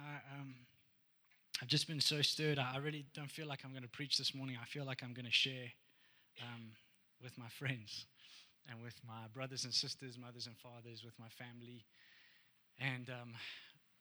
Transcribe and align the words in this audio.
I, 0.00 0.40
um, 0.40 0.54
I've 1.60 1.68
just 1.68 1.86
been 1.86 2.00
so 2.00 2.22
stirred. 2.22 2.58
I 2.58 2.78
really 2.78 3.04
don't 3.14 3.30
feel 3.30 3.46
like 3.46 3.60
I'm 3.64 3.70
going 3.72 3.82
to 3.82 3.88
preach 3.88 4.16
this 4.16 4.34
morning. 4.34 4.56
I 4.60 4.64
feel 4.64 4.84
like 4.84 5.02
I'm 5.02 5.12
going 5.12 5.26
to 5.26 5.32
share 5.32 5.70
um, 6.42 6.72
with 7.22 7.36
my 7.36 7.48
friends 7.48 8.06
and 8.70 8.82
with 8.82 8.94
my 9.06 9.28
brothers 9.34 9.64
and 9.64 9.74
sisters, 9.74 10.18
mothers 10.18 10.46
and 10.46 10.56
fathers, 10.56 11.02
with 11.04 11.18
my 11.18 11.28
family. 11.28 11.84
And 12.78 13.10
um, 13.10 13.34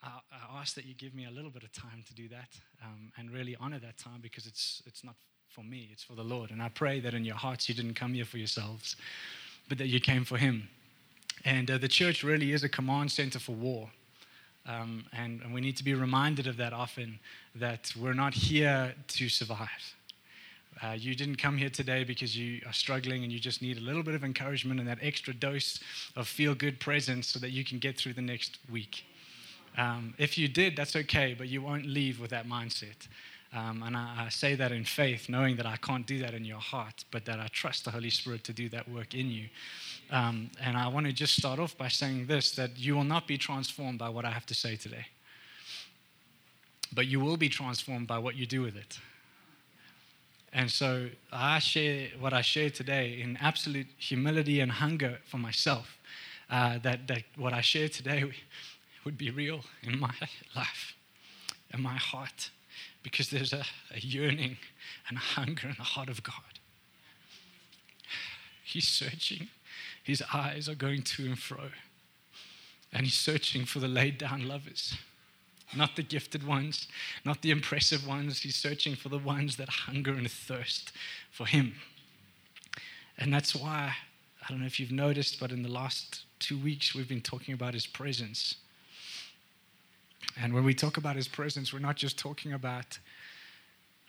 I, 0.01 0.19
I, 0.31 0.59
ask 0.59 0.75
that 0.75 0.85
you 0.85 0.93
give 0.93 1.13
me 1.13 1.25
a 1.25 1.31
little 1.31 1.51
bit 1.51 1.63
of 1.63 1.71
time 1.73 2.03
to 2.07 2.13
do 2.13 2.29
that 2.29 2.49
um, 2.83 3.11
and 3.17 3.31
really 3.31 3.57
honor 3.59 3.79
that 3.79 3.97
time 3.97 4.19
because 4.21 4.45
it's, 4.45 4.81
it's 4.85 5.03
not 5.03 5.15
for 5.49 5.63
me, 5.63 5.89
it's 5.91 6.03
for 6.03 6.13
the 6.13 6.23
Lord. 6.23 6.51
And 6.51 6.61
I 6.61 6.69
pray 6.69 6.99
that 7.01 7.13
in 7.13 7.25
your 7.25 7.35
hearts 7.35 7.67
you 7.67 7.75
didn't 7.75 7.95
come 7.95 8.13
here 8.13 8.25
for 8.25 8.37
yourselves, 8.37 8.95
but 9.67 9.77
that 9.79 9.87
you 9.87 9.99
came 9.99 10.23
for 10.23 10.37
Him. 10.37 10.69
And 11.43 11.69
uh, 11.69 11.77
the 11.77 11.87
church 11.87 12.23
really 12.23 12.53
is 12.53 12.63
a 12.63 12.69
command 12.69 13.11
center 13.11 13.39
for 13.39 13.53
war. 13.53 13.89
Um, 14.67 15.05
and, 15.13 15.41
and 15.41 15.53
we 15.53 15.61
need 15.61 15.77
to 15.77 15.83
be 15.83 15.93
reminded 15.93 16.45
of 16.47 16.57
that 16.57 16.73
often 16.73 17.19
that 17.55 17.91
we're 17.99 18.13
not 18.13 18.33
here 18.33 18.93
to 19.07 19.29
survive. 19.29 19.95
Uh, 20.81 20.91
you 20.91 21.13
didn't 21.13 21.35
come 21.35 21.57
here 21.57 21.69
today 21.69 22.03
because 22.03 22.37
you 22.37 22.61
are 22.65 22.73
struggling 22.73 23.23
and 23.23 23.31
you 23.31 23.39
just 23.39 23.61
need 23.61 23.77
a 23.77 23.81
little 23.81 24.03
bit 24.03 24.15
of 24.15 24.23
encouragement 24.23 24.79
and 24.79 24.87
that 24.87 24.99
extra 25.01 25.33
dose 25.33 25.79
of 26.15 26.27
feel 26.27 26.55
good 26.55 26.79
presence 26.79 27.27
so 27.27 27.39
that 27.39 27.49
you 27.49 27.65
can 27.65 27.79
get 27.79 27.97
through 27.97 28.13
the 28.13 28.21
next 28.21 28.59
week. 28.71 29.03
Um, 29.77 30.13
if 30.17 30.37
you 30.37 30.47
did, 30.47 30.75
that's 30.75 30.95
okay, 30.95 31.35
but 31.37 31.47
you 31.47 31.61
won't 31.61 31.85
leave 31.85 32.19
with 32.19 32.31
that 32.31 32.47
mindset. 32.47 33.07
Um, 33.51 33.81
and 33.83 33.97
I, 33.97 34.25
I, 34.25 34.29
say 34.29 34.53
that 34.55 34.71
in 34.71 34.83
faith, 34.85 35.27
knowing 35.27 35.55
that 35.55 35.65
I 35.65 35.75
can't 35.77 36.05
do 36.05 36.19
that 36.19 36.35
in 36.35 36.45
your 36.45 36.59
heart, 36.59 37.03
but 37.09 37.25
that 37.25 37.39
I 37.39 37.47
trust 37.47 37.83
the 37.83 37.89
Holy 37.91 38.11
Spirit 38.11 38.43
to 38.43 38.53
do 38.53 38.69
that 38.69 38.87
work 38.87 39.15
in 39.15 39.31
you. 39.31 39.45
Um, 40.11 40.51
and 40.61 40.77
I 40.77 40.87
want 40.87 41.07
to 41.07 41.11
just 41.11 41.35
start 41.35 41.57
off 41.57 41.75
by 41.75 41.87
saying 41.87 42.27
this 42.27 42.51
that 42.51 42.77
you 42.77 42.95
will 42.95 43.03
not 43.03 43.27
be 43.27 43.39
transformed 43.39 43.97
by 43.97 44.09
what 44.09 44.23
I 44.23 44.29
have 44.29 44.45
to 44.47 44.53
say 44.53 44.75
today, 44.75 45.07
but 46.93 47.07
you 47.07 47.19
will 47.19 47.37
be 47.37 47.49
transformed 47.49 48.07
by 48.07 48.19
what 48.19 48.35
you 48.35 48.45
do 48.45 48.61
with 48.61 48.75
it. 48.75 48.99
And 50.53 50.69
so 50.69 51.09
I 51.31 51.57
share 51.57 52.09
what 52.19 52.33
I 52.33 52.41
share 52.41 52.69
today 52.69 53.19
in 53.19 53.35
absolute 53.37 53.87
humility 53.97 54.59
and 54.59 54.71
hunger 54.71 55.17
for 55.25 55.37
myself. 55.37 55.97
Uh, 56.51 56.77
that, 56.79 57.07
that 57.07 57.23
what 57.35 57.53
I 57.53 57.61
share 57.61 57.89
today 57.89 58.25
would 59.05 59.17
be 59.17 59.31
real 59.31 59.61
in 59.81 59.99
my 59.99 60.13
life, 60.55 60.93
in 61.73 61.81
my 61.81 61.95
heart 61.95 62.51
because 63.09 63.29
there's 63.29 63.53
a, 63.53 63.63
a 63.95 63.99
yearning 63.99 64.57
and 65.07 65.17
a 65.17 65.21
hunger 65.21 65.67
in 65.67 65.75
the 65.77 65.83
heart 65.83 66.09
of 66.09 66.23
God. 66.23 66.59
He's 68.63 68.87
searching, 68.87 69.47
his 70.03 70.23
eyes 70.33 70.69
are 70.69 70.75
going 70.75 71.01
to 71.01 71.25
and 71.25 71.39
fro, 71.39 71.69
and 72.93 73.05
he's 73.05 73.15
searching 73.15 73.65
for 73.65 73.79
the 73.79 73.87
laid 73.87 74.17
down 74.17 74.47
lovers. 74.47 74.95
Not 75.75 75.95
the 75.95 76.01
gifted 76.01 76.45
ones, 76.47 76.87
not 77.23 77.43
the 77.43 77.51
impressive 77.51 78.07
ones. 78.07 78.41
He's 78.41 78.55
searching 78.55 78.95
for 78.95 79.09
the 79.09 79.19
ones 79.19 79.55
that 79.57 79.69
hunger 79.69 80.13
and 80.13 80.29
thirst 80.29 80.91
for 81.29 81.45
Him. 81.45 81.75
And 83.19 83.31
that's 83.31 83.55
why, 83.55 83.93
I 84.41 84.49
don't 84.49 84.61
know 84.61 84.65
if 84.65 84.79
you've 84.79 84.91
noticed, 84.91 85.39
but 85.39 85.51
in 85.51 85.61
the 85.61 85.69
last 85.69 86.21
two 86.39 86.57
weeks, 86.57 86.95
we've 86.95 87.07
been 87.07 87.21
talking 87.21 87.53
about 87.53 87.75
His 87.75 87.85
presence. 87.85 88.55
And 90.41 90.53
when 90.53 90.63
we 90.63 90.73
talk 90.73 90.97
about 90.97 91.15
his 91.15 91.27
presence, 91.27 91.73
we're 91.73 91.79
not 91.79 91.95
just 91.95 92.17
talking 92.17 92.53
about 92.53 92.97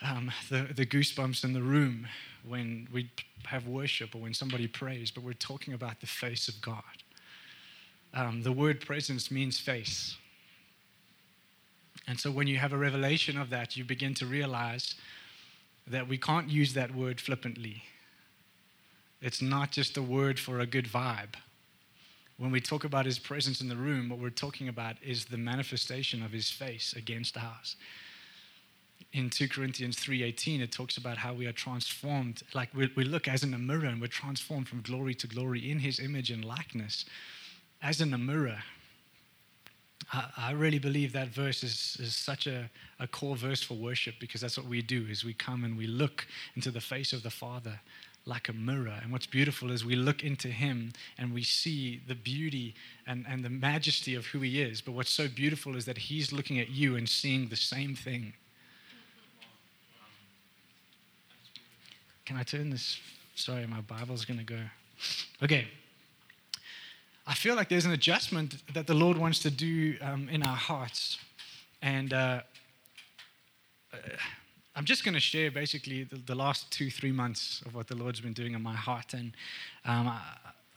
um, 0.02 0.30
the, 0.48 0.68
the 0.74 0.86
goosebumps 0.86 1.44
in 1.44 1.52
the 1.52 1.62
room 1.62 2.06
when 2.46 2.88
we 2.92 3.10
have 3.44 3.66
worship 3.66 4.14
or 4.14 4.18
when 4.18 4.34
somebody 4.34 4.66
prays, 4.66 5.10
but 5.10 5.24
we're 5.24 5.32
talking 5.34 5.74
about 5.74 6.00
the 6.00 6.06
face 6.06 6.48
of 6.48 6.60
God. 6.60 6.82
Um, 8.14 8.42
the 8.42 8.52
word 8.52 8.80
presence 8.80 9.30
means 9.30 9.58
face. 9.58 10.16
And 12.06 12.18
so 12.18 12.30
when 12.30 12.46
you 12.46 12.56
have 12.58 12.72
a 12.72 12.78
revelation 12.78 13.38
of 13.38 13.50
that, 13.50 13.76
you 13.76 13.84
begin 13.84 14.14
to 14.14 14.26
realize 14.26 14.94
that 15.86 16.08
we 16.08 16.18
can't 16.18 16.48
use 16.48 16.74
that 16.74 16.94
word 16.94 17.20
flippantly. 17.20 17.82
It's 19.20 19.42
not 19.42 19.70
just 19.70 19.96
a 19.96 20.02
word 20.02 20.38
for 20.38 20.60
a 20.60 20.66
good 20.66 20.86
vibe 20.86 21.34
when 22.40 22.50
we 22.50 22.60
talk 22.60 22.84
about 22.84 23.04
his 23.04 23.18
presence 23.18 23.60
in 23.60 23.68
the 23.68 23.76
room, 23.76 24.08
what 24.08 24.18
we're 24.18 24.30
talking 24.30 24.68
about 24.68 24.96
is 25.02 25.26
the 25.26 25.36
manifestation 25.36 26.22
of 26.22 26.32
his 26.32 26.48
face 26.48 26.94
against 26.96 27.36
ours. 27.36 27.76
In 29.12 29.28
2 29.28 29.46
Corinthians 29.46 29.98
3:18, 29.98 30.62
it 30.62 30.72
talks 30.72 30.96
about 30.96 31.18
how 31.18 31.34
we 31.34 31.46
are 31.46 31.52
transformed, 31.52 32.42
like 32.54 32.72
we, 32.74 32.90
we 32.96 33.04
look 33.04 33.28
as 33.28 33.42
in 33.42 33.52
a 33.52 33.58
mirror 33.58 33.84
and 33.84 34.00
we're 34.00 34.06
transformed 34.06 34.68
from 34.68 34.80
glory 34.80 35.14
to 35.16 35.26
glory 35.26 35.70
in 35.70 35.80
his 35.80 36.00
image 36.00 36.30
and 36.30 36.42
likeness, 36.42 37.04
as 37.82 38.00
in 38.00 38.14
a 38.14 38.18
mirror. 38.18 38.62
I, 40.10 40.30
I 40.38 40.52
really 40.52 40.78
believe 40.78 41.12
that 41.12 41.28
verse 41.28 41.62
is, 41.62 41.98
is 42.00 42.16
such 42.16 42.46
a, 42.46 42.70
a 42.98 43.06
core 43.06 43.36
verse 43.36 43.62
for 43.62 43.74
worship 43.74 44.14
because 44.18 44.40
that's 44.40 44.56
what 44.56 44.66
we 44.66 44.80
do 44.80 45.04
is 45.10 45.26
we 45.26 45.34
come 45.34 45.62
and 45.62 45.76
we 45.76 45.86
look 45.86 46.26
into 46.56 46.70
the 46.70 46.80
face 46.80 47.12
of 47.12 47.22
the 47.22 47.30
Father 47.30 47.80
like 48.26 48.48
a 48.48 48.52
mirror. 48.52 48.98
And 49.02 49.12
what's 49.12 49.26
beautiful 49.26 49.70
is 49.70 49.84
we 49.84 49.96
look 49.96 50.22
into 50.22 50.48
him 50.48 50.92
and 51.18 51.32
we 51.32 51.42
see 51.42 52.00
the 52.06 52.14
beauty 52.14 52.74
and, 53.06 53.24
and 53.28 53.44
the 53.44 53.50
majesty 53.50 54.14
of 54.14 54.26
who 54.26 54.40
he 54.40 54.60
is. 54.60 54.80
But 54.80 54.92
what's 54.92 55.10
so 55.10 55.26
beautiful 55.28 55.76
is 55.76 55.84
that 55.86 55.98
he's 55.98 56.32
looking 56.32 56.58
at 56.58 56.70
you 56.70 56.96
and 56.96 57.08
seeing 57.08 57.48
the 57.48 57.56
same 57.56 57.94
thing. 57.94 58.34
Can 62.26 62.36
I 62.36 62.42
turn 62.42 62.70
this? 62.70 63.00
Sorry, 63.34 63.66
my 63.66 63.80
Bible's 63.80 64.24
going 64.24 64.38
to 64.38 64.44
go. 64.44 64.60
Okay. 65.42 65.66
I 67.26 67.34
feel 67.34 67.54
like 67.54 67.68
there's 67.68 67.86
an 67.86 67.92
adjustment 67.92 68.56
that 68.74 68.86
the 68.86 68.94
Lord 68.94 69.16
wants 69.16 69.40
to 69.40 69.50
do 69.50 69.96
um, 70.00 70.28
in 70.28 70.42
our 70.42 70.56
hearts. 70.56 71.18
And 71.82 72.12
uh, 72.12 72.42
uh 73.92 73.98
I'm 74.76 74.84
just 74.84 75.04
going 75.04 75.14
to 75.14 75.20
share 75.20 75.50
basically 75.50 76.04
the, 76.04 76.16
the, 76.16 76.34
last 76.34 76.70
two, 76.70 76.90
three 76.90 77.12
months 77.12 77.62
of 77.66 77.74
what 77.74 77.88
the 77.88 77.96
Lord's 77.96 78.20
been 78.20 78.32
doing 78.32 78.54
in 78.54 78.62
my 78.62 78.74
heart. 78.74 79.14
And 79.14 79.32
um, 79.84 80.08
I, 80.08 80.20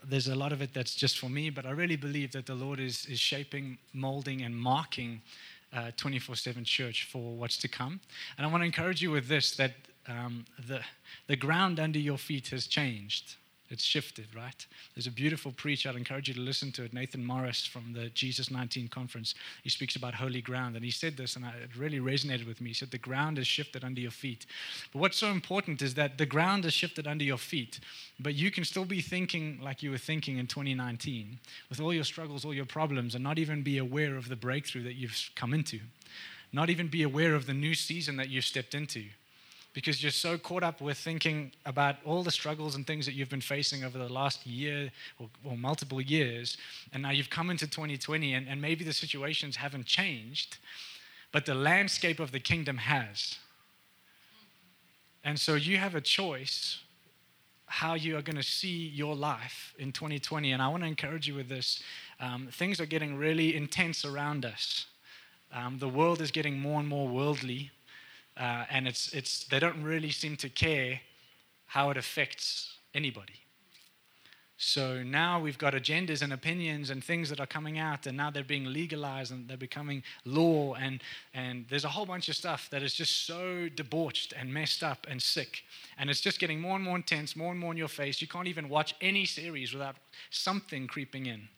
there's 0.08 0.28
a 0.28 0.36
lot 0.36 0.52
of 0.52 0.62
it 0.62 0.74
that's 0.74 0.96
just 0.96 1.20
for 1.20 1.30
me, 1.30 1.50
but 1.50 1.66
I 1.66 1.72
really 1.72 1.96
believe 1.96 2.32
that 2.32 2.46
the 2.46 2.56
Lord 2.56 2.80
is, 2.80 3.06
is 3.06 3.20
shaping, 3.20 3.78
molding, 3.94 4.42
and 4.42 4.56
marking 4.56 5.22
24 5.98 6.34
uh, 6.34 6.36
7 6.36 6.64
church 6.64 7.08
for 7.12 7.36
what's 7.36 7.58
to 7.58 7.68
come. 7.68 8.00
And 8.38 8.46
I 8.46 8.50
want 8.50 8.62
to 8.62 8.66
encourage 8.66 9.02
you 9.02 9.12
with 9.12 9.28
this 9.28 9.56
that 9.56 9.74
um, 10.08 10.46
the, 10.68 10.82
the 11.28 11.36
ground 11.36 11.80
under 11.80 12.00
your 12.00 12.18
feet 12.18 12.50
has 12.50 12.68
changed. 12.68 13.36
It's 13.74 13.84
shifted, 13.84 14.28
right? 14.36 14.68
There's 14.94 15.08
a 15.08 15.12
beautiful 15.12 15.52
preach. 15.52 15.88
I'd 15.88 15.96
encourage 15.96 16.28
you 16.28 16.36
to 16.36 16.40
listen 16.40 16.72
to 16.74 16.84
it. 16.84 16.94
Nathan 16.94 17.26
Morris 17.26 17.66
from 17.66 17.92
the 17.92 18.10
Jesus 18.10 18.52
19 18.52 18.88
conference. 18.88 19.34
He 19.64 19.70
speaks 19.72 19.96
about 19.96 20.14
holy 20.14 20.42
ground. 20.42 20.76
And 20.76 20.86
he 20.86 20.92
said 20.92 21.18
this, 21.18 21.36
and 21.36 21.44
it 21.44 21.76
really 21.76 22.00
resonated 22.00 22.46
with 22.46 22.62
me. 22.62 22.70
He 22.70 22.76
said, 22.76 22.92
The 22.92 23.00
ground 23.00 23.40
is 23.40 23.48
shifted 23.48 23.84
under 23.84 24.00
your 24.00 24.12
feet. 24.12 24.46
But 24.92 25.00
what's 25.00 25.18
so 25.18 25.32
important 25.32 25.82
is 25.82 25.96
that 25.96 26.20
the 26.20 26.28
ground 26.28 26.66
is 26.66 26.74
shifted 26.74 27.08
under 27.08 27.24
your 27.24 27.40
feet, 27.40 27.80
but 28.20 28.36
you 28.36 28.52
can 28.52 28.64
still 28.64 28.86
be 28.86 29.02
thinking 29.02 29.60
like 29.60 29.82
you 29.82 29.90
were 29.90 29.98
thinking 29.98 30.38
in 30.38 30.46
2019 30.46 31.40
with 31.68 31.82
all 31.82 31.92
your 31.92 32.04
struggles, 32.04 32.46
all 32.46 32.54
your 32.54 32.66
problems, 32.66 33.16
and 33.16 33.24
not 33.24 33.40
even 33.40 33.64
be 33.64 33.80
aware 33.80 34.16
of 34.16 34.30
the 34.30 34.36
breakthrough 34.36 34.84
that 34.84 34.94
you've 34.94 35.32
come 35.36 35.52
into, 35.52 35.80
not 36.52 36.70
even 36.70 36.90
be 36.90 37.02
aware 37.02 37.34
of 37.34 37.48
the 37.48 37.56
new 37.56 37.74
season 37.74 38.18
that 38.18 38.30
you've 38.30 38.46
stepped 38.46 38.76
into 38.76 39.06
because 39.74 40.04
you're 40.04 40.12
so 40.12 40.38
caught 40.38 40.64
up 40.64 40.82
with 40.82 40.98
thinking 40.98 41.52
about 41.66 41.96
all 42.06 42.24
the 42.24 42.32
struggles 42.32 42.76
and 42.76 42.86
things 42.86 43.06
that 43.06 43.14
you've 43.14 43.30
been 43.30 43.42
facing 43.42 43.84
over 43.84 43.98
the 43.98 44.08
last 44.08 44.46
year 44.46 44.92
or, 45.20 45.30
or 45.44 45.58
multiple 45.58 46.00
years. 46.00 46.58
And 46.94 47.04
now 47.04 47.12
you've 47.12 47.30
come 47.30 47.50
into 47.50 47.68
2020 47.68 48.34
and, 48.34 48.48
and 48.48 48.62
maybe 48.62 48.84
the 48.84 48.94
situations 48.94 49.56
haven't 49.56 49.86
changed, 49.86 50.58
but 51.32 51.46
the 51.46 51.56
landscape 51.56 52.20
of 52.20 52.32
the 52.32 52.40
kingdom 52.40 52.78
has. 52.78 53.38
And 55.24 55.40
so 55.40 55.56
you 55.56 55.78
have 55.78 55.96
a 55.96 56.02
choice 56.02 56.80
how 57.66 57.96
you 57.96 58.16
are 58.16 58.22
going 58.22 58.36
to 58.36 58.44
see 58.44 58.88
your 58.90 59.16
life 59.16 59.74
in 59.80 59.92
2020. 59.92 60.52
And 60.52 60.62
I 60.62 60.68
want 60.68 60.84
to 60.84 60.88
encourage 60.88 61.28
you 61.28 61.34
with 61.34 61.50
this. 61.50 61.82
Um, 62.20 62.48
things 62.52 62.80
are 62.80 62.86
getting 62.86 63.18
really 63.18 63.56
intense 63.56 64.06
around 64.06 64.46
us. 64.46 64.86
Um, 65.52 65.80
the 65.80 65.90
world 65.90 66.22
is 66.22 66.30
getting 66.30 66.60
more 66.60 66.80
and 66.80 66.88
more 66.88 67.08
worldly. 67.08 67.72
Uh, 68.38 68.66
and 68.70 68.88
it's, 68.88 69.14
it's, 69.14 69.46
they 69.46 69.60
don't 69.60 69.84
really 69.84 70.12
seem 70.12 70.36
to 70.38 70.50
care 70.50 71.00
how 71.66 71.90
it 71.90 71.98
affects 71.98 72.78
anybody. 72.94 73.34
So 74.58 75.04
now 75.04 75.42
we've 75.42 75.58
got 75.58 75.74
agendas 75.74 76.22
and 76.22 76.32
opinions 76.32 76.90
and 76.90 77.04
things 77.04 77.30
that 77.30 77.40
are 77.40 77.48
coming 77.48 77.80
out, 77.80 78.08
and 78.08 78.16
now 78.16 78.30
they're 78.30 78.44
being 78.44 78.66
legalized 78.66 79.32
and 79.32 79.48
they're 79.48 79.58
becoming 79.58 80.04
law. 80.26 80.76
And, 80.76 81.02
and 81.34 81.66
there's 81.70 81.84
a 81.84 81.90
whole 81.90 82.06
bunch 82.06 82.30
of 82.30 82.36
stuff 82.36 82.70
that 82.72 82.82
is 82.82 82.94
just 82.94 83.26
so 83.26 83.68
debauched 83.76 84.34
and 84.40 84.54
messed 84.54 84.84
up 84.84 85.06
and 85.10 85.22
sick. 85.22 85.64
And 85.98 86.10
it's 86.10 86.22
just 86.22 86.40
getting 86.40 86.62
more 86.62 86.76
and 86.76 86.84
more 86.84 86.96
intense, 86.96 87.36
more 87.36 87.52
and 87.52 87.60
more 87.60 87.72
in 87.72 87.78
your 87.78 87.88
face. 87.90 88.22
You 88.22 88.28
can't 88.28 88.48
even 88.48 88.70
watch 88.70 88.96
any 89.02 89.26
series 89.26 89.74
without 89.74 89.98
something 90.30 90.88
creeping 90.88 91.26
in, 91.26 91.50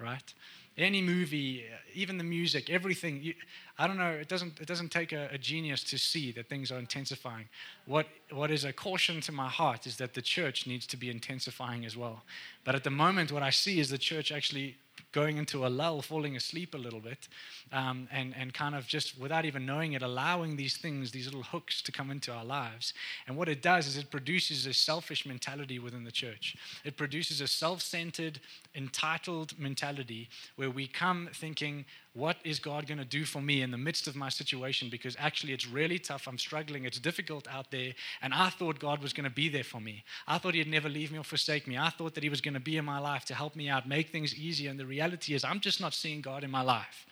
right? 0.00 0.32
Any 0.80 1.02
movie, 1.02 1.64
even 1.94 2.16
the 2.16 2.24
music, 2.24 2.70
everything. 2.70 3.22
You, 3.22 3.34
I 3.78 3.86
don't 3.86 3.98
know. 3.98 4.10
It 4.10 4.28
doesn't. 4.28 4.60
It 4.60 4.66
doesn't 4.66 4.90
take 4.90 5.12
a, 5.12 5.28
a, 5.30 5.38
genius 5.38 5.84
to 5.84 5.98
see 5.98 6.32
that 6.32 6.48
things 6.48 6.72
are 6.72 6.78
intensifying. 6.78 7.48
What 7.84 8.06
What 8.30 8.50
is 8.50 8.64
a 8.64 8.72
caution 8.72 9.20
to 9.22 9.32
my 9.32 9.48
heart 9.48 9.86
is 9.86 9.96
that 9.96 10.14
the 10.14 10.22
church 10.22 10.66
needs 10.66 10.86
to 10.86 10.96
be 10.96 11.10
intensifying 11.10 11.84
as 11.84 11.96
well. 11.96 12.22
But 12.64 12.74
at 12.74 12.84
the 12.84 12.90
moment, 12.90 13.30
what 13.30 13.42
I 13.42 13.50
see 13.50 13.78
is 13.78 13.90
the 13.90 13.98
church 13.98 14.32
actually 14.32 14.76
going 15.12 15.36
into 15.36 15.66
a 15.66 15.68
lull, 15.68 16.02
falling 16.02 16.36
asleep 16.36 16.74
a 16.74 16.78
little 16.78 17.00
bit, 17.00 17.28
um, 17.72 18.08
and, 18.12 18.34
and 18.36 18.54
kind 18.54 18.74
of 18.74 18.86
just 18.86 19.18
without 19.18 19.44
even 19.44 19.66
knowing 19.66 19.92
it, 19.92 20.02
allowing 20.02 20.56
these 20.56 20.76
things, 20.76 21.10
these 21.10 21.26
little 21.26 21.42
hooks 21.42 21.82
to 21.82 21.92
come 21.92 22.10
into 22.10 22.32
our 22.32 22.44
lives. 22.44 22.94
And 23.26 23.36
what 23.36 23.48
it 23.48 23.62
does 23.62 23.86
is 23.86 23.96
it 23.96 24.10
produces 24.10 24.66
a 24.66 24.72
selfish 24.72 25.26
mentality 25.26 25.78
within 25.78 26.04
the 26.04 26.12
church. 26.12 26.56
It 26.84 26.96
produces 26.96 27.40
a 27.40 27.48
self 27.48 27.82
centered, 27.82 28.40
entitled 28.74 29.58
mentality 29.58 30.28
where 30.56 30.70
we 30.70 30.86
come 30.86 31.28
thinking, 31.34 31.84
what 32.12 32.38
is 32.42 32.58
God 32.58 32.88
going 32.88 32.98
to 32.98 33.04
do 33.04 33.24
for 33.24 33.40
me 33.40 33.62
in 33.62 33.70
the 33.70 33.78
midst 33.78 34.08
of 34.08 34.16
my 34.16 34.28
situation? 34.28 34.88
Because 34.90 35.16
actually, 35.18 35.52
it's 35.52 35.68
really 35.68 35.98
tough. 35.98 36.26
I'm 36.26 36.38
struggling. 36.38 36.84
It's 36.84 36.98
difficult 36.98 37.46
out 37.46 37.70
there. 37.70 37.92
And 38.20 38.34
I 38.34 38.50
thought 38.50 38.80
God 38.80 39.00
was 39.00 39.12
going 39.12 39.24
to 39.24 39.34
be 39.34 39.48
there 39.48 39.62
for 39.62 39.80
me. 39.80 40.02
I 40.26 40.38
thought 40.38 40.54
He'd 40.54 40.66
never 40.66 40.88
leave 40.88 41.12
me 41.12 41.18
or 41.18 41.24
forsake 41.24 41.68
me. 41.68 41.78
I 41.78 41.90
thought 41.90 42.14
that 42.14 42.24
He 42.24 42.28
was 42.28 42.40
going 42.40 42.54
to 42.54 42.60
be 42.60 42.76
in 42.76 42.84
my 42.84 42.98
life 42.98 43.24
to 43.26 43.34
help 43.34 43.54
me 43.54 43.68
out, 43.68 43.88
make 43.88 44.10
things 44.10 44.34
easier. 44.34 44.70
And 44.70 44.80
the 44.80 44.86
reality 45.00 45.34
is, 45.34 45.44
I'm 45.44 45.60
just 45.60 45.80
not 45.80 45.94
seeing 45.94 46.20
God 46.20 46.44
in 46.44 46.50
my 46.50 46.62
life. 46.62 47.06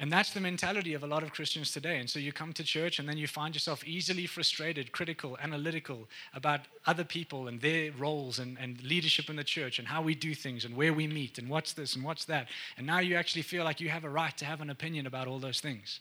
And 0.00 0.10
that's 0.10 0.32
the 0.32 0.40
mentality 0.40 0.94
of 0.94 1.04
a 1.04 1.06
lot 1.06 1.22
of 1.22 1.32
Christians 1.32 1.70
today. 1.70 1.98
And 1.98 2.10
so 2.10 2.18
you 2.18 2.32
come 2.32 2.52
to 2.54 2.64
church 2.64 2.98
and 2.98 3.08
then 3.08 3.16
you 3.16 3.28
find 3.28 3.54
yourself 3.54 3.84
easily 3.84 4.26
frustrated, 4.26 4.90
critical, 4.90 5.38
analytical 5.40 6.08
about 6.34 6.62
other 6.84 7.04
people 7.04 7.46
and 7.46 7.60
their 7.60 7.92
roles 7.92 8.40
and, 8.40 8.58
and 8.58 8.82
leadership 8.82 9.30
in 9.30 9.36
the 9.36 9.44
church 9.44 9.78
and 9.78 9.86
how 9.86 10.02
we 10.02 10.16
do 10.16 10.34
things 10.34 10.64
and 10.64 10.74
where 10.74 10.92
we 10.92 11.06
meet 11.06 11.38
and 11.38 11.48
what's 11.48 11.74
this 11.74 11.94
and 11.94 12.04
what's 12.04 12.24
that. 12.24 12.48
And 12.76 12.84
now 12.88 12.98
you 12.98 13.14
actually 13.14 13.42
feel 13.42 13.62
like 13.62 13.80
you 13.80 13.88
have 13.88 14.02
a 14.02 14.10
right 14.10 14.36
to 14.38 14.44
have 14.44 14.60
an 14.60 14.70
opinion 14.70 15.06
about 15.06 15.28
all 15.28 15.38
those 15.38 15.60
things. 15.60 16.00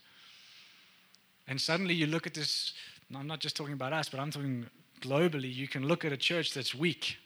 And 1.48 1.62
suddenly 1.62 1.94
you 1.94 2.08
look 2.08 2.26
at 2.26 2.34
this, 2.34 2.74
I'm 3.16 3.28
not 3.28 3.42
just 3.42 3.56
talking 3.56 3.74
about 3.74 3.94
us, 3.94 4.10
but 4.10 4.20
I'm 4.20 4.32
talking 4.32 4.66
globally. 5.02 5.54
You 5.54 5.68
can 5.68 5.88
look 5.88 6.04
at 6.04 6.12
a 6.12 6.18
church 6.18 6.56
that's 6.56 6.74
weak. 6.74 7.18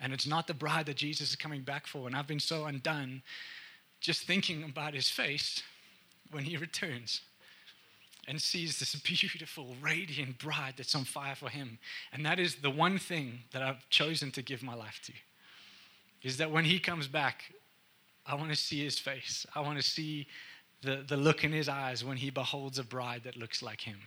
And 0.00 0.12
it's 0.12 0.26
not 0.26 0.46
the 0.46 0.54
bride 0.54 0.86
that 0.86 0.96
Jesus 0.96 1.30
is 1.30 1.36
coming 1.36 1.62
back 1.62 1.86
for. 1.86 2.06
And 2.06 2.14
I've 2.14 2.26
been 2.26 2.40
so 2.40 2.66
undone 2.66 3.22
just 4.00 4.22
thinking 4.22 4.62
about 4.62 4.94
his 4.94 5.10
face 5.10 5.62
when 6.30 6.44
he 6.44 6.56
returns 6.56 7.22
and 8.28 8.40
sees 8.40 8.78
this 8.78 8.94
beautiful, 8.94 9.74
radiant 9.80 10.38
bride 10.38 10.74
that's 10.76 10.94
on 10.94 11.04
fire 11.04 11.34
for 11.34 11.48
him. 11.48 11.78
And 12.12 12.24
that 12.26 12.38
is 12.38 12.56
the 12.56 12.70
one 12.70 12.98
thing 12.98 13.40
that 13.52 13.62
I've 13.62 13.88
chosen 13.88 14.30
to 14.32 14.42
give 14.42 14.62
my 14.62 14.74
life 14.74 15.00
to. 15.06 15.12
Is 16.22 16.36
that 16.36 16.50
when 16.50 16.64
he 16.64 16.78
comes 16.78 17.08
back, 17.08 17.54
I 18.26 18.34
want 18.34 18.50
to 18.50 18.56
see 18.56 18.84
his 18.84 18.98
face. 18.98 19.46
I 19.54 19.60
want 19.60 19.78
to 19.78 19.82
see 19.82 20.26
the, 20.82 21.04
the 21.08 21.16
look 21.16 21.42
in 21.42 21.52
his 21.52 21.68
eyes 21.68 22.04
when 22.04 22.18
he 22.18 22.28
beholds 22.28 22.78
a 22.78 22.84
bride 22.84 23.22
that 23.24 23.36
looks 23.36 23.62
like 23.62 23.80
him. 23.80 23.98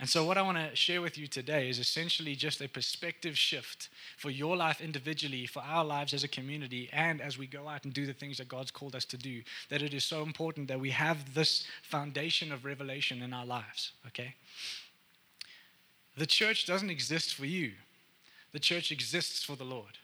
And 0.00 0.08
so, 0.08 0.24
what 0.24 0.36
I 0.36 0.42
want 0.42 0.58
to 0.58 0.74
share 0.74 1.00
with 1.00 1.16
you 1.16 1.26
today 1.26 1.68
is 1.68 1.78
essentially 1.78 2.34
just 2.34 2.60
a 2.60 2.68
perspective 2.68 3.38
shift 3.38 3.88
for 4.16 4.30
your 4.30 4.56
life 4.56 4.80
individually, 4.80 5.46
for 5.46 5.62
our 5.62 5.84
lives 5.84 6.12
as 6.12 6.24
a 6.24 6.28
community, 6.28 6.88
and 6.92 7.20
as 7.20 7.38
we 7.38 7.46
go 7.46 7.68
out 7.68 7.84
and 7.84 7.94
do 7.94 8.04
the 8.04 8.12
things 8.12 8.38
that 8.38 8.48
God's 8.48 8.72
called 8.72 8.96
us 8.96 9.04
to 9.06 9.16
do. 9.16 9.42
That 9.68 9.82
it 9.82 9.94
is 9.94 10.04
so 10.04 10.22
important 10.22 10.68
that 10.68 10.80
we 10.80 10.90
have 10.90 11.34
this 11.34 11.64
foundation 11.82 12.50
of 12.50 12.64
revelation 12.64 13.22
in 13.22 13.32
our 13.32 13.46
lives, 13.46 13.92
okay? 14.08 14.34
The 16.16 16.26
church 16.26 16.66
doesn't 16.66 16.90
exist 16.90 17.34
for 17.34 17.46
you, 17.46 17.72
the 18.52 18.60
church 18.60 18.90
exists 18.90 19.44
for 19.44 19.56
the 19.56 19.64
Lord. 19.64 19.98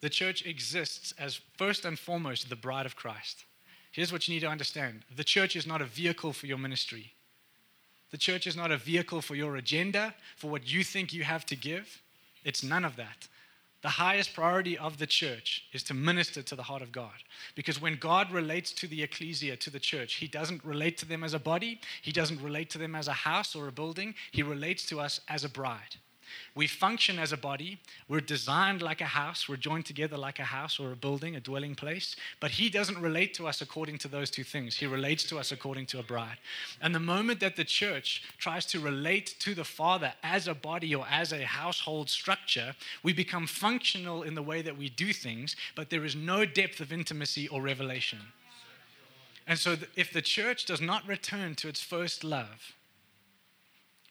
The 0.00 0.08
church 0.08 0.46
exists 0.46 1.12
as 1.18 1.40
first 1.58 1.84
and 1.84 1.98
foremost 1.98 2.48
the 2.48 2.56
bride 2.56 2.86
of 2.86 2.96
Christ. 2.96 3.44
Here's 3.92 4.12
what 4.12 4.26
you 4.26 4.34
need 4.34 4.40
to 4.40 4.46
understand 4.46 5.04
the 5.14 5.24
church 5.24 5.56
is 5.56 5.66
not 5.66 5.82
a 5.82 5.86
vehicle 5.86 6.32
for 6.32 6.46
your 6.46 6.58
ministry. 6.58 7.12
The 8.10 8.18
church 8.18 8.46
is 8.46 8.56
not 8.56 8.72
a 8.72 8.76
vehicle 8.76 9.22
for 9.22 9.34
your 9.34 9.56
agenda, 9.56 10.14
for 10.36 10.50
what 10.50 10.70
you 10.70 10.82
think 10.82 11.12
you 11.12 11.22
have 11.24 11.46
to 11.46 11.56
give. 11.56 12.02
It's 12.44 12.62
none 12.62 12.84
of 12.84 12.96
that. 12.96 13.28
The 13.82 13.88
highest 13.88 14.34
priority 14.34 14.76
of 14.76 14.98
the 14.98 15.06
church 15.06 15.64
is 15.72 15.82
to 15.84 15.94
minister 15.94 16.42
to 16.42 16.54
the 16.54 16.62
heart 16.62 16.82
of 16.82 16.92
God. 16.92 17.14
Because 17.54 17.80
when 17.80 17.96
God 17.96 18.30
relates 18.30 18.72
to 18.72 18.86
the 18.86 19.02
ecclesia, 19.02 19.56
to 19.56 19.70
the 19.70 19.80
church, 19.80 20.14
He 20.14 20.26
doesn't 20.26 20.62
relate 20.64 20.98
to 20.98 21.06
them 21.06 21.24
as 21.24 21.32
a 21.32 21.38
body, 21.38 21.80
He 22.02 22.12
doesn't 22.12 22.42
relate 22.42 22.68
to 22.70 22.78
them 22.78 22.94
as 22.94 23.08
a 23.08 23.12
house 23.12 23.54
or 23.54 23.68
a 23.68 23.72
building, 23.72 24.14
He 24.32 24.42
relates 24.42 24.84
to 24.86 25.00
us 25.00 25.20
as 25.28 25.44
a 25.44 25.48
bride. 25.48 25.96
We 26.54 26.66
function 26.66 27.18
as 27.18 27.32
a 27.32 27.36
body. 27.36 27.78
We're 28.08 28.20
designed 28.20 28.82
like 28.82 29.00
a 29.00 29.06
house. 29.06 29.48
We're 29.48 29.56
joined 29.56 29.86
together 29.86 30.16
like 30.16 30.38
a 30.38 30.44
house 30.44 30.80
or 30.80 30.92
a 30.92 30.96
building, 30.96 31.36
a 31.36 31.40
dwelling 31.40 31.74
place. 31.74 32.16
But 32.40 32.52
He 32.52 32.68
doesn't 32.68 33.00
relate 33.00 33.34
to 33.34 33.46
us 33.46 33.60
according 33.60 33.98
to 33.98 34.08
those 34.08 34.30
two 34.30 34.44
things. 34.44 34.76
He 34.76 34.86
relates 34.86 35.24
to 35.24 35.38
us 35.38 35.52
according 35.52 35.86
to 35.86 35.98
a 35.98 36.02
bride. 36.02 36.38
And 36.80 36.94
the 36.94 37.00
moment 37.00 37.40
that 37.40 37.56
the 37.56 37.64
church 37.64 38.22
tries 38.38 38.66
to 38.66 38.80
relate 38.80 39.36
to 39.40 39.54
the 39.54 39.64
Father 39.64 40.12
as 40.22 40.48
a 40.48 40.54
body 40.54 40.94
or 40.94 41.06
as 41.10 41.32
a 41.32 41.44
household 41.44 42.10
structure, 42.10 42.74
we 43.02 43.12
become 43.12 43.46
functional 43.46 44.22
in 44.22 44.34
the 44.34 44.42
way 44.42 44.62
that 44.62 44.76
we 44.76 44.88
do 44.88 45.12
things, 45.12 45.56
but 45.74 45.90
there 45.90 46.04
is 46.04 46.16
no 46.16 46.44
depth 46.44 46.80
of 46.80 46.92
intimacy 46.92 47.48
or 47.48 47.62
revelation. 47.62 48.20
And 49.46 49.58
so, 49.58 49.76
if 49.96 50.12
the 50.12 50.22
church 50.22 50.64
does 50.64 50.80
not 50.80 51.06
return 51.08 51.56
to 51.56 51.68
its 51.68 51.80
first 51.80 52.22
love, 52.22 52.74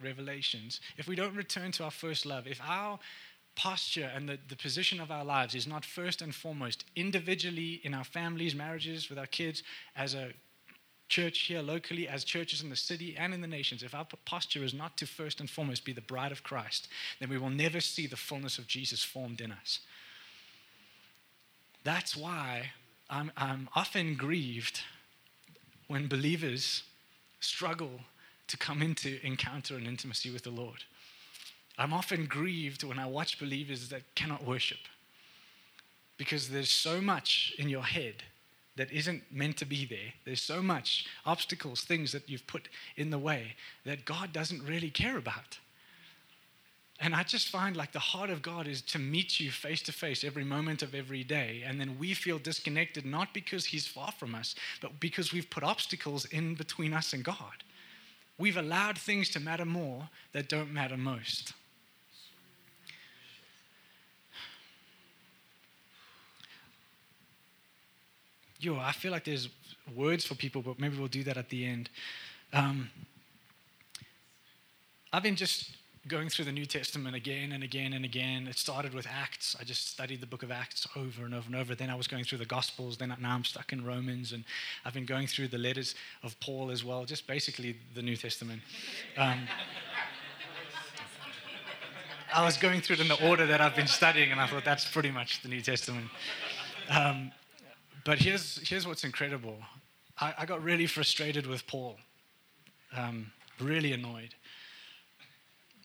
revelations, 0.01 0.81
if 0.97 1.07
we 1.07 1.15
don't 1.15 1.35
return 1.35 1.71
to 1.73 1.83
our 1.83 1.91
first 1.91 2.25
love, 2.25 2.47
if 2.47 2.61
our 2.61 2.99
posture 3.55 4.09
and 4.15 4.29
the, 4.29 4.37
the 4.47 4.55
position 4.55 5.01
of 5.01 5.11
our 5.11 5.25
lives 5.25 5.53
is 5.53 5.67
not 5.67 5.83
first 5.83 6.21
and 6.21 6.33
foremost 6.33 6.85
individually 6.95 7.81
in 7.83 7.93
our 7.93 8.03
families, 8.03 8.55
marriages, 8.55 9.09
with 9.09 9.19
our 9.19 9.25
kids, 9.25 9.63
as 9.95 10.13
a 10.13 10.31
church 11.09 11.39
here 11.39 11.61
locally, 11.61 12.07
as 12.07 12.23
churches 12.23 12.61
in 12.61 12.69
the 12.69 12.75
city 12.75 13.15
and 13.17 13.33
in 13.33 13.41
the 13.41 13.47
nations, 13.47 13.83
if 13.83 13.95
our 13.95 14.07
posture 14.25 14.63
is 14.63 14.73
not 14.73 14.95
to 14.97 15.05
first 15.05 15.39
and 15.39 15.49
foremost 15.49 15.83
be 15.83 15.91
the 15.91 16.01
bride 16.01 16.31
of 16.31 16.43
Christ, 16.43 16.87
then 17.19 17.29
we 17.29 17.37
will 17.37 17.49
never 17.49 17.81
see 17.81 18.07
the 18.07 18.15
fullness 18.15 18.57
of 18.57 18.67
Jesus 18.67 19.03
formed 19.03 19.41
in 19.41 19.51
us. 19.51 19.79
That's 21.83 22.15
why 22.15 22.71
I'm, 23.09 23.31
I'm 23.35 23.67
often 23.75 24.15
grieved 24.15 24.81
when 25.87 26.07
believers 26.07 26.83
struggle 27.39 28.01
to 28.49 28.57
come 28.57 28.81
into 28.81 29.19
encounter 29.25 29.75
and 29.75 29.87
intimacy 29.87 30.29
with 30.31 30.43
the 30.43 30.49
Lord. 30.49 30.83
I'm 31.77 31.93
often 31.93 32.25
grieved 32.25 32.83
when 32.83 32.99
I 32.99 33.05
watch 33.05 33.39
believers 33.39 33.89
that 33.89 34.03
cannot 34.15 34.45
worship 34.45 34.79
because 36.17 36.49
there's 36.49 36.69
so 36.69 36.99
much 36.99 37.53
in 37.57 37.69
your 37.69 37.83
head 37.83 38.23
that 38.75 38.91
isn't 38.91 39.23
meant 39.31 39.57
to 39.57 39.65
be 39.65 39.85
there. 39.85 40.13
There's 40.25 40.41
so 40.41 40.61
much 40.61 41.05
obstacles, 41.25 41.81
things 41.81 42.11
that 42.11 42.29
you've 42.29 42.45
put 42.47 42.67
in 42.97 43.09
the 43.09 43.17
way 43.17 43.55
that 43.85 44.05
God 44.05 44.33
doesn't 44.33 44.63
really 44.63 44.89
care 44.89 45.17
about. 45.17 45.57
And 47.01 47.15
I 47.15 47.23
just 47.23 47.47
find 47.47 47.77
like 47.77 47.93
the 47.93 47.99
heart 47.99 48.29
of 48.29 48.41
God 48.41 48.67
is 48.67 48.81
to 48.83 48.99
meet 48.99 49.39
you 49.39 49.51
face 49.51 49.81
to 49.83 49.93
face 49.93 50.25
every 50.25 50.43
moment 50.43 50.81
of 50.81 50.93
every 50.93 51.23
day. 51.23 51.63
And 51.65 51.79
then 51.79 51.97
we 51.97 52.13
feel 52.13 52.39
disconnected, 52.39 53.05
not 53.05 53.33
because 53.33 53.65
He's 53.65 53.87
far 53.87 54.11
from 54.11 54.35
us, 54.35 54.55
but 54.81 54.99
because 54.99 55.31
we've 55.31 55.49
put 55.49 55.63
obstacles 55.63 56.25
in 56.25 56.55
between 56.55 56.93
us 56.93 57.13
and 57.13 57.23
God. 57.23 57.63
We've 58.39 58.57
allowed 58.57 58.97
things 58.97 59.29
to 59.31 59.39
matter 59.39 59.65
more 59.65 60.09
that 60.31 60.47
don't 60.47 60.71
matter 60.71 60.95
most. 60.95 61.51
Yo, 68.61 68.77
I 68.77 68.93
feel 68.93 69.11
like 69.11 69.25
there's 69.25 69.49
words 69.93 70.25
for 70.25 70.35
people, 70.35 70.61
but 70.61 70.79
maybe 70.79 70.97
we'll 70.97 71.07
do 71.07 71.23
that 71.23 71.37
at 71.37 71.49
the 71.49 71.65
end. 71.65 71.89
Um, 72.53 72.89
I've 75.11 75.23
been 75.23 75.35
just 75.35 75.71
going 76.09 76.27
through 76.27 76.45
the 76.45 76.51
New 76.51 76.65
Testament 76.65 77.15
again 77.15 77.51
and 77.51 77.63
again 77.63 77.93
and 77.93 78.03
again. 78.03 78.47
It 78.47 78.57
started 78.57 78.93
with 78.93 79.07
Acts. 79.07 79.55
I 79.59 79.63
just 79.63 79.87
studied 79.87 80.19
the 80.19 80.25
book 80.25 80.43
of 80.43 80.51
Acts 80.51 80.87
over 80.95 81.23
and 81.23 81.33
over 81.33 81.45
and 81.45 81.55
over. 81.55 81.75
Then 81.75 81.89
I 81.89 81.95
was 81.95 82.07
going 82.07 82.23
through 82.23 82.39
the 82.39 82.45
Gospels. 82.45 82.97
Then 82.97 83.15
now 83.21 83.35
I'm 83.35 83.45
stuck 83.45 83.71
in 83.71 83.85
Romans. 83.85 84.33
And 84.33 84.43
I've 84.83 84.93
been 84.93 85.05
going 85.05 85.27
through 85.27 85.49
the 85.49 85.57
letters 85.57 85.95
of 86.23 86.37
Paul 86.39 86.71
as 86.71 86.83
well, 86.83 87.05
just 87.05 87.27
basically 87.27 87.77
the 87.93 88.01
New 88.01 88.17
Testament. 88.17 88.61
Um, 89.17 89.47
I 92.33 92.43
was 92.43 92.57
going 92.57 92.81
through 92.81 92.95
it 92.95 92.99
in 93.01 93.07
the 93.07 93.27
order 93.27 93.45
that 93.45 93.61
I've 93.61 93.75
been 93.75 93.87
studying, 93.87 94.31
and 94.31 94.41
I 94.41 94.47
thought 94.47 94.65
that's 94.65 94.89
pretty 94.89 95.11
much 95.11 95.41
the 95.43 95.49
New 95.49 95.61
Testament. 95.61 96.07
Um, 96.89 97.31
but 98.03 98.17
here's, 98.19 98.67
here's 98.67 98.85
what's 98.87 99.03
incredible 99.03 99.57
I, 100.19 100.33
I 100.39 100.45
got 100.45 100.61
really 100.63 100.87
frustrated 100.87 101.47
with 101.47 101.65
Paul, 101.67 101.97
um, 102.95 103.31
really 103.59 103.93
annoyed 103.93 104.33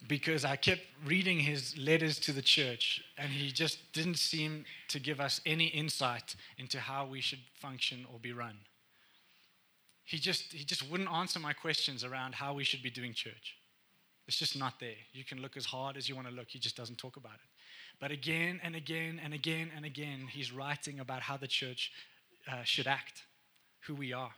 because 0.08 0.44
I 0.44 0.56
kept 0.56 0.82
reading 1.06 1.38
his 1.38 1.76
letters 1.78 2.18
to 2.20 2.32
the 2.32 2.42
church, 2.42 3.02
and 3.16 3.30
he 3.30 3.50
just 3.50 3.78
didn't 3.92 4.18
seem 4.18 4.64
to 4.88 4.98
give 4.98 5.20
us 5.20 5.40
any 5.46 5.66
insight 5.66 6.36
into 6.58 6.78
how 6.78 7.06
we 7.06 7.20
should 7.20 7.38
function 7.54 8.06
or 8.12 8.18
be 8.18 8.32
run. 8.32 8.56
He 10.04 10.18
just, 10.18 10.52
he 10.52 10.64
just 10.64 10.88
wouldn't 10.90 11.10
answer 11.10 11.38
my 11.38 11.52
questions 11.52 12.04
around 12.04 12.34
how 12.34 12.54
we 12.54 12.64
should 12.64 12.82
be 12.82 12.90
doing 12.90 13.14
church. 13.14 13.56
It's 14.26 14.38
just 14.38 14.58
not 14.58 14.80
there. 14.80 14.96
You 15.12 15.24
can 15.24 15.40
look 15.40 15.56
as 15.56 15.66
hard 15.66 15.96
as 15.96 16.08
you 16.08 16.14
want 16.14 16.28
to 16.28 16.34
look, 16.34 16.48
he 16.48 16.58
just 16.58 16.76
doesn't 16.76 16.98
talk 16.98 17.16
about 17.16 17.34
it. 17.34 17.50
But 18.00 18.10
again 18.10 18.60
and 18.62 18.74
again 18.76 19.20
and 19.22 19.32
again 19.32 19.70
and 19.74 19.84
again, 19.84 20.26
he's 20.30 20.52
writing 20.52 21.00
about 21.00 21.22
how 21.22 21.36
the 21.36 21.46
church 21.46 21.92
uh, 22.50 22.62
should 22.64 22.86
act. 22.86 23.22
who 23.86 23.94
we 23.94 24.12
are, 24.12 24.32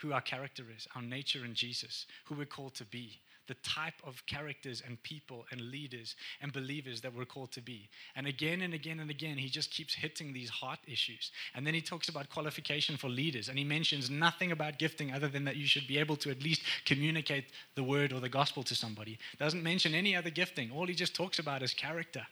who 0.00 0.12
our 0.12 0.20
character 0.20 0.64
is, 0.76 0.86
our 0.94 1.02
nature 1.02 1.44
in 1.44 1.54
Jesus, 1.54 2.06
who 2.26 2.34
we're 2.34 2.46
called 2.46 2.74
to 2.74 2.84
be 2.84 3.20
the 3.46 3.54
type 3.62 3.94
of 4.04 4.24
characters 4.26 4.82
and 4.84 5.02
people 5.02 5.46
and 5.50 5.60
leaders 5.60 6.16
and 6.40 6.52
believers 6.52 7.00
that 7.00 7.14
we're 7.14 7.24
called 7.24 7.52
to 7.52 7.60
be. 7.60 7.88
And 8.14 8.26
again 8.26 8.62
and 8.62 8.74
again 8.74 9.00
and 9.00 9.10
again, 9.10 9.38
he 9.38 9.48
just 9.48 9.70
keeps 9.70 9.94
hitting 9.94 10.32
these 10.32 10.50
heart 10.50 10.78
issues. 10.86 11.30
And 11.54 11.66
then 11.66 11.74
he 11.74 11.80
talks 11.80 12.08
about 12.08 12.30
qualification 12.30 12.96
for 12.96 13.08
leaders. 13.08 13.48
And 13.48 13.58
he 13.58 13.64
mentions 13.64 14.10
nothing 14.10 14.52
about 14.52 14.78
gifting 14.78 15.12
other 15.12 15.28
than 15.28 15.44
that 15.44 15.56
you 15.56 15.66
should 15.66 15.86
be 15.86 15.98
able 15.98 16.16
to 16.16 16.30
at 16.30 16.42
least 16.42 16.62
communicate 16.84 17.46
the 17.74 17.84
word 17.84 18.12
or 18.12 18.20
the 18.20 18.28
gospel 18.28 18.62
to 18.64 18.74
somebody. 18.74 19.18
Doesn't 19.38 19.62
mention 19.62 19.94
any 19.94 20.16
other 20.16 20.30
gifting. 20.30 20.70
All 20.70 20.86
he 20.86 20.94
just 20.94 21.14
talks 21.14 21.38
about 21.38 21.62
is 21.62 21.72
character. 21.74 22.26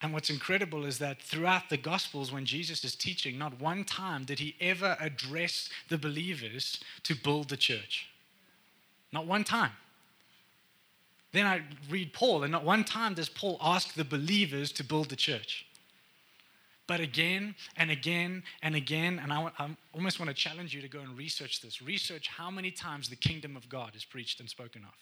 And 0.00 0.12
what's 0.12 0.30
incredible 0.30 0.84
is 0.84 0.98
that 0.98 1.20
throughout 1.20 1.70
the 1.70 1.76
Gospels, 1.76 2.30
when 2.30 2.46
Jesus 2.46 2.84
is 2.84 2.94
teaching, 2.94 3.36
not 3.36 3.60
one 3.60 3.84
time 3.84 4.24
did 4.24 4.38
he 4.38 4.54
ever 4.60 4.96
address 5.00 5.68
the 5.88 5.98
believers 5.98 6.80
to 7.02 7.16
build 7.16 7.48
the 7.48 7.56
church. 7.56 8.08
Not 9.12 9.26
one 9.26 9.44
time. 9.44 9.72
Then 11.32 11.46
I 11.46 11.62
read 11.90 12.12
Paul, 12.12 12.42
and 12.42 12.52
not 12.52 12.64
one 12.64 12.84
time 12.84 13.14
does 13.14 13.28
Paul 13.28 13.58
ask 13.60 13.94
the 13.94 14.04
believers 14.04 14.72
to 14.72 14.84
build 14.84 15.10
the 15.10 15.16
church. 15.16 15.66
But 16.86 17.00
again 17.00 17.54
and 17.76 17.90
again 17.90 18.42
and 18.62 18.74
again, 18.74 19.20
and 19.22 19.30
I, 19.30 19.50
I, 19.58 19.76
almost 19.92 20.18
want 20.18 20.30
to 20.30 20.34
challenge 20.34 20.74
you 20.74 20.80
to 20.80 20.88
go 20.88 21.00
and 21.00 21.18
research 21.18 21.60
this. 21.60 21.82
Research 21.82 22.28
how 22.28 22.50
many 22.50 22.70
times 22.70 23.10
the 23.10 23.16
kingdom 23.16 23.56
of 23.56 23.68
God 23.68 23.94
is 23.94 24.06
preached 24.06 24.40
and 24.40 24.48
spoken 24.48 24.84
of. 24.84 24.94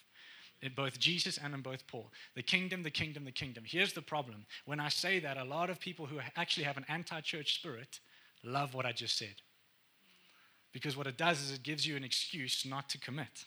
In 0.61 0.73
both 0.75 0.99
Jesus 0.99 1.37
and 1.41 1.53
in 1.53 1.61
both 1.61 1.87
Paul. 1.87 2.11
The 2.35 2.43
kingdom, 2.43 2.83
the 2.83 2.91
kingdom, 2.91 3.23
the 3.23 3.31
kingdom. 3.31 3.63
Here's 3.65 3.93
the 3.93 4.01
problem. 4.01 4.45
When 4.65 4.81
I 4.81 4.89
say 4.89 5.19
that, 5.19 5.37
a 5.37 5.45
lot 5.45 5.69
of 5.69 5.79
people 5.79 6.07
who 6.07 6.19
actually 6.35 6.65
have 6.65 6.75
an 6.75 6.85
anti 6.89 7.21
church 7.21 7.55
spirit 7.55 7.99
love 8.43 8.73
what 8.73 8.85
I 8.85 8.91
just 8.91 9.17
said. 9.17 9.35
Because 10.73 10.97
what 10.97 11.07
it 11.07 11.17
does 11.17 11.41
is 11.41 11.51
it 11.51 11.63
gives 11.63 11.87
you 11.87 11.95
an 11.95 12.03
excuse 12.03 12.65
not 12.65 12.89
to 12.89 12.97
commit. 12.97 13.45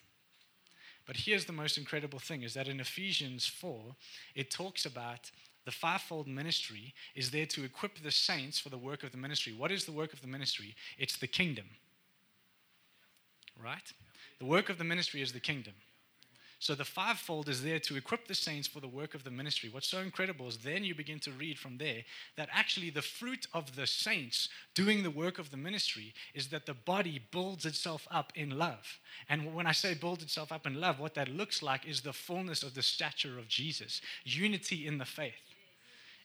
But 1.10 1.16
here's 1.16 1.44
the 1.44 1.52
most 1.52 1.76
incredible 1.76 2.20
thing 2.20 2.44
is 2.44 2.54
that 2.54 2.68
in 2.68 2.78
Ephesians 2.78 3.44
4, 3.44 3.96
it 4.36 4.48
talks 4.48 4.86
about 4.86 5.32
the 5.64 5.72
fivefold 5.72 6.28
ministry 6.28 6.94
is 7.16 7.32
there 7.32 7.46
to 7.46 7.64
equip 7.64 7.98
the 7.98 8.12
saints 8.12 8.60
for 8.60 8.68
the 8.68 8.78
work 8.78 9.02
of 9.02 9.10
the 9.10 9.18
ministry. 9.18 9.52
What 9.52 9.72
is 9.72 9.84
the 9.84 9.90
work 9.90 10.12
of 10.12 10.20
the 10.20 10.28
ministry? 10.28 10.76
It's 10.98 11.16
the 11.16 11.26
kingdom. 11.26 11.64
Right? 13.60 13.92
The 14.38 14.44
work 14.44 14.68
of 14.68 14.78
the 14.78 14.84
ministry 14.84 15.20
is 15.20 15.32
the 15.32 15.40
kingdom. 15.40 15.74
So 16.60 16.74
the 16.74 16.84
fivefold 16.84 17.48
is 17.48 17.62
there 17.62 17.78
to 17.80 17.96
equip 17.96 18.28
the 18.28 18.34
saints 18.34 18.68
for 18.68 18.80
the 18.80 18.86
work 18.86 19.14
of 19.14 19.24
the 19.24 19.30
ministry. 19.30 19.70
What's 19.72 19.88
so 19.88 20.00
incredible 20.00 20.46
is 20.46 20.58
then 20.58 20.84
you 20.84 20.94
begin 20.94 21.18
to 21.20 21.30
read 21.30 21.58
from 21.58 21.78
there 21.78 22.02
that 22.36 22.50
actually 22.52 22.90
the 22.90 23.00
fruit 23.00 23.46
of 23.54 23.76
the 23.76 23.86
saints 23.86 24.50
doing 24.74 25.02
the 25.02 25.10
work 25.10 25.38
of 25.38 25.50
the 25.50 25.56
ministry 25.56 26.12
is 26.34 26.48
that 26.48 26.66
the 26.66 26.74
body 26.74 27.18
builds 27.32 27.64
itself 27.64 28.06
up 28.10 28.30
in 28.36 28.58
love. 28.58 29.00
And 29.30 29.54
when 29.54 29.66
I 29.66 29.72
say 29.72 29.94
builds 29.94 30.22
itself 30.22 30.52
up 30.52 30.66
in 30.66 30.78
love, 30.78 31.00
what 31.00 31.14
that 31.14 31.28
looks 31.28 31.62
like 31.62 31.88
is 31.88 32.02
the 32.02 32.12
fullness 32.12 32.62
of 32.62 32.74
the 32.74 32.82
stature 32.82 33.38
of 33.38 33.48
Jesus, 33.48 34.02
unity 34.24 34.86
in 34.86 34.98
the 34.98 35.06
faith 35.06 35.32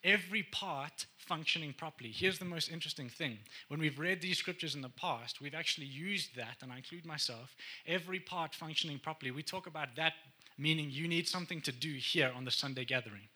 every 0.06 0.44
part 0.44 1.08
functioning 1.28 1.74
properly. 1.74 2.12
Here's 2.12 2.40
the 2.40 2.46
most 2.46 2.72
interesting 2.72 3.10
thing. 3.10 3.40
When 3.68 3.80
we've 3.80 4.00
read 4.00 4.22
these 4.22 4.38
scriptures 4.38 4.76
in 4.76 4.82
the 4.82 4.90
past, 4.90 5.42
we've 5.42 5.56
actually 5.56 5.88
used 5.88 6.36
that, 6.36 6.58
and 6.62 6.72
I 6.72 6.78
include 6.78 7.06
myself, 7.06 7.56
every 7.88 8.20
part 8.20 8.54
functioning 8.54 9.00
properly. 9.00 9.32
We 9.32 9.44
talk 9.44 9.68
about 9.68 9.96
that 9.96 10.14
meaning 10.58 10.90
you 10.90 11.08
need 11.08 11.28
something 11.28 11.62
to 11.62 11.72
do 11.72 11.94
here 11.94 12.32
on 12.36 12.46
the 12.46 12.52
Sunday 12.52 12.86
gathering. 12.86 13.28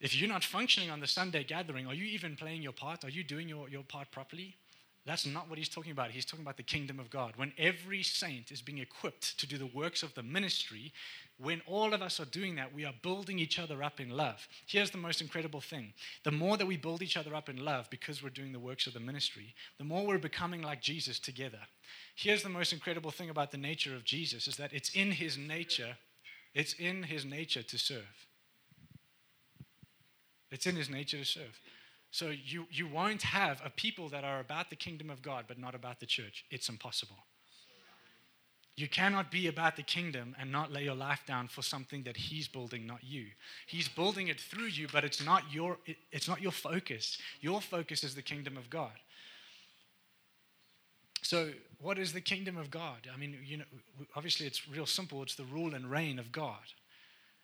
If 0.00 0.16
you're 0.16 0.28
not 0.28 0.42
functioning 0.42 0.90
on 0.90 1.00
the 1.00 1.06
Sunday 1.06 1.44
gathering, 1.44 1.86
are 1.86 1.94
you 1.94 2.04
even 2.04 2.36
playing 2.36 2.62
your 2.62 2.72
part? 2.72 3.04
Are 3.04 3.10
you 3.10 3.22
doing 3.22 3.48
your, 3.48 3.68
your 3.68 3.84
part 3.84 4.10
properly? 4.10 4.56
That's 5.04 5.26
not 5.26 5.48
what 5.48 5.58
he's 5.58 5.68
talking 5.68 5.90
about. 5.90 6.12
He's 6.12 6.24
talking 6.24 6.44
about 6.44 6.56
the 6.56 6.62
kingdom 6.62 7.00
of 7.00 7.10
God. 7.10 7.32
When 7.34 7.52
every 7.58 8.04
saint 8.04 8.52
is 8.52 8.62
being 8.62 8.78
equipped 8.78 9.36
to 9.40 9.48
do 9.48 9.58
the 9.58 9.66
works 9.66 10.04
of 10.04 10.14
the 10.14 10.22
ministry, 10.22 10.92
when 11.38 11.60
all 11.66 11.92
of 11.92 12.02
us 12.02 12.20
are 12.20 12.24
doing 12.26 12.54
that, 12.54 12.72
we 12.72 12.84
are 12.84 12.94
building 13.02 13.40
each 13.40 13.58
other 13.58 13.82
up 13.82 13.98
in 13.98 14.10
love. 14.10 14.46
Here's 14.66 14.92
the 14.92 14.98
most 14.98 15.20
incredible 15.20 15.60
thing 15.60 15.92
the 16.22 16.30
more 16.30 16.56
that 16.56 16.66
we 16.66 16.76
build 16.76 17.02
each 17.02 17.16
other 17.16 17.34
up 17.34 17.48
in 17.48 17.56
love 17.64 17.90
because 17.90 18.22
we're 18.22 18.30
doing 18.30 18.52
the 18.52 18.60
works 18.60 18.86
of 18.86 18.94
the 18.94 19.00
ministry, 19.00 19.54
the 19.78 19.84
more 19.84 20.06
we're 20.06 20.18
becoming 20.18 20.62
like 20.62 20.80
Jesus 20.80 21.18
together. 21.18 21.60
Here's 22.14 22.44
the 22.44 22.48
most 22.48 22.72
incredible 22.72 23.10
thing 23.10 23.28
about 23.28 23.50
the 23.50 23.58
nature 23.58 23.96
of 23.96 24.04
Jesus 24.04 24.46
is 24.46 24.56
that 24.56 24.72
it's 24.72 24.90
in 24.90 25.10
his 25.10 25.36
nature, 25.36 25.96
it's 26.54 26.74
in 26.74 27.02
his 27.02 27.24
nature 27.24 27.64
to 27.64 27.78
serve. 27.78 28.28
It's 30.52 30.66
in 30.66 30.76
his 30.76 30.90
nature 30.90 31.18
to 31.18 31.24
serve. 31.24 31.58
So 32.12 32.28
you, 32.28 32.66
you 32.70 32.86
won't 32.86 33.22
have 33.22 33.60
a 33.64 33.70
people 33.70 34.10
that 34.10 34.22
are 34.22 34.38
about 34.38 34.68
the 34.68 34.76
kingdom 34.76 35.08
of 35.08 35.22
God 35.22 35.46
but 35.48 35.58
not 35.58 35.74
about 35.74 35.98
the 35.98 36.06
church. 36.06 36.44
It's 36.50 36.68
impossible. 36.68 37.16
You 38.76 38.86
cannot 38.86 39.30
be 39.30 39.48
about 39.48 39.76
the 39.76 39.82
kingdom 39.82 40.36
and 40.38 40.52
not 40.52 40.72
lay 40.72 40.84
your 40.84 40.94
life 40.94 41.22
down 41.26 41.48
for 41.48 41.62
something 41.62 42.02
that 42.04 42.16
he's 42.16 42.48
building, 42.48 42.86
not 42.86 43.02
you. 43.02 43.26
He's 43.66 43.88
building 43.88 44.28
it 44.28 44.40
through 44.40 44.66
you, 44.66 44.88
but 44.92 45.04
it's 45.04 45.24
not 45.24 45.42
your, 45.50 45.78
it's 46.10 46.28
not 46.28 46.40
your 46.40 46.52
focus. 46.52 47.18
Your 47.40 47.60
focus 47.60 48.04
is 48.04 48.14
the 48.14 48.22
kingdom 48.22 48.56
of 48.56 48.70
God. 48.70 48.92
So, 51.22 51.50
what 51.80 51.98
is 51.98 52.12
the 52.12 52.20
kingdom 52.20 52.56
of 52.56 52.70
God? 52.70 53.08
I 53.12 53.16
mean, 53.16 53.38
you 53.44 53.58
know, 53.58 53.64
obviously 54.16 54.46
it's 54.46 54.68
real 54.68 54.86
simple. 54.86 55.22
It's 55.22 55.34
the 55.34 55.44
rule 55.44 55.74
and 55.74 55.90
reign 55.90 56.18
of 56.18 56.32
God. 56.32 56.60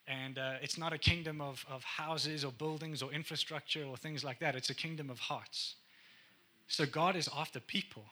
And 0.08 0.38
uh, 0.38 0.54
it's 0.62 0.78
not 0.78 0.94
a 0.94 0.98
kingdom 0.98 1.40
of, 1.40 1.64
of 1.70 1.84
houses 1.84 2.42
or 2.44 2.50
buildings 2.50 3.02
or 3.02 3.12
infrastructure 3.12 3.84
or 3.84 3.96
things 3.96 4.24
like 4.24 4.40
that. 4.40 4.56
It's 4.56 4.70
a 4.70 4.74
kingdom 4.74 5.10
of 5.10 5.18
hearts. 5.18 5.74
So 6.66 6.86
God 6.86 7.14
is 7.14 7.28
after 7.36 7.60
people. 7.60 8.04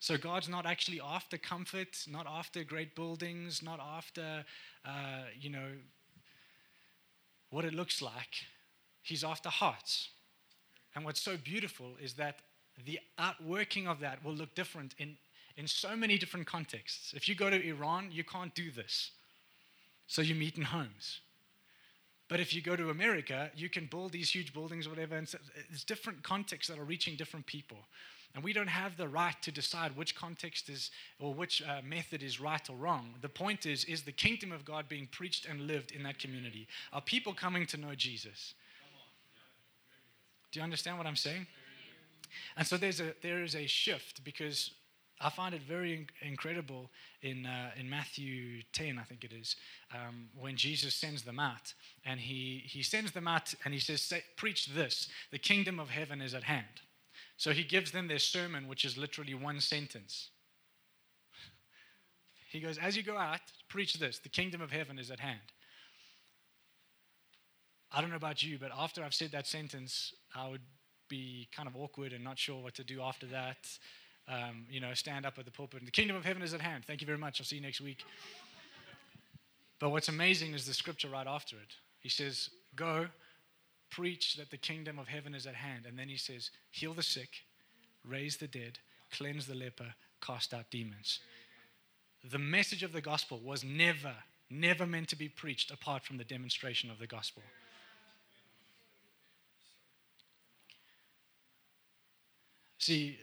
So 0.00 0.16
God's 0.18 0.48
not 0.48 0.66
actually 0.66 1.00
after 1.00 1.38
comfort, 1.38 2.04
not 2.08 2.26
after 2.26 2.62
great 2.62 2.94
buildings, 2.94 3.62
not 3.62 3.80
after, 3.80 4.44
uh, 4.84 5.24
you 5.38 5.50
know, 5.50 5.68
what 7.50 7.64
it 7.64 7.74
looks 7.74 8.02
like. 8.02 8.44
He's 9.02 9.24
after 9.24 9.48
hearts. 9.48 10.10
And 10.94 11.04
what's 11.04 11.22
so 11.22 11.36
beautiful 11.36 11.92
is 12.02 12.14
that 12.14 12.40
the 12.84 12.98
outworking 13.18 13.86
of 13.88 14.00
that 14.00 14.24
will 14.24 14.34
look 14.34 14.54
different 14.54 14.94
in 14.98 15.16
in 15.60 15.66
so 15.66 15.94
many 15.94 16.16
different 16.16 16.46
contexts. 16.46 17.12
If 17.14 17.28
you 17.28 17.34
go 17.34 17.50
to 17.50 17.68
Iran, 17.68 18.08
you 18.10 18.24
can't 18.24 18.54
do 18.54 18.70
this. 18.70 19.10
So 20.06 20.22
you 20.22 20.34
meet 20.34 20.56
in 20.56 20.64
homes. 20.64 21.20
But 22.28 22.40
if 22.40 22.54
you 22.54 22.62
go 22.62 22.76
to 22.76 22.88
America, 22.88 23.50
you 23.54 23.68
can 23.68 23.84
build 23.84 24.12
these 24.12 24.30
huge 24.30 24.54
buildings 24.54 24.86
or 24.86 24.90
whatever. 24.90 25.16
And 25.16 25.28
so 25.28 25.36
it's 25.70 25.84
different 25.84 26.22
contexts 26.22 26.70
that 26.70 26.78
are 26.80 26.84
reaching 26.84 27.14
different 27.14 27.44
people. 27.44 27.76
And 28.34 28.42
we 28.42 28.54
don't 28.54 28.68
have 28.68 28.96
the 28.96 29.06
right 29.06 29.34
to 29.42 29.52
decide 29.52 29.94
which 29.96 30.14
context 30.14 30.70
is 30.70 30.90
or 31.18 31.34
which 31.34 31.62
uh, 31.62 31.82
method 31.84 32.22
is 32.22 32.40
right 32.40 32.70
or 32.70 32.76
wrong. 32.76 33.14
The 33.20 33.28
point 33.28 33.66
is, 33.66 33.84
is 33.84 34.02
the 34.02 34.12
kingdom 34.12 34.52
of 34.52 34.64
God 34.64 34.88
being 34.88 35.08
preached 35.12 35.44
and 35.44 35.66
lived 35.66 35.92
in 35.92 36.02
that 36.04 36.18
community? 36.18 36.68
Are 36.90 37.02
people 37.02 37.34
coming 37.34 37.66
to 37.66 37.76
know 37.76 37.94
Jesus? 37.94 38.54
Do 40.52 40.60
you 40.60 40.64
understand 40.64 40.96
what 40.96 41.06
I'm 41.06 41.16
saying? 41.16 41.46
And 42.56 42.66
so 42.66 42.78
there's 42.78 43.00
a, 43.00 43.12
there 43.20 43.42
is 43.42 43.54
a 43.54 43.66
shift 43.66 44.24
because 44.24 44.70
I 45.22 45.28
find 45.28 45.54
it 45.54 45.60
very 45.62 46.06
incredible 46.22 46.90
in, 47.20 47.44
uh, 47.44 47.72
in 47.78 47.90
Matthew 47.90 48.62
10, 48.72 48.98
I 48.98 49.02
think 49.02 49.22
it 49.22 49.32
is, 49.32 49.54
um, 49.94 50.28
when 50.38 50.56
Jesus 50.56 50.94
sends 50.94 51.22
them 51.22 51.38
out. 51.38 51.74
And 52.06 52.18
he, 52.18 52.62
he 52.64 52.82
sends 52.82 53.12
them 53.12 53.28
out 53.28 53.52
and 53.64 53.74
he 53.74 53.80
says, 53.80 54.12
Preach 54.36 54.68
this 54.68 55.08
the 55.30 55.38
kingdom 55.38 55.78
of 55.78 55.90
heaven 55.90 56.22
is 56.22 56.32
at 56.32 56.44
hand. 56.44 56.80
So 57.36 57.52
he 57.52 57.64
gives 57.64 57.90
them 57.90 58.08
their 58.08 58.18
sermon, 58.18 58.66
which 58.66 58.84
is 58.84 58.96
literally 58.96 59.34
one 59.34 59.60
sentence. 59.60 60.30
He 62.48 62.60
goes, 62.60 62.78
As 62.78 62.96
you 62.96 63.02
go 63.02 63.18
out, 63.18 63.40
preach 63.68 63.94
this 63.94 64.18
the 64.18 64.28
kingdom 64.30 64.62
of 64.62 64.70
heaven 64.70 64.98
is 64.98 65.10
at 65.10 65.20
hand. 65.20 65.40
I 67.92 68.00
don't 68.00 68.10
know 68.10 68.16
about 68.16 68.42
you, 68.42 68.58
but 68.58 68.70
after 68.76 69.04
I've 69.04 69.14
said 69.14 69.32
that 69.32 69.46
sentence, 69.46 70.14
I 70.34 70.48
would 70.48 70.62
be 71.08 71.48
kind 71.54 71.68
of 71.68 71.76
awkward 71.76 72.12
and 72.12 72.24
not 72.24 72.38
sure 72.38 72.62
what 72.62 72.74
to 72.74 72.84
do 72.84 73.02
after 73.02 73.26
that 73.26 73.66
um, 74.28 74.66
you 74.70 74.80
know, 74.80 74.94
stand 74.94 75.26
up 75.26 75.38
at 75.38 75.44
the 75.44 75.50
pulpit. 75.50 75.84
The 75.84 75.90
kingdom 75.90 76.16
of 76.16 76.24
heaven 76.24 76.42
is 76.42 76.54
at 76.54 76.60
hand. 76.60 76.84
Thank 76.86 77.00
you 77.00 77.06
very 77.06 77.18
much. 77.18 77.40
I'll 77.40 77.46
see 77.46 77.56
you 77.56 77.62
next 77.62 77.80
week. 77.80 78.04
But 79.78 79.90
what's 79.90 80.08
amazing 80.08 80.52
is 80.54 80.66
the 80.66 80.74
scripture 80.74 81.08
right 81.08 81.26
after 81.26 81.56
it. 81.56 81.74
He 82.00 82.08
says, 82.08 82.50
Go, 82.76 83.06
preach 83.90 84.36
that 84.36 84.50
the 84.50 84.56
kingdom 84.56 84.98
of 84.98 85.08
heaven 85.08 85.34
is 85.34 85.46
at 85.46 85.54
hand. 85.54 85.86
And 85.86 85.98
then 85.98 86.08
he 86.08 86.16
says, 86.16 86.50
Heal 86.70 86.94
the 86.94 87.02
sick, 87.02 87.30
raise 88.04 88.36
the 88.36 88.46
dead, 88.46 88.78
cleanse 89.10 89.46
the 89.46 89.54
leper, 89.54 89.94
cast 90.20 90.54
out 90.54 90.70
demons. 90.70 91.20
The 92.30 92.38
message 92.38 92.82
of 92.82 92.92
the 92.92 93.00
gospel 93.00 93.40
was 93.42 93.64
never, 93.64 94.14
never 94.50 94.86
meant 94.86 95.08
to 95.08 95.16
be 95.16 95.28
preached 95.28 95.70
apart 95.70 96.04
from 96.04 96.18
the 96.18 96.24
demonstration 96.24 96.90
of 96.90 96.98
the 96.98 97.06
gospel. 97.06 97.42
See, 102.78 103.18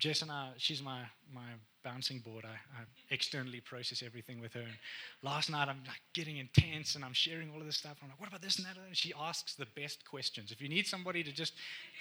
Jess 0.00 0.22
and 0.22 0.30
I, 0.30 0.48
she's 0.56 0.82
my, 0.82 1.02
my 1.32 1.50
bouncing 1.84 2.18
board. 2.20 2.44
I, 2.44 2.54
I, 2.80 2.84
externally 3.10 3.60
process 3.60 4.02
everything 4.02 4.40
with 4.40 4.54
her. 4.54 4.60
And 4.60 4.76
last 5.22 5.50
night 5.50 5.68
I'm 5.68 5.82
like 5.86 6.00
getting 6.14 6.38
intense 6.38 6.94
and 6.94 7.04
I'm 7.04 7.12
sharing 7.12 7.50
all 7.52 7.60
of 7.60 7.66
this 7.66 7.76
stuff. 7.76 7.98
I'm 8.02 8.08
like, 8.08 8.18
what 8.18 8.28
about 8.28 8.40
this 8.40 8.56
and 8.56 8.66
that? 8.66 8.76
And 8.86 8.96
she 8.96 9.12
asks 9.18 9.54
the 9.54 9.66
best 9.76 10.08
questions. 10.08 10.52
If 10.52 10.62
you 10.62 10.68
need 10.68 10.86
somebody 10.86 11.22
to 11.22 11.32
just 11.32 11.52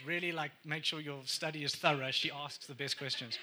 really 0.06 0.32
like 0.32 0.52
make 0.66 0.86
sure 0.86 1.02
your 1.02 1.22
study 1.26 1.64
is 1.64 1.76
thorough, 1.76 2.12
she 2.12 2.32
asks 2.32 2.68
the 2.68 2.74
best 2.74 2.98
questions. 2.98 3.38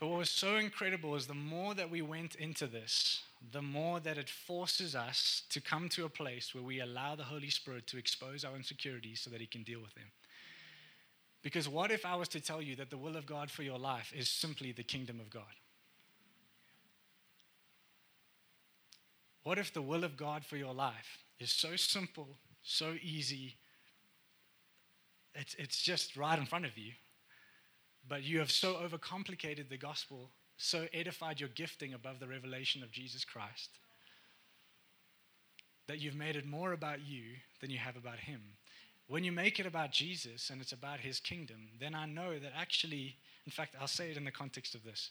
But 0.00 0.08
what 0.08 0.18
was 0.18 0.30
so 0.30 0.56
incredible 0.56 1.14
is 1.14 1.28
the 1.28 1.34
more 1.34 1.74
that 1.74 1.88
we 1.88 2.02
went 2.02 2.34
into 2.34 2.66
this, 2.66 3.22
the 3.52 3.62
more 3.62 4.00
that 4.00 4.18
it 4.18 4.28
forces 4.28 4.96
us 4.96 5.42
to 5.50 5.60
come 5.60 5.88
to 5.90 6.04
a 6.04 6.08
place 6.08 6.52
where 6.52 6.64
we 6.64 6.80
allow 6.80 7.14
the 7.14 7.22
Holy 7.22 7.50
Spirit 7.50 7.86
to 7.86 7.98
expose 7.98 8.44
our 8.44 8.56
insecurities 8.56 9.20
so 9.20 9.30
that 9.30 9.40
He 9.40 9.46
can 9.46 9.62
deal 9.62 9.80
with 9.80 9.94
them. 9.94 10.06
Because 11.42 11.68
what 11.68 11.90
if 11.90 12.06
I 12.06 12.14
was 12.14 12.28
to 12.28 12.40
tell 12.40 12.62
you 12.62 12.76
that 12.76 12.90
the 12.90 12.96
will 12.96 13.16
of 13.16 13.26
God 13.26 13.50
for 13.50 13.62
your 13.62 13.78
life 13.78 14.12
is 14.16 14.28
simply 14.28 14.72
the 14.72 14.84
kingdom 14.84 15.18
of 15.18 15.28
God? 15.28 15.42
What 19.42 19.58
if 19.58 19.72
the 19.72 19.82
will 19.82 20.04
of 20.04 20.16
God 20.16 20.44
for 20.44 20.56
your 20.56 20.72
life 20.72 21.18
is 21.40 21.50
so 21.50 21.74
simple, 21.74 22.28
so 22.62 22.94
easy, 23.02 23.56
it's, 25.34 25.54
it's 25.54 25.82
just 25.82 26.16
right 26.16 26.38
in 26.38 26.46
front 26.46 26.64
of 26.64 26.78
you, 26.78 26.92
but 28.08 28.22
you 28.22 28.38
have 28.38 28.50
so 28.50 28.74
overcomplicated 28.74 29.68
the 29.68 29.76
gospel, 29.76 30.30
so 30.56 30.86
edified 30.92 31.40
your 31.40 31.48
gifting 31.48 31.94
above 31.94 32.20
the 32.20 32.28
revelation 32.28 32.82
of 32.84 32.92
Jesus 32.92 33.24
Christ, 33.24 33.70
that 35.88 35.98
you've 35.98 36.14
made 36.14 36.36
it 36.36 36.46
more 36.46 36.72
about 36.72 37.00
you 37.00 37.22
than 37.60 37.70
you 37.70 37.78
have 37.78 37.96
about 37.96 38.18
Him? 38.18 38.40
When 39.08 39.24
you 39.24 39.32
make 39.32 39.58
it 39.58 39.66
about 39.66 39.92
Jesus 39.92 40.50
and 40.50 40.60
it's 40.60 40.72
about 40.72 41.00
his 41.00 41.20
kingdom, 41.20 41.68
then 41.80 41.94
I 41.94 42.06
know 42.06 42.38
that 42.38 42.52
actually, 42.56 43.16
in 43.44 43.52
fact, 43.52 43.74
I'll 43.80 43.86
say 43.86 44.10
it 44.10 44.16
in 44.16 44.24
the 44.24 44.30
context 44.30 44.74
of 44.74 44.84
this. 44.84 45.10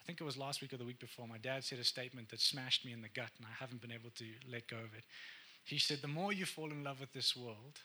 I 0.00 0.04
think 0.04 0.20
it 0.20 0.24
was 0.24 0.36
last 0.36 0.60
week 0.60 0.72
or 0.72 0.78
the 0.78 0.84
week 0.84 0.98
before, 0.98 1.28
my 1.28 1.38
dad 1.38 1.62
said 1.62 1.78
a 1.78 1.84
statement 1.84 2.28
that 2.30 2.40
smashed 2.40 2.84
me 2.84 2.92
in 2.92 3.02
the 3.02 3.08
gut, 3.08 3.30
and 3.38 3.46
I 3.46 3.54
haven't 3.60 3.80
been 3.80 3.92
able 3.92 4.10
to 4.16 4.24
let 4.50 4.66
go 4.66 4.78
of 4.78 4.94
it. 4.96 5.04
He 5.64 5.78
said, 5.78 5.98
The 6.02 6.08
more 6.08 6.32
you 6.32 6.44
fall 6.44 6.72
in 6.72 6.82
love 6.82 6.98
with 6.98 7.12
this 7.12 7.36
world, 7.36 7.78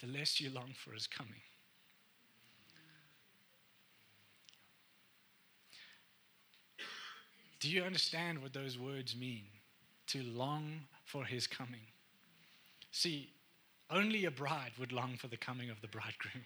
the 0.00 0.06
less 0.06 0.40
you 0.40 0.50
long 0.50 0.74
for 0.74 0.92
his 0.92 1.06
coming. 1.06 1.42
Do 7.60 7.68
you 7.68 7.84
understand 7.84 8.42
what 8.42 8.54
those 8.54 8.78
words 8.78 9.14
mean? 9.14 9.44
To 10.08 10.22
long 10.22 10.80
for 11.04 11.24
his 11.24 11.46
coming. 11.46 11.86
See, 12.90 13.30
only 13.92 14.24
a 14.24 14.30
bride 14.30 14.72
would 14.78 14.92
long 14.92 15.16
for 15.16 15.28
the 15.28 15.36
coming 15.36 15.70
of 15.70 15.80
the 15.80 15.88
bridegroom. 15.88 16.44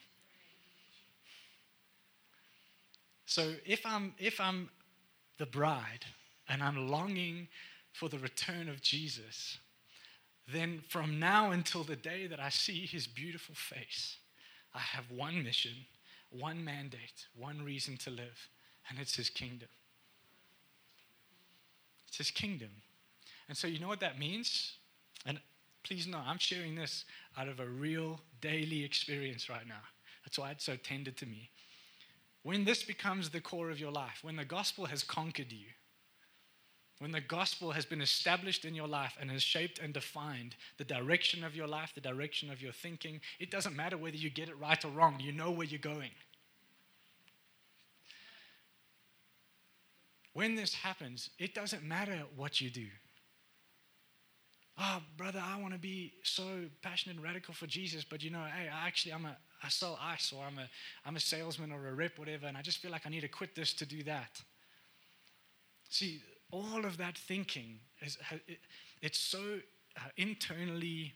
So 3.27 3.55
if 3.65 3.85
I'm, 3.85 4.15
if 4.19 4.41
I'm 4.41 4.71
the 5.39 5.47
bride 5.47 6.05
and 6.49 6.63
I'm 6.63 6.89
longing 6.89 7.49
for 7.93 8.09
the 8.09 8.19
return 8.19 8.69
of 8.69 8.81
Jesus, 8.83 9.59
then 10.53 10.83
from 10.89 11.19
now 11.19 11.51
until 11.51 11.83
the 11.83 11.97
day 11.97 12.27
that 12.27 12.41
I 12.41 12.51
see 12.51 12.87
his 12.87 13.07
beautiful 13.07 13.55
face, 13.55 14.19
I 14.75 14.79
have 14.79 15.11
one 15.11 15.43
mission, 15.43 15.73
one 16.31 16.65
mandate, 16.65 17.27
one 17.35 17.65
reason 17.65 17.97
to 17.99 18.11
live, 18.11 18.49
and 18.89 18.99
it's 18.99 19.17
his 19.17 19.31
kingdom. 19.31 19.69
It's 22.07 22.19
his 22.19 22.31
kingdom. 22.31 22.71
And 23.49 23.57
so, 23.57 23.67
you 23.67 23.81
know 23.81 23.89
what 23.89 24.01
that 24.01 24.19
means? 24.19 24.75
And 25.25 25.41
please 25.87 26.07
know, 26.07 26.21
I'm 26.27 26.39
sharing 26.39 26.75
this 26.75 27.05
out 27.39 27.49
of 27.49 27.61
a 27.61 27.67
real 27.67 28.21
daily 28.41 28.85
experience 28.85 29.49
right 29.49 29.67
now. 29.67 29.83
That's 30.25 30.39
why 30.39 30.51
it's 30.51 30.65
so 30.65 30.77
tender 30.77 31.13
to 31.13 31.27
me. 31.27 31.51
When 32.43 32.65
this 32.65 32.83
becomes 32.83 33.31
the 33.31 33.41
core 33.41 33.71
of 33.71 33.79
your 33.79 33.93
life, 33.93 34.19
when 34.23 34.37
the 34.37 34.45
gospel 34.45 34.87
has 34.87 35.05
conquered 35.05 35.53
you, 35.53 35.67
when 36.99 37.13
the 37.13 37.21
gospel 37.21 37.73
has 37.73 37.85
been 37.85 38.01
established 38.01 38.65
in 38.65 38.75
your 38.75 38.89
life 38.89 39.17
and 39.21 39.31
has 39.31 39.43
shaped 39.43 39.79
and 39.79 39.93
defined 39.93 40.57
the 40.79 40.85
direction 40.85 41.45
of 41.45 41.55
your 41.55 41.67
life, 41.67 41.93
the 41.95 42.01
direction 42.01 42.51
of 42.51 42.63
your 42.63 42.73
thinking, 42.73 43.21
it 43.39 43.51
doesn't 43.51 43.77
matter 43.77 43.97
whether 43.97 44.17
you 44.17 44.31
get 44.31 44.49
it 44.49 44.59
right 44.59 44.83
or 44.85 44.89
wrong, 44.89 45.21
you 45.21 45.33
know 45.33 45.51
where 45.51 45.67
you're 45.67 45.79
going. 45.79 46.11
When 50.33 50.55
this 50.55 50.75
happens, 50.75 51.31
it 51.39 51.55
doesn't 51.55 51.83
matter 51.85 52.25
what 52.35 52.61
you 52.61 52.71
do 52.71 52.87
oh, 54.79 55.03
brother, 55.17 55.43
I 55.43 55.61
want 55.61 55.73
to 55.73 55.81
be 55.81 56.13
so 56.23 56.43
passionate 56.83 57.17
and 57.17 57.25
radical 57.25 57.55
for 57.55 57.67
Jesus, 57.67 58.05
but 58.05 58.23
you 58.23 58.31
know, 58.31 58.45
hey, 58.45 58.69
I 58.69 58.87
actually, 58.87 59.13
I'm 59.13 59.25
a, 59.25 59.37
I 59.63 59.69
sell 59.69 59.99
ice 60.03 60.33
or 60.33 60.45
I'm 60.45 60.59
a, 60.59 60.69
I'm 61.05 61.17
a 61.17 61.21
salesman 61.21 61.73
or 61.73 61.89
a 61.89 61.95
rep, 61.95 62.19
whatever, 62.19 62.47
and 62.47 62.57
I 62.57 62.63
just 62.63 62.79
feel 62.79 62.91
like 62.91 63.07
I 63.07 63.11
need 63.11 63.23
to 63.23 63.29
quit 63.29 63.55
this 63.55 63.73
to 63.75 63.87
do 63.87 64.03
that. 64.05 64.43
See, 65.89 66.21
all 66.51 66.85
of 66.85 66.99
that 66.99 67.17
thinking 67.17 67.79
is, 68.01 68.19
it's 69.01 69.19
so 69.19 69.61
uh, 69.97 70.01
internally 70.17 71.15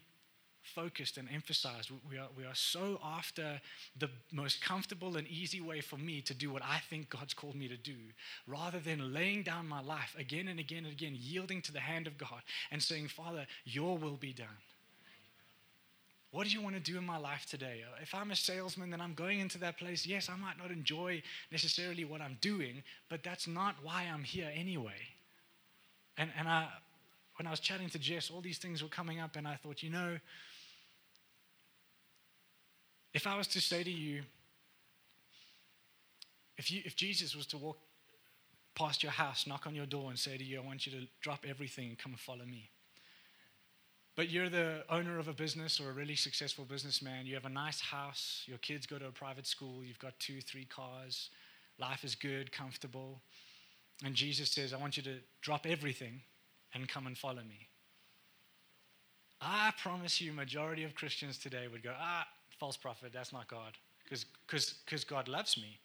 focused 0.75 1.17
and 1.17 1.29
emphasized. 1.33 1.91
We 2.09 2.19
are, 2.19 2.29
we 2.37 2.45
are 2.45 2.55
so 2.55 3.01
after 3.05 3.61
the 3.99 4.11
most 4.33 4.63
comfortable 4.63 5.17
and 5.17 5.27
easy 5.29 5.61
way 5.61 5.81
for 5.81 5.97
me 5.97 6.21
to 6.23 6.35
do 6.35 6.51
what 6.51 6.63
I 6.63 6.81
think 6.89 7.11
God's 7.11 7.35
called 7.35 7.57
me 7.57 7.69
to 7.69 7.77
do, 7.77 7.97
rather 8.47 8.79
than 8.79 9.13
laying 9.13 9.43
down 9.43 9.69
my 9.69 9.83
life 9.83 10.15
again 10.19 10.49
and 10.49 10.61
again 10.61 10.85
and 10.85 10.93
again, 10.93 11.17
yielding 11.19 11.63
to 11.63 11.73
the 11.73 11.81
hand 11.81 12.07
of 12.07 12.19
God 12.19 12.43
and 12.71 12.83
saying, 12.83 13.09
Father, 13.09 13.47
your 13.65 13.99
will 13.99 14.17
be 14.17 14.33
done. 14.33 14.47
What 16.33 16.47
do 16.47 16.53
you 16.53 16.63
want 16.63 16.77
to 16.77 16.81
do 16.81 16.97
in 16.97 17.05
my 17.05 17.19
life 17.19 17.45
today? 17.47 17.83
If 18.01 18.15
I'm 18.15 18.31
a 18.31 18.37
salesman, 18.37 18.91
then 18.91 19.01
I'm 19.01 19.15
going 19.15 19.41
into 19.41 19.59
that 19.59 19.79
place. 19.79 20.07
Yes, 20.07 20.29
I 20.29 20.37
might 20.37 20.59
not 20.59 20.71
enjoy 20.71 21.23
necessarily 21.51 22.05
what 22.05 22.21
I'm 22.21 22.39
doing, 22.41 22.85
but 23.09 23.25
that's 23.25 23.49
not 23.49 23.75
why 23.83 24.05
I'm 24.13 24.23
here 24.23 24.51
anyway. 24.55 25.01
And, 26.17 26.31
and 26.39 26.47
I, 26.47 26.69
when 27.37 27.49
I 27.49 27.51
was 27.51 27.59
chatting 27.59 27.89
to 27.89 27.99
Jess, 27.99 28.31
all 28.31 28.41
these 28.41 28.59
things 28.59 28.83
were 28.83 28.89
coming 28.89 29.19
up, 29.19 29.35
and 29.35 29.49
I 29.49 29.57
thought, 29.57 29.83
you 29.83 29.91
know, 29.91 30.19
if 33.13 33.27
I 33.27 33.37
was 33.37 33.47
to 33.49 33.61
say 33.61 33.83
to 33.83 33.91
you, 33.91 34.23
if, 36.57 36.71
you, 36.71 36.83
if 36.85 36.95
Jesus 36.95 37.35
was 37.35 37.47
to 37.47 37.59
walk 37.59 37.79
past 38.75 39.03
your 39.03 39.13
house, 39.13 39.47
knock 39.47 39.67
on 39.67 39.75
your 39.75 39.87
door, 39.87 40.11
and 40.11 40.19
say 40.19 40.37
to 40.37 40.45
you, 40.45 40.61
I 40.61 40.65
want 40.65 40.87
you 40.87 40.93
to 40.93 41.07
drop 41.21 41.45
everything 41.49 41.89
and 41.89 41.99
come 41.99 42.13
and 42.13 42.21
follow 42.21 42.45
me. 42.45 42.71
But 44.17 44.29
you're 44.29 44.49
the 44.49 44.85
owner 44.91 45.19
of 45.19 45.29
a 45.29 45.33
business 45.33 45.81
or 45.81 45.91
a 45.91 45.93
really 45.93 46.17
successful 46.17 46.65
businessman. 46.65 47.27
You 47.27 47.35
have 47.35 47.47
a 47.47 47.51
nice 47.51 47.81
house. 47.81 48.43
Your 48.47 48.59
kids 48.59 48.87
go 48.87 48.99
to 48.99 49.07
a 49.07 49.13
private 49.13 49.47
school. 49.47 49.83
You've 49.85 49.99
got 49.99 50.19
two, 50.19 50.41
three 50.41 50.67
cars. 50.67 51.31
Life 51.79 52.05
is 52.05 52.15
good, 52.15 52.53
comfortable. 52.53 53.23
And 54.05 54.15
Jesus 54.15 54.51
says, 54.51 54.73
I 54.73 54.77
want 54.77 54.97
you 54.97 55.03
to 55.05 55.17
drop 55.41 55.67
everything 55.67 56.21
and 56.75 56.89
come 56.89 57.07
and 57.07 57.17
follow 57.17 57.43
me. 57.43 57.69
I 59.41 59.73
promise 59.83 60.21
you, 60.21 60.33
majority 60.33 60.85
of 60.85 60.95
Christians 60.95 61.39
today 61.39 61.67
would 61.71 61.83
go, 61.83 61.95
ah, 61.99 62.27
false 62.61 62.77
prophet, 62.77 63.11
that's 63.13 63.33
not 63.33 63.49
God. 63.49 63.73
Because 64.09 65.05
God 65.05 65.27
loves 65.27 65.57
me. 65.57 65.79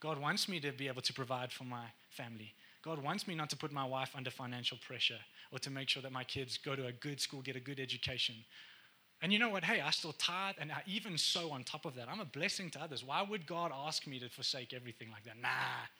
God 0.00 0.18
wants 0.18 0.48
me 0.48 0.58
to 0.60 0.72
be 0.72 0.88
able 0.88 1.02
to 1.02 1.12
provide 1.12 1.52
for 1.52 1.64
my 1.64 1.84
family. 2.10 2.54
God 2.82 3.02
wants 3.02 3.28
me 3.28 3.34
not 3.34 3.50
to 3.50 3.56
put 3.56 3.70
my 3.70 3.84
wife 3.84 4.10
under 4.16 4.30
financial 4.30 4.78
pressure 4.86 5.20
or 5.52 5.58
to 5.60 5.70
make 5.70 5.88
sure 5.88 6.02
that 6.02 6.12
my 6.12 6.24
kids 6.24 6.58
go 6.58 6.74
to 6.74 6.86
a 6.86 6.92
good 6.92 7.20
school, 7.20 7.40
get 7.42 7.56
a 7.56 7.60
good 7.60 7.78
education. 7.78 8.34
And 9.22 9.32
you 9.32 9.38
know 9.38 9.48
what? 9.48 9.64
Hey, 9.64 9.80
I 9.80 9.90
still 9.90 10.12
tithe, 10.12 10.56
and 10.60 10.70
I 10.70 10.82
even 10.86 11.16
so 11.16 11.50
on 11.52 11.64
top 11.64 11.86
of 11.86 11.94
that, 11.94 12.08
I'm 12.10 12.20
a 12.20 12.26
blessing 12.26 12.68
to 12.70 12.82
others. 12.82 13.02
Why 13.02 13.22
would 13.22 13.46
God 13.46 13.72
ask 13.74 14.06
me 14.06 14.18
to 14.18 14.28
forsake 14.28 14.74
everything 14.74 15.08
like 15.10 15.24
that? 15.24 15.36
Nah, 15.40 15.48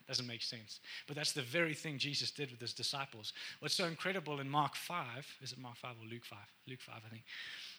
doesn't 0.06 0.26
make 0.26 0.42
sense. 0.42 0.80
But 1.06 1.16
that's 1.16 1.32
the 1.32 1.40
very 1.40 1.72
thing 1.72 1.96
Jesus 1.96 2.30
did 2.30 2.50
with 2.50 2.60
his 2.60 2.74
disciples. 2.74 3.32
What's 3.60 3.74
so 3.74 3.86
incredible 3.86 4.40
in 4.40 4.50
Mark 4.50 4.76
5, 4.76 5.38
is 5.40 5.52
it 5.52 5.58
Mark 5.58 5.76
5 5.76 5.92
or 6.02 6.06
Luke 6.10 6.26
5? 6.26 6.38
Luke 6.68 6.82
5, 6.82 6.94
I 7.06 7.08
think 7.08 7.22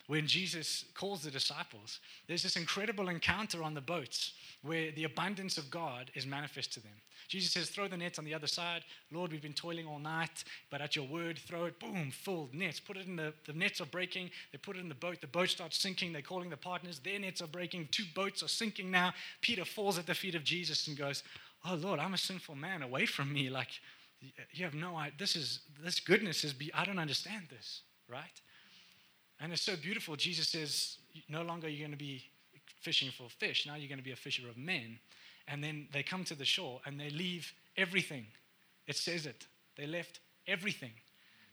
when 0.08 0.28
Jesus 0.28 0.86
calls 0.94 1.24
the 1.24 1.32
disciples, 1.32 2.00
there's 2.28 2.44
this 2.44 2.58
incredible 2.58 3.10
encounter 3.10 3.64
on 3.64 3.74
the 3.74 3.82
boats 3.82 4.34
where 4.62 4.92
the 4.92 5.04
abundance 5.04 5.58
of 5.58 5.70
God 5.72 6.12
is 6.14 6.28
manifest 6.28 6.74
to 6.74 6.80
them. 6.80 6.92
Jesus 7.28 7.52
says, 7.52 7.70
Throw 7.70 7.88
the 7.88 7.98
nets 7.98 8.20
on 8.20 8.26
the 8.26 8.34
other 8.34 8.48
side. 8.48 8.84
Lord, 9.12 9.32
we've 9.32 9.42
been 9.42 9.54
toiling 9.54 9.88
all 9.88 9.98
night, 9.98 10.44
but 10.70 10.82
at 10.82 10.96
your 10.96 11.08
word, 11.08 11.40
throw 11.40 11.66
it, 11.66 11.80
boom, 11.80 12.12
full 12.12 12.50
nets. 12.54 12.80
Put 12.80 12.98
it 12.98 13.08
in 13.08 13.16
the, 13.16 13.34
the 13.46 13.54
nets 13.54 13.82
are 13.82 13.86
breaking. 13.86 14.30
They 14.52 14.60
put 14.60 14.78
it 14.78 14.82
in 14.82 14.90
the 14.90 14.96
boat. 14.96 15.22
The 15.22 15.28
boat 15.28 15.50
starts 15.50 15.80
sinking. 15.80 16.14
They're 16.14 16.22
calling 16.22 16.50
the 16.50 16.58
partners. 16.58 17.00
Their 17.00 17.20
nets 17.20 17.42
are 17.42 17.48
breaking. 17.48 17.90
Two 17.92 18.06
boats 18.14 18.44
are 18.44 18.48
sinking 18.48 18.92
now. 18.92 19.14
Peter 19.42 19.66
falls 19.66 19.98
at 19.98 20.06
the 20.06 20.14
feet 20.14 20.36
of 20.36 20.44
Jesus 20.44 20.88
and 20.88 20.98
goes, 20.98 21.24
Oh, 21.68 21.76
Lord, 21.76 22.00
I'm 22.00 22.14
a 22.14 22.18
sinful 22.18 22.56
man. 22.56 22.84
Away 22.84 23.08
from 23.08 23.34
me. 23.34 23.50
Like, 23.50 23.70
you 24.52 24.64
have 24.64 24.76
no 24.76 24.96
idea. 24.96 25.14
This 25.18 25.36
is, 25.36 25.62
this 25.84 26.00
goodness 26.00 26.44
is, 26.44 26.54
be, 26.54 26.72
I 26.74 26.86
don't 26.86 27.00
understand 27.00 27.46
this, 27.50 27.82
right? 28.08 28.42
And 29.40 29.52
it's 29.52 29.62
so 29.62 29.76
beautiful. 29.76 30.16
Jesus 30.16 30.48
says, 30.50 30.98
no 31.30 31.42
longer 31.42 31.68
you're 31.68 31.88
going 31.88 31.92
to 31.92 31.98
be 31.98 32.24
fishing 32.82 33.10
for 33.12 33.30
fish. 33.30 33.66
Now 33.66 33.76
you're 33.76 33.90
going 33.90 34.00
to 34.00 34.04
be 34.04 34.12
a 34.12 34.16
fisher 34.16 34.48
of 34.48 34.58
men. 34.58 35.00
And 35.48 35.64
then 35.64 35.88
they 35.92 36.04
come 36.04 36.24
to 36.26 36.36
the 36.36 36.46
shore 36.46 36.82
and 36.86 37.00
they 37.00 37.10
leave 37.10 37.54
everything. 37.78 38.26
It 38.88 38.96
says 38.96 39.26
it. 39.26 39.46
They 39.76 39.88
left 39.88 40.20
everything. 40.48 40.92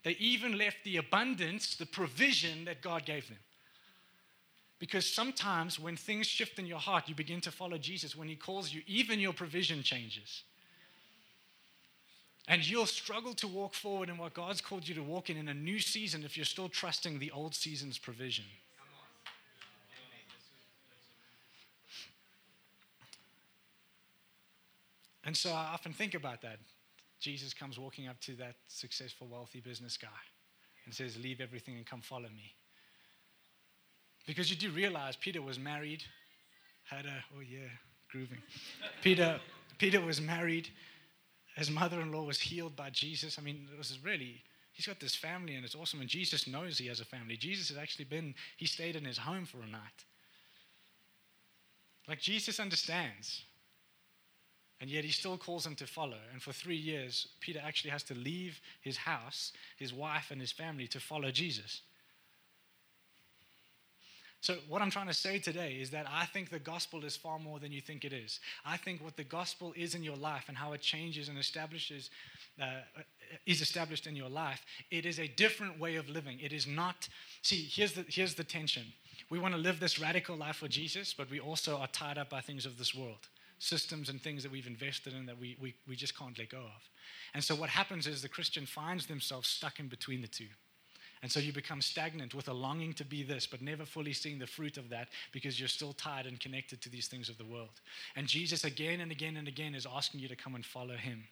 They 0.05 0.13
even 0.13 0.59
left 0.59 0.79
the 0.85 0.97
abundance, 0.97 1.77
the 1.77 1.87
provision 1.87 2.65
that 2.65 2.83
God 2.83 3.05
gave 3.05 3.29
them. 3.29 3.39
Because 4.79 5.07
sometimes 5.07 5.79
when 5.79 5.97
things 5.97 6.27
shift 6.27 6.59
in 6.59 6.67
your 6.67 6.79
heart, 6.79 7.09
you 7.09 7.15
begin 7.15 7.41
to 7.43 7.53
follow 7.53 7.79
Jesus. 7.79 8.17
When 8.17 8.29
He 8.29 8.35
calls 8.35 8.73
you, 8.75 8.83
even 8.87 9.21
your 9.21 9.33
provision 9.33 9.83
changes. 9.83 10.43
And 12.49 12.69
you'll 12.69 12.87
struggle 12.87 13.35
to 13.35 13.47
walk 13.47 13.75
forward 13.75 14.09
in 14.09 14.19
what 14.19 14.35
God's 14.35 14.61
called 14.61 14.87
you 14.89 14.95
to 14.97 15.03
walk 15.03 15.31
in 15.31 15.37
in 15.37 15.49
a 15.49 15.55
new 15.55 15.79
season 15.79 16.25
if 16.25 16.37
you're 16.37 16.45
still 16.45 16.69
trusting 16.69 17.19
the 17.19 17.31
old 17.31 17.55
season's 17.55 17.99
provision. 17.99 18.45
And 25.25 25.37
so 25.37 25.51
I 25.51 25.71
often 25.73 25.93
think 25.93 26.15
about 26.15 26.43
that. 26.43 26.59
Jesus 27.21 27.55
comes 27.55 27.79
walking 27.79 28.09
up 28.09 28.21
to 28.23 28.35
that 28.37 28.57
successful, 28.67 29.29
wealthy 29.29 29.61
business 29.61 29.97
guy 29.97 30.09
and 30.85 30.93
says, 30.93 31.17
Leave 31.23 31.41
everything 31.41 31.77
and 31.77 31.87
come 31.87 32.01
follow 32.01 32.29
me. 32.29 32.55
Because 34.27 34.51
you 34.51 34.57
do 34.57 34.71
realize 34.71 35.17
Peter 35.17 35.41
was 35.43 35.59
married, 35.59 36.03
had 36.85 37.07
a, 37.07 37.25
oh 37.37 37.41
yeah, 37.41 37.69
grooving. 38.11 38.39
Peter, 39.03 39.41
Peter 39.79 40.01
was 40.01 40.21
married. 40.21 40.69
His 41.57 41.71
mother 41.71 42.01
in 42.01 42.13
law 42.13 42.23
was 42.23 42.41
healed 42.41 42.77
by 42.77 42.91
Jesus. 42.91 43.39
I 43.39 43.43
mean, 43.43 43.69
it 43.73 43.79
was 43.79 43.99
really, 44.03 44.43
he's 44.73 44.87
got 44.87 45.01
this 45.01 45.15
family 45.15 45.55
and 45.55 45.65
it's 45.65 45.75
awesome. 45.75 46.01
And 46.01 46.09
Jesus 46.09 46.47
knows 46.47 46.79
he 46.79 46.87
has 46.87 47.01
a 47.01 47.05
family. 47.05 47.37
Jesus 47.37 47.69
has 47.69 47.77
actually 47.77 48.07
been, 48.07 48.35
he 48.57 48.67
stayed 48.67 48.97
in 48.97 49.05
his 49.05 49.19
home 49.19 49.45
for 49.45 49.59
a 49.59 49.67
night. 49.67 50.05
Like 52.09 52.21
Jesus 52.21 52.59
understands. 52.59 53.43
And 54.81 54.91
yet 54.91 55.05
he 55.05 55.11
still 55.11 55.39
calls 55.39 55.65
him 55.65 55.77
to 55.77 55.87
follow. 55.87 56.19
And 56.33 56.43
for 56.43 56.53
three 56.53 56.77
years, 56.77 57.29
Peter 57.41 57.61
actually 57.63 57.91
has 57.91 58.03
to 58.05 58.15
leave 58.15 58.61
his 58.81 58.97
house, 58.97 59.53
his 59.77 59.93
wife, 59.93 60.31
and 60.31 60.41
his 60.41 60.51
family 60.51 60.89
to 60.89 60.99
follow 60.99 61.31
Jesus. 61.31 61.83
So, 64.43 64.57
what 64.69 64.83
I'm 64.83 64.91
trying 64.91 65.07
to 65.07 65.15
say 65.15 65.39
today 65.39 65.79
is 65.81 65.91
that 65.91 66.05
I 66.11 66.27
think 66.27 66.51
the 66.51 66.59
gospel 66.59 67.05
is 67.05 67.17
far 67.17 67.39
more 67.39 67.61
than 67.61 67.71
you 67.71 67.81
think 67.81 68.05
it 68.05 68.13
is. 68.13 68.41
I 68.67 68.77
think 68.77 69.01
what 69.01 69.17
the 69.17 69.23
gospel 69.23 69.73
is 69.77 69.95
in 69.95 70.03
your 70.03 70.17
life 70.17 70.47
and 70.49 70.57
how 70.57 70.73
it 70.73 70.81
changes 70.81 71.29
and 71.29 71.39
establishes, 71.39 72.11
uh, 72.61 72.81
is 73.47 73.61
established 73.61 74.09
in 74.09 74.17
your 74.17 74.29
life, 74.29 74.61
it 74.91 75.07
is 75.07 75.21
a 75.21 75.29
different 75.29 75.79
way 75.79 75.95
of 75.95 76.09
living. 76.09 76.41
It 76.41 76.53
is 76.53 76.67
not, 76.67 77.09
see, 77.43 77.69
here's 77.71 77.93
the, 77.93 78.05
here's 78.09 78.35
the 78.35 78.43
tension. 78.43 78.83
We 79.31 79.39
want 79.39 79.55
to 79.55 79.61
live 79.61 79.79
this 79.79 80.01
radical 80.01 80.35
life 80.35 80.57
for 80.57 80.67
Jesus, 80.67 81.15
but 81.15 81.31
we 81.31 81.39
also 81.39 81.77
are 81.77 81.87
tied 81.87 82.19
up 82.19 82.29
by 82.29 82.41
things 82.41 82.67
of 82.67 82.79
this 82.79 82.97
world 82.97 83.29
systems 83.61 84.09
and 84.09 84.21
things 84.21 84.43
that 84.43 84.51
we've 84.51 84.67
invested 84.67 85.15
in 85.15 85.25
that 85.27 85.39
we, 85.39 85.57
we, 85.61 85.73
we 85.87 85.95
just 85.95 86.19
can't 86.19 86.37
let 86.37 86.49
go 86.49 86.59
of. 86.59 86.91
And 87.33 87.45
so 87.45 87.55
what 87.55 87.71
happens 87.71 88.09
is 88.09 88.23
the 88.23 88.29
Christian 88.29 88.67
finds 88.67 89.07
themselves 89.07 89.47
stuck 89.49 89.79
in 89.79 89.87
between 89.87 90.21
the 90.21 90.27
two. 90.27 90.49
And 91.23 91.31
so 91.31 91.39
you 91.39 91.53
become 91.53 91.81
stagnant 91.81 92.35
with 92.35 92.49
a 92.49 92.53
longing 92.53 92.93
to 92.95 93.05
be 93.05 93.23
this, 93.23 93.47
but 93.47 93.63
never 93.63 93.85
fully 93.85 94.13
seeing 94.13 94.41
the 94.41 94.47
fruit 94.47 94.77
of 94.77 94.89
that 94.89 95.09
because 95.31 95.59
you're 95.59 95.69
still 95.69 95.93
tied 95.93 96.27
and 96.27 96.41
connected 96.41 96.83
to 96.83 96.89
these 96.89 97.07
things 97.07 97.29
of 97.29 97.39
the 97.39 97.45
world. 97.45 97.81
And 98.17 98.27
Jesus, 98.27 98.65
again 98.65 99.01
and 99.01 99.13
again 99.13 99.37
and 99.37 99.47
again, 99.47 99.77
is 99.77 99.87
asking 99.87 100.21
you 100.21 100.29
to 100.29 100.37
come 100.37 100.57
and 100.57 100.67
follow 100.67 100.97
him. 100.97 101.23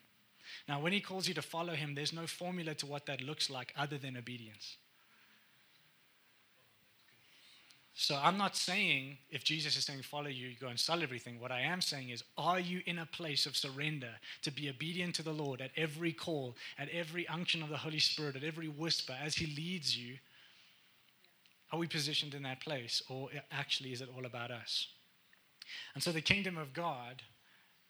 Now, 0.69 0.81
when 0.81 0.93
he 0.93 1.01
calls 1.01 1.27
you 1.27 1.35
to 1.35 1.43
follow 1.43 1.75
him, 1.75 1.95
there's 1.95 2.13
no 2.13 2.27
formula 2.27 2.75
to 2.75 2.87
what 2.87 3.07
that 3.07 3.21
looks 3.21 3.51
like 3.51 3.75
other 3.77 3.99
than 3.99 4.17
obedience. 4.17 4.77
So 8.01 8.17
I'm 8.17 8.39
not 8.39 8.57
saying 8.57 9.19
if 9.29 9.45
Jesus 9.45 9.77
is 9.77 9.85
saying 9.85 10.01
follow 10.01 10.29
you, 10.29 10.49
you 10.49 10.57
go 10.59 10.69
and 10.69 10.81
sell 10.81 11.03
everything. 11.03 11.39
What 11.39 11.53
I 11.53 11.61
am 11.61 11.83
saying 11.83 12.09
is, 12.09 12.25
are 12.39 12.59
you 12.59 12.81
in 12.87 12.99
a 12.99 13.05
place 13.05 13.45
of 13.45 13.55
surrender 13.55 14.13
to 14.41 14.51
be 14.51 14.71
obedient 14.71 15.15
to 15.17 15.23
the 15.23 15.35
Lord 15.35 15.61
at 15.61 15.71
every 15.77 16.15
call, 16.15 16.57
at 16.79 16.89
every 16.89 17.29
unction 17.29 17.63
of 17.63 17.69
the 17.69 17.77
Holy 17.77 17.99
Spirit, 17.99 18.37
at 18.37 18.43
every 18.43 18.69
whisper 18.69 19.15
as 19.23 19.35
He 19.35 19.55
leads 19.55 19.99
you? 19.99 20.17
Are 21.73 21.79
we 21.79 21.87
positioned 21.87 22.33
in 22.33 22.43
that 22.45 22.63
place, 22.63 23.03
or 23.11 23.29
actually 23.53 23.93
is 23.93 24.01
it 24.01 24.09
all 24.17 24.25
about 24.25 24.51
us? 24.51 24.87
And 25.93 26.03
so 26.03 26.11
the 26.11 26.23
kingdom 26.23 26.57
of 26.57 26.73
God 26.73 27.21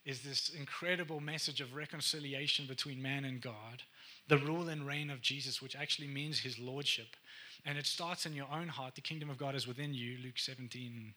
is 0.03 0.23
this 0.23 0.49
incredible 0.49 1.21
message 1.21 1.61
of 1.61 1.73
reconciliation 1.73 2.65
between 2.65 3.01
man 3.01 3.23
and 3.23 3.39
God, 3.39 3.83
the 4.27 4.39
rule 4.39 4.67
and 4.67 4.85
reign 4.85 5.09
of 5.09 5.21
Jesus, 5.21 5.61
which 5.61 5.77
actually 5.77 6.09
means 6.09 6.39
his 6.39 6.59
lordship. 6.59 7.15
And 7.65 7.77
it 7.77 7.85
starts 7.85 8.25
in 8.25 8.33
your 8.33 8.47
own 8.51 8.67
heart. 8.67 8.95
The 8.95 9.01
kingdom 9.01 9.29
of 9.29 9.37
God 9.37 9.55
is 9.55 9.67
within 9.67 9.93
you. 9.93 10.17
Luke 10.23 10.37
17, 10.37 11.13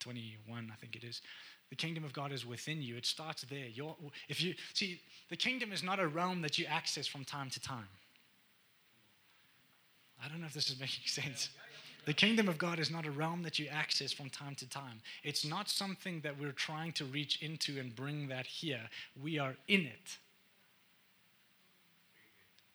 21, 0.00 0.70
I 0.72 0.76
think 0.76 0.96
it 0.96 1.04
is. 1.04 1.22
The 1.70 1.76
kingdom 1.76 2.04
of 2.04 2.12
God 2.12 2.32
is 2.32 2.46
within 2.46 2.82
you. 2.82 2.96
It 2.96 3.06
starts 3.06 3.42
there. 3.42 3.66
If 4.28 4.42
you 4.42 4.54
see, 4.74 5.00
the 5.30 5.36
kingdom 5.36 5.72
is 5.72 5.82
not 5.82 5.98
a 5.98 6.06
realm 6.06 6.42
that 6.42 6.58
you 6.58 6.66
access 6.66 7.06
from 7.06 7.24
time 7.24 7.50
to 7.50 7.60
time. 7.60 7.88
I 10.24 10.28
don't 10.28 10.40
know 10.40 10.46
if 10.46 10.54
this 10.54 10.70
is 10.70 10.80
making 10.80 11.06
sense. 11.06 11.50
The 12.04 12.14
kingdom 12.14 12.48
of 12.48 12.56
God 12.56 12.78
is 12.78 12.88
not 12.88 13.04
a 13.04 13.10
realm 13.10 13.42
that 13.42 13.58
you 13.58 13.66
access 13.66 14.12
from 14.12 14.30
time 14.30 14.54
to 14.56 14.68
time. 14.68 15.00
It's 15.24 15.44
not 15.44 15.68
something 15.68 16.20
that 16.20 16.38
we're 16.38 16.52
trying 16.52 16.92
to 16.92 17.04
reach 17.04 17.42
into 17.42 17.80
and 17.80 17.94
bring 17.94 18.28
that 18.28 18.46
here. 18.46 18.88
We 19.20 19.40
are 19.40 19.56
in 19.66 19.80
it. 19.86 20.18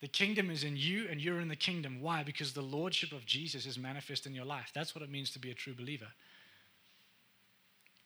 The 0.02 0.08
kingdom 0.08 0.50
is 0.50 0.64
in 0.64 0.76
you 0.76 1.08
and 1.10 1.22
you're 1.22 1.40
in 1.40 1.48
the 1.48 1.56
kingdom. 1.56 2.02
Why? 2.02 2.24
Because 2.24 2.54
the 2.54 2.62
lordship 2.62 3.12
of 3.12 3.26
Jesus 3.26 3.68
is 3.68 3.78
manifest 3.78 4.26
in 4.26 4.34
your 4.34 4.46
life. 4.46 4.72
That's 4.74 4.96
what 4.96 5.04
it 5.04 5.12
means 5.12 5.30
to 5.32 5.40
be 5.40 5.52
a 5.52 5.56
true 5.56 5.76
believer. 5.76 6.08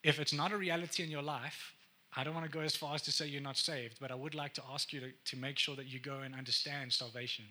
If 0.03 0.19
it's 0.19 0.33
not 0.33 0.51
a 0.51 0.57
reality 0.57 1.03
in 1.03 1.09
your 1.09 1.21
life, 1.21 1.73
I 2.17 2.23
don't 2.23 2.33
want 2.33 2.45
to 2.45 2.51
go 2.51 2.59
as 2.59 2.75
far 2.75 2.95
as 2.95 3.01
to 3.03 3.11
say 3.11 3.27
you're 3.27 3.41
not 3.41 3.57
saved, 3.57 3.97
but 3.99 4.11
I 4.11 4.15
would 4.15 4.35
like 4.35 4.53
to 4.55 4.61
ask 4.71 4.93
you 4.93 4.99
to, 4.99 5.07
to 5.31 5.37
make 5.37 5.57
sure 5.57 5.75
that 5.75 5.87
you 5.87 5.99
go 5.99 6.19
and 6.19 6.35
understand 6.35 6.91
salvation. 6.93 7.45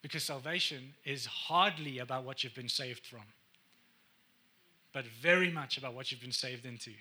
Because 0.00 0.22
salvation 0.22 0.94
is 1.04 1.26
hardly 1.26 1.98
about 1.98 2.24
what 2.24 2.44
you've 2.44 2.54
been 2.54 2.68
saved 2.68 3.04
from, 3.04 3.22
but 4.92 5.04
very 5.20 5.50
much 5.50 5.76
about 5.76 5.94
what 5.94 6.10
you've 6.10 6.20
been 6.20 6.32
saved 6.32 6.66
into. 6.66 6.92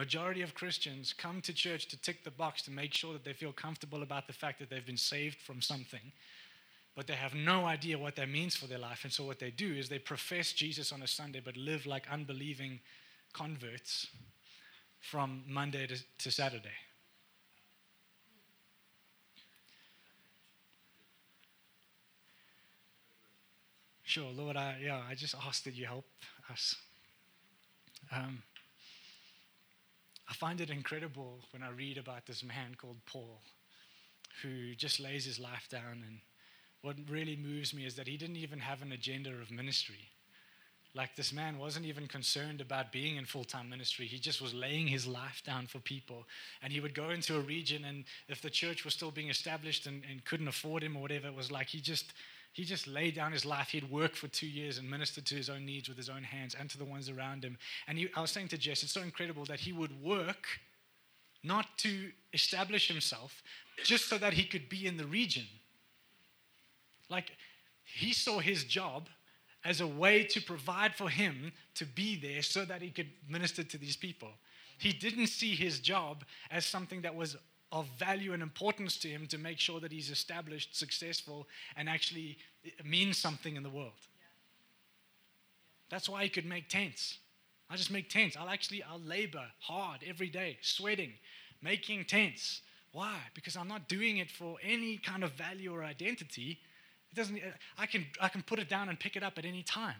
Majority 0.00 0.40
of 0.40 0.54
Christians 0.54 1.12
come 1.12 1.42
to 1.42 1.52
church 1.52 1.88
to 1.88 2.00
tick 2.00 2.24
the 2.24 2.30
box 2.30 2.62
to 2.62 2.70
make 2.70 2.94
sure 2.94 3.12
that 3.12 3.22
they 3.22 3.34
feel 3.34 3.52
comfortable 3.52 4.02
about 4.02 4.26
the 4.26 4.32
fact 4.32 4.58
that 4.58 4.70
they've 4.70 4.86
been 4.86 4.96
saved 4.96 5.36
from 5.42 5.60
something, 5.60 6.00
but 6.96 7.06
they 7.06 7.12
have 7.12 7.34
no 7.34 7.66
idea 7.66 7.98
what 7.98 8.16
that 8.16 8.30
means 8.30 8.56
for 8.56 8.66
their 8.66 8.78
life. 8.78 9.00
And 9.04 9.12
so 9.12 9.24
what 9.24 9.38
they 9.38 9.50
do 9.50 9.74
is 9.74 9.90
they 9.90 9.98
profess 9.98 10.54
Jesus 10.54 10.90
on 10.90 11.02
a 11.02 11.06
Sunday, 11.06 11.42
but 11.44 11.54
live 11.54 11.84
like 11.84 12.06
unbelieving 12.10 12.80
converts 13.34 14.06
from 15.00 15.42
Monday 15.46 15.86
to, 15.86 15.96
to 16.20 16.30
Saturday. 16.30 16.78
Sure, 24.04 24.32
Lord, 24.32 24.56
I, 24.56 24.78
yeah, 24.82 25.02
I 25.06 25.14
just 25.14 25.34
ask 25.46 25.62
that 25.64 25.74
you 25.74 25.84
help 25.84 26.06
us. 26.50 26.74
Um, 28.10 28.42
I 30.30 30.34
find 30.34 30.60
it 30.60 30.70
incredible 30.70 31.40
when 31.52 31.62
I 31.62 31.70
read 31.70 31.98
about 31.98 32.26
this 32.26 32.44
man 32.44 32.76
called 32.80 32.98
Paul 33.04 33.40
who 34.42 34.74
just 34.74 35.00
lays 35.00 35.24
his 35.24 35.38
life 35.38 35.68
down. 35.68 36.04
And 36.06 36.20
what 36.82 36.96
really 37.08 37.36
moves 37.36 37.74
me 37.74 37.84
is 37.84 37.96
that 37.96 38.06
he 38.06 38.16
didn't 38.16 38.36
even 38.36 38.60
have 38.60 38.80
an 38.80 38.92
agenda 38.92 39.30
of 39.30 39.50
ministry. 39.50 40.08
Like 40.94 41.14
this 41.14 41.32
man 41.32 41.58
wasn't 41.58 41.86
even 41.86 42.08
concerned 42.08 42.60
about 42.60 42.90
being 42.90 43.16
in 43.16 43.24
full 43.24 43.44
time 43.44 43.68
ministry. 43.68 44.06
He 44.06 44.18
just 44.18 44.40
was 44.40 44.54
laying 44.54 44.88
his 44.88 45.06
life 45.06 45.42
down 45.44 45.66
for 45.66 45.78
people. 45.78 46.24
And 46.62 46.72
he 46.72 46.80
would 46.80 46.94
go 46.94 47.10
into 47.10 47.36
a 47.36 47.40
region, 47.40 47.84
and 47.84 48.04
if 48.28 48.42
the 48.42 48.50
church 48.50 48.84
was 48.84 48.94
still 48.94 49.12
being 49.12 49.30
established 49.30 49.86
and, 49.86 50.02
and 50.10 50.24
couldn't 50.24 50.48
afford 50.48 50.82
him 50.82 50.96
or 50.96 51.02
whatever, 51.02 51.28
it 51.28 51.34
was 51.34 51.52
like 51.52 51.68
he 51.68 51.80
just 51.80 52.12
he 52.52 52.64
just 52.64 52.86
laid 52.86 53.14
down 53.14 53.32
his 53.32 53.44
life. 53.44 53.68
He'd 53.68 53.90
worked 53.90 54.16
for 54.16 54.28
two 54.28 54.46
years 54.46 54.78
and 54.78 54.90
ministered 54.90 55.24
to 55.26 55.34
his 55.34 55.48
own 55.48 55.64
needs 55.64 55.88
with 55.88 55.96
his 55.96 56.08
own 56.08 56.24
hands 56.24 56.56
and 56.58 56.68
to 56.70 56.78
the 56.78 56.84
ones 56.84 57.08
around 57.08 57.44
him. 57.44 57.56
And 57.86 57.96
he, 57.96 58.08
I 58.16 58.20
was 58.20 58.30
saying 58.30 58.48
to 58.48 58.58
Jess, 58.58 58.82
it's 58.82 58.92
so 58.92 59.02
incredible 59.02 59.44
that 59.46 59.60
he 59.60 59.72
would 59.72 60.02
work 60.02 60.46
not 61.42 61.66
to 61.78 62.10
establish 62.32 62.88
himself, 62.88 63.42
just 63.84 64.08
so 64.08 64.18
that 64.18 64.34
he 64.34 64.44
could 64.44 64.68
be 64.68 64.86
in 64.86 64.96
the 64.96 65.06
region. 65.06 65.46
Like, 67.08 67.32
he 67.84 68.12
saw 68.12 68.40
his 68.40 68.64
job 68.64 69.08
as 69.64 69.80
a 69.80 69.86
way 69.86 70.24
to 70.24 70.40
provide 70.40 70.94
for 70.94 71.08
him 71.08 71.52
to 71.74 71.86
be 71.86 72.16
there 72.16 72.42
so 72.42 72.64
that 72.64 72.82
he 72.82 72.90
could 72.90 73.08
minister 73.28 73.62
to 73.62 73.78
these 73.78 73.96
people. 73.96 74.30
He 74.78 74.92
didn't 74.92 75.26
see 75.26 75.54
his 75.54 75.78
job 75.78 76.24
as 76.50 76.64
something 76.64 77.02
that 77.02 77.14
was 77.14 77.36
of 77.72 77.86
value 77.98 78.32
and 78.32 78.42
importance 78.42 78.96
to 78.98 79.08
him 79.08 79.26
to 79.28 79.38
make 79.38 79.58
sure 79.58 79.80
that 79.80 79.92
he's 79.92 80.10
established, 80.10 80.76
successful, 80.76 81.46
and 81.76 81.88
actually 81.88 82.36
means 82.84 83.16
something 83.16 83.56
in 83.56 83.62
the 83.62 83.70
world. 83.70 83.92
That's 85.88 86.08
why 86.08 86.22
he 86.24 86.28
could 86.28 86.46
make 86.46 86.68
tents. 86.68 87.18
I 87.68 87.76
just 87.76 87.90
make 87.90 88.08
tents. 88.08 88.36
I'll 88.36 88.48
actually 88.48 88.82
I'll 88.82 89.00
labor 89.00 89.44
hard 89.60 90.00
every 90.06 90.28
day, 90.28 90.58
sweating, 90.60 91.12
making 91.62 92.04
tents. 92.06 92.62
Why? 92.92 93.16
Because 93.34 93.56
I'm 93.56 93.68
not 93.68 93.88
doing 93.88 94.18
it 94.18 94.30
for 94.30 94.56
any 94.62 94.96
kind 94.98 95.22
of 95.22 95.32
value 95.32 95.72
or 95.72 95.84
identity. 95.84 96.58
It 97.12 97.14
doesn't 97.14 97.40
I 97.78 97.86
can 97.86 98.06
I 98.20 98.28
can 98.28 98.42
put 98.42 98.58
it 98.58 98.68
down 98.68 98.88
and 98.88 98.98
pick 98.98 99.16
it 99.16 99.22
up 99.22 99.38
at 99.38 99.44
any 99.44 99.62
time. 99.62 99.96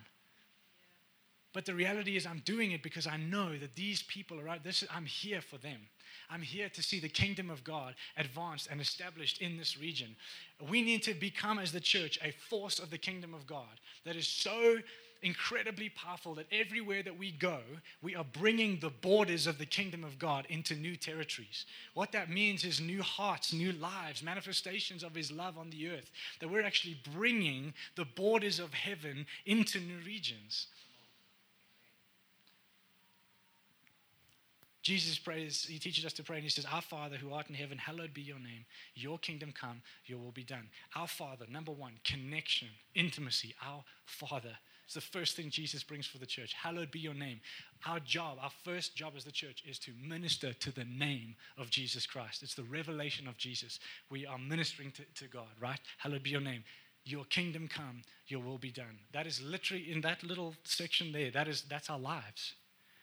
But 1.52 1.66
the 1.66 1.74
reality 1.74 2.16
is, 2.16 2.26
I'm 2.26 2.42
doing 2.44 2.70
it 2.70 2.82
because 2.82 3.06
I 3.06 3.16
know 3.16 3.58
that 3.58 3.74
these 3.74 4.02
people 4.02 4.38
are 4.38 4.48
out. 4.48 4.62
This 4.62 4.82
is, 4.82 4.88
I'm 4.94 5.06
here 5.06 5.40
for 5.40 5.58
them. 5.58 5.80
I'm 6.30 6.42
here 6.42 6.68
to 6.68 6.82
see 6.82 7.00
the 7.00 7.08
kingdom 7.08 7.50
of 7.50 7.64
God 7.64 7.94
advanced 8.16 8.68
and 8.70 8.80
established 8.80 9.42
in 9.42 9.56
this 9.56 9.78
region. 9.78 10.14
We 10.70 10.80
need 10.80 11.02
to 11.04 11.14
become, 11.14 11.58
as 11.58 11.72
the 11.72 11.80
church, 11.80 12.20
a 12.22 12.30
force 12.30 12.78
of 12.78 12.90
the 12.90 12.98
kingdom 12.98 13.34
of 13.34 13.46
God 13.48 13.80
that 14.04 14.14
is 14.14 14.28
so 14.28 14.78
incredibly 15.22 15.88
powerful 15.90 16.34
that 16.34 16.46
everywhere 16.50 17.02
that 17.02 17.18
we 17.18 17.32
go, 17.32 17.58
we 18.00 18.14
are 18.14 18.24
bringing 18.24 18.78
the 18.78 18.90
borders 18.90 19.46
of 19.46 19.58
the 19.58 19.66
kingdom 19.66 20.04
of 20.04 20.18
God 20.18 20.46
into 20.48 20.74
new 20.74 20.96
territories. 20.96 21.66
What 21.94 22.12
that 22.12 22.30
means 22.30 22.64
is 22.64 22.80
new 22.80 23.02
hearts, 23.02 23.52
new 23.52 23.72
lives, 23.72 24.22
manifestations 24.22 25.02
of 25.02 25.14
His 25.14 25.30
love 25.30 25.58
on 25.58 25.70
the 25.70 25.90
earth. 25.90 26.10
That 26.40 26.48
we're 26.48 26.64
actually 26.64 26.98
bringing 27.12 27.74
the 27.96 28.04
borders 28.04 28.58
of 28.58 28.72
heaven 28.72 29.26
into 29.44 29.80
new 29.80 29.98
regions. 30.06 30.68
Jesus 34.82 35.18
prays, 35.18 35.66
he 35.68 35.78
teaches 35.78 36.06
us 36.06 36.12
to 36.14 36.22
pray, 36.22 36.36
and 36.36 36.44
he 36.44 36.50
says, 36.50 36.66
Our 36.70 36.80
Father 36.80 37.16
who 37.16 37.32
art 37.32 37.48
in 37.48 37.54
heaven, 37.54 37.76
hallowed 37.76 38.14
be 38.14 38.22
your 38.22 38.38
name. 38.38 38.64
Your 38.94 39.18
kingdom 39.18 39.52
come, 39.52 39.82
your 40.06 40.18
will 40.18 40.32
be 40.32 40.44
done. 40.44 40.68
Our 40.96 41.08
Father, 41.08 41.44
number 41.50 41.72
one, 41.72 41.94
connection, 42.04 42.68
intimacy. 42.94 43.54
Our 43.66 43.84
Father. 44.06 44.56
It's 44.86 44.94
the 44.94 45.00
first 45.00 45.36
thing 45.36 45.50
Jesus 45.50 45.84
brings 45.84 46.06
for 46.06 46.18
the 46.18 46.26
church. 46.26 46.52
Hallowed 46.52 46.90
be 46.90 46.98
your 46.98 47.14
name. 47.14 47.40
Our 47.86 48.00
job, 48.00 48.38
our 48.42 48.50
first 48.64 48.96
job 48.96 49.12
as 49.16 49.22
the 49.22 49.30
church, 49.30 49.62
is 49.64 49.78
to 49.80 49.92
minister 50.02 50.52
to 50.52 50.74
the 50.74 50.84
name 50.84 51.36
of 51.58 51.70
Jesus 51.70 52.06
Christ. 52.06 52.42
It's 52.42 52.56
the 52.56 52.64
revelation 52.64 53.28
of 53.28 53.36
Jesus. 53.36 53.78
We 54.10 54.26
are 54.26 54.38
ministering 54.38 54.90
to, 54.92 55.02
to 55.22 55.28
God, 55.28 55.46
right? 55.60 55.78
Hallowed 55.98 56.22
be 56.22 56.30
your 56.30 56.40
name 56.40 56.64
your 57.04 57.24
kingdom 57.24 57.66
come 57.66 58.02
your 58.26 58.40
will 58.40 58.58
be 58.58 58.70
done 58.70 58.98
that 59.14 59.26
is 59.26 59.40
literally 59.40 59.90
in 59.90 60.02
that 60.02 60.22
little 60.22 60.54
section 60.64 61.12
there 61.12 61.30
that 61.30 61.48
is 61.48 61.62
that's 61.62 61.88
our 61.88 61.98
lives 61.98 62.54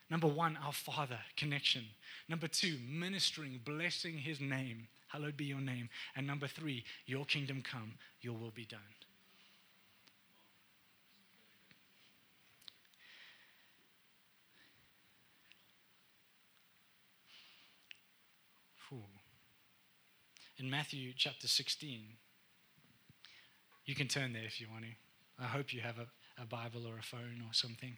Number 0.09 0.27
one, 0.27 0.57
our 0.63 0.73
Father, 0.73 1.19
connection. 1.35 1.83
Number 2.29 2.47
two, 2.47 2.77
ministering, 2.89 3.59
blessing 3.65 4.17
His 4.17 4.39
name. 4.39 4.87
Hallowed 5.07 5.37
be 5.37 5.45
your 5.45 5.61
name. 5.61 5.89
And 6.15 6.25
number 6.25 6.47
three, 6.47 6.83
your 7.05 7.25
kingdom 7.25 7.61
come, 7.61 7.93
your 8.21 8.33
will 8.37 8.51
be 8.51 8.65
done. 8.65 8.79
In 20.59 20.71
Matthew 20.71 21.13
chapter 21.15 21.47
16, 21.47 22.01
you 23.85 23.93
can 23.93 24.07
turn 24.07 24.33
there 24.33 24.43
if 24.43 24.59
you 24.59 24.65
want 24.71 24.85
to. 24.85 25.43
I 25.43 25.47
hope 25.47 25.71
you 25.71 25.81
have 25.81 25.99
a, 25.99 26.07
a 26.41 26.45
Bible 26.45 26.87
or 26.87 26.97
a 26.97 27.03
phone 27.03 27.43
or 27.45 27.53
something. 27.53 27.95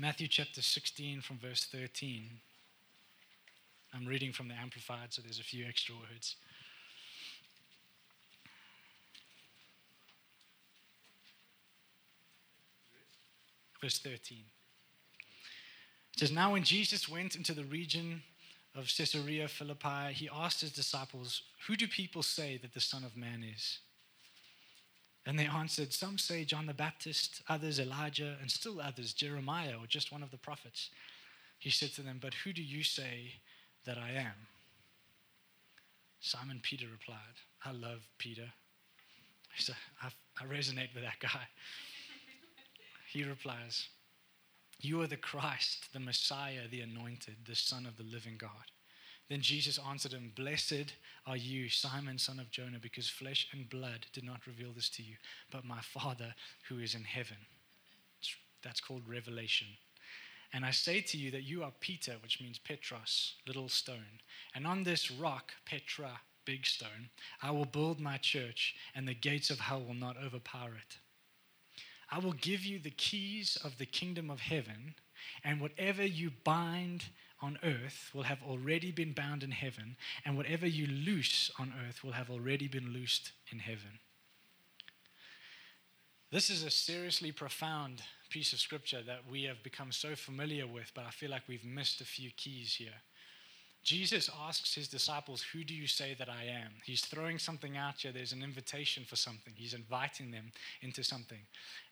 Matthew 0.00 0.28
chapter 0.28 0.62
16 0.62 1.22
from 1.22 1.38
verse 1.38 1.66
13. 1.72 2.30
I'm 3.92 4.06
reading 4.06 4.32
from 4.32 4.46
the 4.46 4.54
Amplified, 4.54 5.12
so 5.12 5.22
there's 5.22 5.40
a 5.40 5.42
few 5.42 5.66
extra 5.66 5.96
words. 5.96 6.36
Verse 13.82 13.98
13. 13.98 14.38
It 16.12 16.20
says, 16.20 16.30
Now 16.30 16.52
when 16.52 16.62
Jesus 16.62 17.08
went 17.08 17.34
into 17.34 17.52
the 17.52 17.64
region 17.64 18.22
of 18.76 18.88
Caesarea 18.96 19.48
Philippi, 19.48 20.12
he 20.12 20.30
asked 20.32 20.60
his 20.60 20.70
disciples, 20.70 21.42
Who 21.66 21.74
do 21.74 21.88
people 21.88 22.22
say 22.22 22.56
that 22.62 22.72
the 22.72 22.80
Son 22.80 23.02
of 23.02 23.16
Man 23.16 23.42
is? 23.42 23.78
And 25.28 25.38
they 25.38 25.44
answered, 25.44 25.92
Some 25.92 26.16
say 26.16 26.46
John 26.46 26.64
the 26.64 26.72
Baptist, 26.72 27.42
others 27.50 27.78
Elijah, 27.78 28.38
and 28.40 28.50
still 28.50 28.80
others 28.80 29.12
Jeremiah 29.12 29.74
or 29.78 29.86
just 29.86 30.10
one 30.10 30.22
of 30.22 30.30
the 30.30 30.38
prophets. 30.38 30.88
He 31.58 31.68
said 31.68 31.92
to 31.92 32.02
them, 32.02 32.18
But 32.18 32.32
who 32.32 32.54
do 32.54 32.62
you 32.62 32.82
say 32.82 33.34
that 33.84 33.98
I 33.98 34.12
am? 34.12 34.48
Simon 36.20 36.60
Peter 36.62 36.86
replied, 36.90 37.18
I 37.62 37.72
love 37.72 38.00
Peter. 38.16 38.50
Said, 39.58 39.76
I, 40.02 40.08
I 40.40 40.46
resonate 40.46 40.94
with 40.94 41.04
that 41.04 41.20
guy. 41.20 41.46
he 43.12 43.22
replies, 43.22 43.86
You 44.80 45.02
are 45.02 45.06
the 45.06 45.18
Christ, 45.18 45.92
the 45.92 46.00
Messiah, 46.00 46.68
the 46.70 46.80
anointed, 46.80 47.36
the 47.46 47.54
Son 47.54 47.84
of 47.84 47.98
the 47.98 48.02
living 48.02 48.36
God. 48.38 48.72
Then 49.28 49.40
Jesus 49.42 49.78
answered 49.78 50.12
him, 50.12 50.32
Blessed 50.34 50.94
are 51.26 51.36
you, 51.36 51.68
Simon, 51.68 52.18
son 52.18 52.40
of 52.40 52.50
Jonah, 52.50 52.78
because 52.80 53.08
flesh 53.08 53.48
and 53.52 53.68
blood 53.68 54.06
did 54.12 54.24
not 54.24 54.46
reveal 54.46 54.72
this 54.72 54.88
to 54.90 55.02
you, 55.02 55.16
but 55.50 55.64
my 55.64 55.80
Father 55.80 56.34
who 56.68 56.78
is 56.78 56.94
in 56.94 57.04
heaven. 57.04 57.36
That's 58.62 58.80
called 58.80 59.02
revelation. 59.06 59.68
And 60.52 60.64
I 60.64 60.70
say 60.70 61.00
to 61.02 61.18
you 61.18 61.30
that 61.32 61.42
you 61.42 61.62
are 61.62 61.72
Peter, 61.80 62.14
which 62.22 62.40
means 62.40 62.58
Petros, 62.58 63.34
little 63.46 63.68
stone. 63.68 64.20
And 64.54 64.66
on 64.66 64.82
this 64.82 65.10
rock, 65.10 65.52
Petra, 65.66 66.20
big 66.46 66.64
stone, 66.64 67.10
I 67.42 67.50
will 67.50 67.66
build 67.66 68.00
my 68.00 68.16
church, 68.16 68.74
and 68.94 69.06
the 69.06 69.14
gates 69.14 69.50
of 69.50 69.60
hell 69.60 69.82
will 69.82 69.94
not 69.94 70.16
overpower 70.16 70.70
it. 70.70 70.96
I 72.10 72.18
will 72.18 72.32
give 72.32 72.64
you 72.64 72.78
the 72.78 72.90
keys 72.90 73.58
of 73.62 73.76
the 73.76 73.84
kingdom 73.84 74.30
of 74.30 74.40
heaven, 74.40 74.94
and 75.44 75.60
whatever 75.60 76.04
you 76.04 76.30
bind 76.42 77.04
on 77.40 77.58
earth 77.62 78.10
will 78.12 78.24
have 78.24 78.42
already 78.42 78.90
been 78.90 79.12
bound 79.12 79.42
in 79.42 79.50
heaven, 79.50 79.96
and 80.24 80.36
whatever 80.36 80.66
you 80.66 80.86
loose 80.86 81.50
on 81.58 81.72
earth 81.86 82.02
will 82.02 82.12
have 82.12 82.30
already 82.30 82.68
been 82.68 82.92
loosed 82.92 83.32
in 83.52 83.58
heaven. 83.58 84.00
This 86.30 86.50
is 86.50 86.62
a 86.62 86.70
seriously 86.70 87.32
profound 87.32 88.02
piece 88.28 88.52
of 88.52 88.60
scripture 88.60 89.02
that 89.06 89.20
we 89.30 89.44
have 89.44 89.62
become 89.62 89.92
so 89.92 90.14
familiar 90.14 90.66
with, 90.66 90.92
but 90.94 91.06
I 91.06 91.10
feel 91.10 91.30
like 91.30 91.48
we've 91.48 91.64
missed 91.64 92.00
a 92.00 92.04
few 92.04 92.30
keys 92.36 92.74
here. 92.74 93.00
Jesus 93.88 94.28
asks 94.46 94.74
his 94.74 94.86
disciples, 94.86 95.40
Who 95.40 95.64
do 95.64 95.72
you 95.72 95.86
say 95.86 96.14
that 96.18 96.28
I 96.28 96.44
am? 96.44 96.72
He's 96.84 97.00
throwing 97.00 97.38
something 97.38 97.78
out 97.78 97.94
here. 97.96 98.12
There's 98.12 98.34
an 98.34 98.42
invitation 98.42 99.02
for 99.08 99.16
something. 99.16 99.54
He's 99.56 99.72
inviting 99.72 100.30
them 100.30 100.52
into 100.82 101.02
something. 101.02 101.38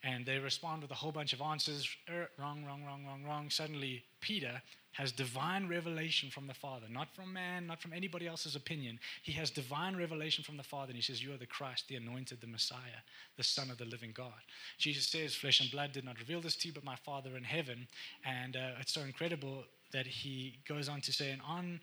And 0.05 0.27
they 0.27 0.39
respond 0.39 0.83
with 0.83 0.91
a 0.91 0.95
whole 0.95 1.11
bunch 1.11 1.33
of 1.33 1.41
answers 1.41 1.89
er, 2.11 2.29
wrong, 2.39 2.67
wrong, 2.67 2.85
wrong, 2.85 3.07
wrong, 3.07 3.25
wrong. 3.25 3.49
Suddenly, 3.49 4.05
Peter 4.21 4.61
has 4.93 5.11
divine 5.11 5.69
revelation 5.69 6.29
from 6.29 6.47
the 6.47 6.53
Father, 6.53 6.85
not 6.91 7.09
from 7.15 7.33
man, 7.33 7.67
not 7.67 7.81
from 7.81 7.95
anybody 7.95 8.27
else's 8.27 8.57
opinion. 8.57 8.99
He 9.23 9.33
has 9.33 9.51
divine 9.51 9.97
revelation 9.97 10.45
from 10.45 10.59
the 10.59 10.63
Father, 10.63 10.91
and 10.91 10.97
he 10.97 11.03
says, 11.03 11.25
You 11.25 11.33
are 11.33 11.39
the 11.39 11.47
Christ, 11.47 11.89
the 11.89 11.97
anointed, 11.97 12.43
the 12.43 12.47
Messiah, 12.47 13.01
the 13.39 13.43
Son 13.43 13.71
of 13.71 13.79
the 13.79 13.87
living 13.87 14.13
God. 14.15 14.45
Jesus 14.77 15.07
says, 15.07 15.35
Flesh 15.35 15.61
and 15.61 15.71
blood 15.71 15.93
did 15.93 16.05
not 16.05 16.19
reveal 16.19 16.43
this 16.43 16.57
to 16.57 16.69
you, 16.69 16.75
but 16.75 16.85
my 16.85 16.97
Father 16.97 17.39
in 17.39 17.45
heaven. 17.45 17.89
And 18.23 18.55
uh, 18.55 18.81
it's 18.81 18.93
so 18.93 19.01
incredible 19.01 19.65
that 19.97 20.07
he 20.07 20.59
goes 20.69 20.91
on 20.91 21.01
to 21.01 21.11
say, 21.11 21.31
And 21.31 21.41
on, 21.41 21.81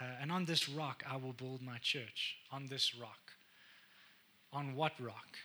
uh, 0.00 0.04
and 0.20 0.32
on 0.32 0.46
this 0.46 0.68
rock 0.68 1.04
I 1.08 1.16
will 1.16 1.32
build 1.32 1.62
my 1.62 1.78
church. 1.78 2.38
On 2.50 2.66
this 2.66 2.96
rock. 2.96 3.30
On 4.52 4.74
what 4.74 4.92
rock? 5.00 5.38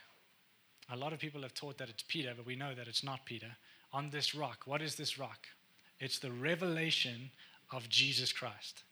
A 0.92 0.96
lot 0.96 1.12
of 1.12 1.20
people 1.20 1.42
have 1.42 1.54
taught 1.54 1.78
that 1.78 1.88
it's 1.88 2.02
Peter, 2.08 2.32
but 2.36 2.44
we 2.44 2.56
know 2.56 2.74
that 2.74 2.88
it's 2.88 3.04
not 3.04 3.24
Peter. 3.24 3.52
On 3.92 4.10
this 4.10 4.34
rock. 4.34 4.62
What 4.64 4.82
is 4.82 4.96
this 4.96 5.16
rock? 5.16 5.46
It's 6.00 6.18
the 6.18 6.32
revelation 6.32 7.30
of 7.70 7.88
Jesus 7.88 8.32
Christ. 8.32 8.82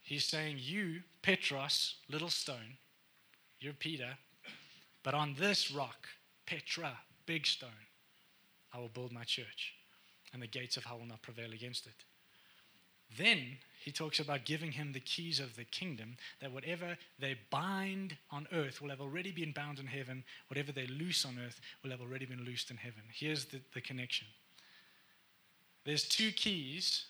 He's 0.00 0.24
saying, 0.24 0.56
You, 0.58 1.02
Petros, 1.20 1.96
little 2.08 2.30
stone, 2.30 2.78
you're 3.60 3.74
Peter, 3.74 4.16
but 5.02 5.12
on 5.12 5.34
this 5.38 5.70
rock, 5.70 6.08
Petra, 6.46 6.92
big 7.26 7.46
stone, 7.46 7.84
I 8.72 8.78
will 8.78 8.88
build 8.88 9.12
my 9.12 9.24
church, 9.24 9.74
and 10.32 10.42
the 10.42 10.46
gates 10.46 10.76
of 10.76 10.84
hell 10.84 10.98
will 10.98 11.06
not 11.06 11.22
prevail 11.22 11.52
against 11.52 11.86
it. 11.86 12.04
Then 13.18 13.58
he 13.84 13.90
talks 13.90 14.20
about 14.20 14.44
giving 14.44 14.72
him 14.72 14.92
the 14.92 15.00
keys 15.00 15.40
of 15.40 15.56
the 15.56 15.64
kingdom, 15.64 16.16
that 16.40 16.52
whatever 16.52 16.96
they 17.18 17.36
bind 17.50 18.16
on 18.30 18.46
earth 18.52 18.80
will 18.80 18.90
have 18.90 19.00
already 19.00 19.32
been 19.32 19.52
bound 19.52 19.78
in 19.78 19.86
heaven, 19.86 20.22
whatever 20.48 20.70
they 20.70 20.86
loose 20.86 21.24
on 21.24 21.38
earth 21.44 21.60
will 21.82 21.90
have 21.90 22.00
already 22.00 22.26
been 22.26 22.44
loosed 22.44 22.70
in 22.70 22.76
heaven. 22.76 23.02
Here's 23.12 23.46
the, 23.46 23.60
the 23.74 23.80
connection 23.80 24.26
there's 25.84 26.06
two 26.06 26.30
keys 26.30 27.06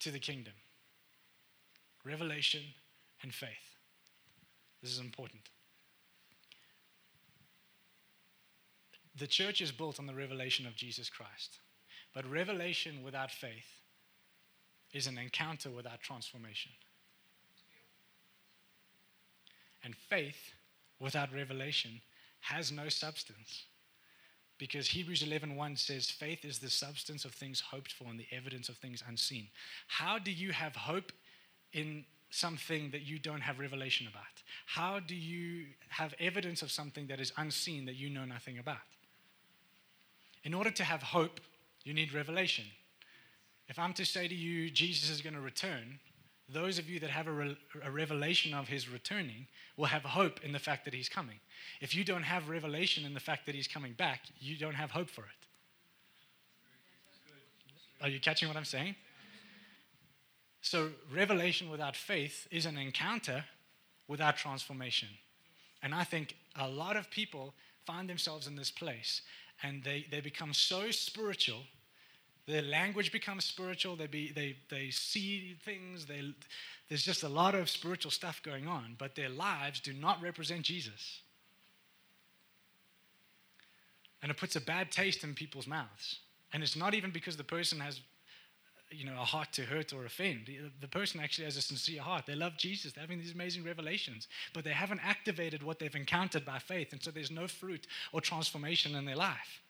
to 0.00 0.10
the 0.10 0.18
kingdom 0.18 0.54
revelation 2.04 2.62
and 3.22 3.32
faith. 3.32 3.76
This 4.82 4.90
is 4.90 4.98
important. 4.98 5.42
The 9.18 9.26
church 9.26 9.60
is 9.60 9.70
built 9.70 9.98
on 9.98 10.06
the 10.06 10.14
revelation 10.14 10.66
of 10.66 10.74
Jesus 10.74 11.10
Christ, 11.10 11.58
but 12.14 12.30
revelation 12.30 13.02
without 13.02 13.30
faith 13.30 13.66
is 14.92 15.06
an 15.06 15.18
encounter 15.18 15.70
without 15.70 16.00
transformation. 16.00 16.72
And 19.84 19.94
faith 19.96 20.52
without 20.98 21.32
revelation 21.32 22.00
has 22.40 22.70
no 22.72 22.88
substance 22.88 23.64
because 24.58 24.88
Hebrews 24.88 25.22
11:1 25.22 25.78
says 25.78 26.10
faith 26.10 26.44
is 26.44 26.58
the 26.58 26.68
substance 26.68 27.24
of 27.24 27.32
things 27.32 27.60
hoped 27.60 27.92
for 27.92 28.04
and 28.04 28.20
the 28.20 28.26
evidence 28.30 28.68
of 28.68 28.76
things 28.76 29.02
unseen. 29.06 29.48
How 29.88 30.18
do 30.18 30.30
you 30.30 30.52
have 30.52 30.76
hope 30.76 31.12
in 31.72 32.04
something 32.28 32.90
that 32.90 33.02
you 33.02 33.18
don't 33.18 33.40
have 33.40 33.58
revelation 33.58 34.06
about? 34.06 34.42
How 34.66 35.00
do 35.00 35.16
you 35.16 35.66
have 35.88 36.14
evidence 36.20 36.60
of 36.60 36.70
something 36.70 37.06
that 37.06 37.20
is 37.20 37.32
unseen 37.38 37.86
that 37.86 37.96
you 37.96 38.10
know 38.10 38.26
nothing 38.26 38.58
about? 38.58 38.86
In 40.44 40.52
order 40.52 40.70
to 40.70 40.84
have 40.84 41.02
hope, 41.02 41.40
you 41.84 41.94
need 41.94 42.12
revelation. 42.12 42.64
If 43.68 43.78
I'm 43.78 43.92
to 43.94 44.04
say 44.04 44.28
to 44.28 44.34
you 44.34 44.70
Jesus 44.70 45.10
is 45.10 45.20
going 45.20 45.34
to 45.34 45.40
return, 45.40 46.00
those 46.52 46.78
of 46.78 46.88
you 46.88 46.98
that 47.00 47.10
have 47.10 47.26
a, 47.28 47.32
re- 47.32 47.56
a, 47.84 47.90
revelation 47.90 48.52
of 48.54 48.68
his 48.68 48.88
returning 48.88 49.46
will 49.76 49.86
have 49.86 50.02
hope 50.02 50.42
in 50.44 50.52
the 50.52 50.58
fact 50.58 50.84
that 50.84 50.94
he's 50.94 51.08
coming. 51.08 51.36
If 51.80 51.94
you 51.94 52.04
don't 52.04 52.24
have 52.24 52.48
revelation 52.48 53.04
in 53.04 53.14
the 53.14 53.20
fact 53.20 53.46
that 53.46 53.54
he's 53.54 53.68
coming 53.68 53.92
back, 53.92 54.22
you 54.40 54.56
don't 54.56 54.74
have 54.74 54.90
hope 54.90 55.08
for 55.08 55.22
it. 55.22 55.28
Are 58.02 58.08
you 58.08 58.18
catching 58.18 58.48
what 58.48 58.56
I'm 58.56 58.64
saying? 58.64 58.96
So, 60.62 60.90
revelation 61.12 61.70
without 61.70 61.96
faith 61.96 62.46
is 62.50 62.66
an 62.66 62.76
encounter 62.76 63.44
without 64.08 64.36
transformation. 64.36 65.08
And 65.82 65.94
I 65.94 66.04
think 66.04 66.36
a 66.56 66.68
lot 66.68 66.96
of 66.96 67.10
people 67.10 67.54
find 67.86 68.10
themselves 68.10 68.46
in 68.46 68.56
this 68.56 68.70
place 68.70 69.22
and 69.62 69.82
they, 69.84 70.06
they 70.10 70.20
become 70.20 70.52
so 70.52 70.90
spiritual 70.90 71.62
their 72.50 72.62
language 72.62 73.12
becomes 73.12 73.44
spiritual. 73.44 73.96
They, 73.96 74.06
be, 74.06 74.32
they, 74.32 74.56
they 74.68 74.90
see 74.90 75.56
things. 75.64 76.06
They, 76.06 76.34
there's 76.88 77.02
just 77.04 77.22
a 77.22 77.28
lot 77.28 77.54
of 77.54 77.70
spiritual 77.70 78.10
stuff 78.10 78.42
going 78.42 78.66
on, 78.66 78.96
but 78.98 79.14
their 79.14 79.28
lives 79.28 79.80
do 79.80 79.92
not 79.92 80.20
represent 80.20 80.62
Jesus. 80.62 81.20
And 84.22 84.30
it 84.30 84.36
puts 84.36 84.56
a 84.56 84.60
bad 84.60 84.90
taste 84.90 85.24
in 85.24 85.34
people's 85.34 85.66
mouths. 85.66 86.18
And 86.52 86.62
it's 86.62 86.76
not 86.76 86.94
even 86.94 87.10
because 87.10 87.36
the 87.36 87.44
person 87.44 87.78
has 87.80 88.00
you 88.90 89.04
know, 89.04 89.14
a 89.20 89.24
heart 89.24 89.52
to 89.52 89.62
hurt 89.62 89.92
or 89.92 90.04
offend. 90.04 90.50
The 90.80 90.88
person 90.88 91.20
actually 91.20 91.44
has 91.44 91.56
a 91.56 91.62
sincere 91.62 92.02
heart. 92.02 92.26
They 92.26 92.34
love 92.34 92.56
Jesus. 92.56 92.92
They're 92.92 93.02
having 93.02 93.18
these 93.18 93.34
amazing 93.34 93.64
revelations, 93.64 94.28
but 94.52 94.64
they 94.64 94.70
haven't 94.70 95.00
activated 95.04 95.62
what 95.62 95.78
they've 95.78 95.94
encountered 95.94 96.44
by 96.44 96.58
faith. 96.58 96.92
And 96.92 97.02
so 97.02 97.10
there's 97.10 97.30
no 97.30 97.46
fruit 97.46 97.86
or 98.12 98.20
transformation 98.20 98.94
in 98.96 99.04
their 99.04 99.16
life. 99.16 99.60